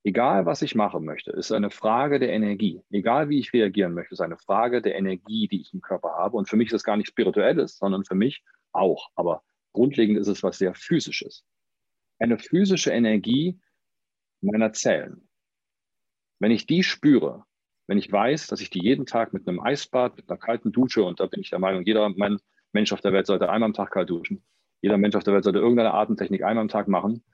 [0.05, 2.83] Egal, was ich machen möchte, ist eine Frage der Energie.
[2.91, 6.37] Egal, wie ich reagieren möchte, ist eine Frage der Energie, die ich im Körper habe.
[6.37, 8.43] Und für mich ist es gar nicht spirituelles, sondern für mich
[8.73, 9.09] auch.
[9.15, 11.45] Aber grundlegend ist es was sehr physisches.
[12.23, 13.59] Eine physische Energie
[14.43, 15.29] meiner Zellen.
[16.39, 17.45] Wenn ich die spüre,
[17.89, 21.03] wenn ich weiß, dass ich die jeden Tag mit einem Eisbad, mit einer kalten Dusche,
[21.03, 22.39] und da bin ich der Meinung, jeder mein
[22.73, 24.45] Mensch auf der Welt sollte einmal am Tag kalt duschen,
[24.83, 27.25] jeder Mensch auf der Welt sollte irgendeine Atemtechnik einmal am Tag machen,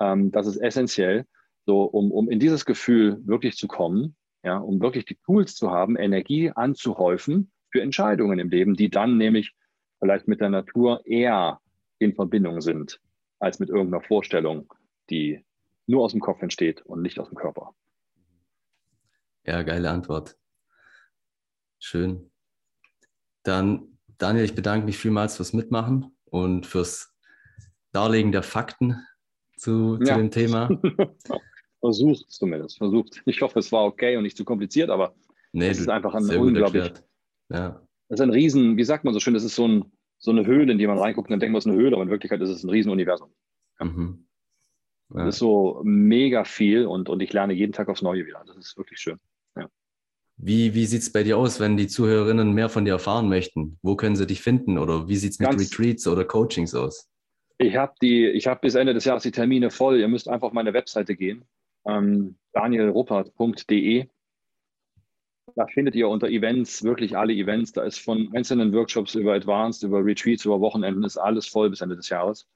[0.00, 1.26] ähm, das ist essentiell
[1.66, 5.70] so, um, um in dieses Gefühl wirklich zu kommen, ja, um wirklich die Tools zu
[5.72, 9.52] haben, Energie anzuhäufen für Entscheidungen im Leben, die dann nämlich
[9.98, 11.60] vielleicht mit der Natur eher
[11.98, 12.98] in Verbindung sind,
[13.38, 14.72] als mit irgendeiner Vorstellung,
[15.10, 15.44] die
[15.86, 17.74] nur aus dem Kopf entsteht und nicht aus dem Körper.
[19.46, 20.36] Ja, geile Antwort.
[21.78, 22.30] Schön.
[23.42, 27.14] Dann, Daniel, ich bedanke mich vielmals fürs Mitmachen und fürs
[27.92, 28.96] Darlegen der Fakten
[29.56, 30.16] zu, zu ja.
[30.16, 30.68] dem Thema.
[31.80, 33.22] Versucht zumindest, versucht.
[33.24, 35.14] Ich hoffe, es war okay und nicht zu kompliziert, aber
[35.52, 36.92] nee, es ist einfach ein unglaublich.
[37.50, 37.80] Ja.
[38.08, 40.46] Das ist ein Riesen, wie sagt man so schön, das ist so, ein, so eine
[40.46, 42.10] Höhle, in die man reinguckt und dann denkt man, es ist eine Höhle, aber in
[42.10, 43.30] Wirklichkeit ist es ein Riesenuniversum.
[43.80, 44.26] Mhm.
[45.14, 45.24] Ja.
[45.24, 48.42] Das ist so mega viel und, und ich lerne jeden Tag aufs Neue wieder.
[48.46, 49.18] Das ist wirklich schön.
[49.56, 49.68] Ja.
[50.36, 53.78] Wie, wie sieht es bei dir aus, wenn die Zuhörerinnen mehr von dir erfahren möchten?
[53.82, 57.08] Wo können sie dich finden oder wie sieht es mit Ganz, Retreats oder Coachings aus?
[57.56, 59.98] Ich habe hab bis Ende des Jahres die Termine voll.
[59.98, 61.44] Ihr müsst einfach auf meine Webseite gehen
[61.88, 64.06] ähm, danielruppert.de.
[65.58, 67.72] Da findet ihr unter Events wirklich alle Events.
[67.72, 71.80] Da ist von einzelnen Workshops über Advanced, über Retreats, über Wochenenden ist alles voll bis
[71.80, 72.48] Ende des Jahres.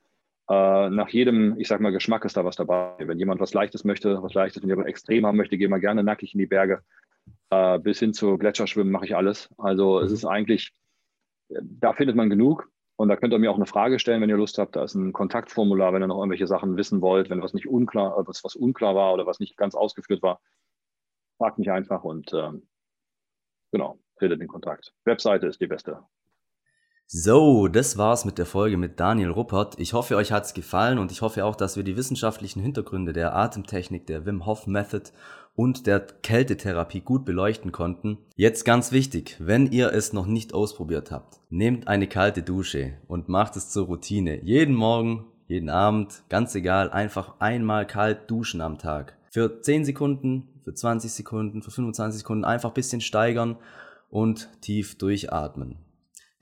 [0.49, 2.95] Äh, nach jedem, ich sag mal, Geschmack ist da was dabei.
[2.99, 6.05] Wenn jemand was Leichtes möchte, was Leichtes, wenn jemand extrem haben möchte, gehen wir gerne
[6.05, 6.85] nackig in die Berge.
[7.51, 9.49] Äh, bis hin zu Gletscherschwimmen mache ich alles.
[9.59, 10.73] Also es ist eigentlich,
[11.49, 12.70] da findet man genug.
[12.95, 14.77] Und da könnt ihr mir auch eine Frage stellen, wenn ihr Lust habt.
[14.77, 18.16] Da ist ein Kontaktformular, wenn ihr noch irgendwelche Sachen wissen wollt, wenn was nicht unklar,
[18.16, 20.41] äh, was, was unklar war oder was nicht ganz ausgeführt war.
[21.39, 22.69] Fragt mich einfach und ähm,
[23.73, 24.94] genau, tretet in Kontakt.
[25.05, 25.99] Webseite ist die beste.
[27.15, 29.78] So, das war's mit der Folge mit Daniel Ruppert.
[29.78, 33.35] Ich hoffe, euch hat's gefallen und ich hoffe auch, dass wir die wissenschaftlichen Hintergründe der
[33.35, 35.11] Atemtechnik, der Wim Hof Method
[35.55, 38.19] und der Kältetherapie gut beleuchten konnten.
[38.35, 43.28] Jetzt ganz wichtig, wenn ihr es noch nicht ausprobiert habt, nehmt eine kalte Dusche und
[43.28, 44.43] macht es zur Routine.
[44.43, 49.19] Jeden Morgen, jeden Abend, ganz egal, einfach einmal kalt duschen am Tag.
[49.31, 53.57] Für 10 Sekunden, für 20 Sekunden, für 25 Sekunden einfach bisschen steigern
[54.11, 55.79] und tief durchatmen.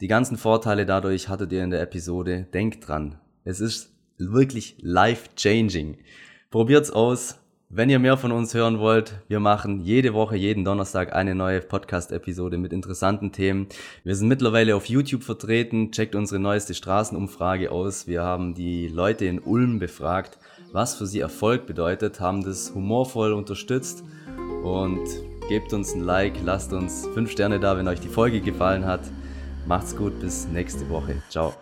[0.01, 2.47] Die ganzen Vorteile dadurch hattet ihr in der Episode.
[2.53, 5.99] Denkt dran, es ist wirklich life-changing.
[6.51, 7.37] Probiert's aus.
[7.73, 11.61] Wenn ihr mehr von uns hören wollt, wir machen jede Woche, jeden Donnerstag eine neue
[11.61, 13.69] Podcast-Episode mit interessanten Themen.
[14.03, 15.93] Wir sind mittlerweile auf YouTube vertreten.
[15.93, 18.09] Checkt unsere neueste Straßenumfrage aus.
[18.09, 20.39] Wir haben die Leute in Ulm befragt,
[20.73, 24.05] was für sie Erfolg bedeutet, haben das humorvoll unterstützt
[24.63, 25.01] und
[25.49, 29.01] gebt uns ein Like, lasst uns fünf Sterne da, wenn euch die Folge gefallen hat.
[29.67, 31.23] Macht's gut, bis nächste Woche.
[31.29, 31.55] Ciao.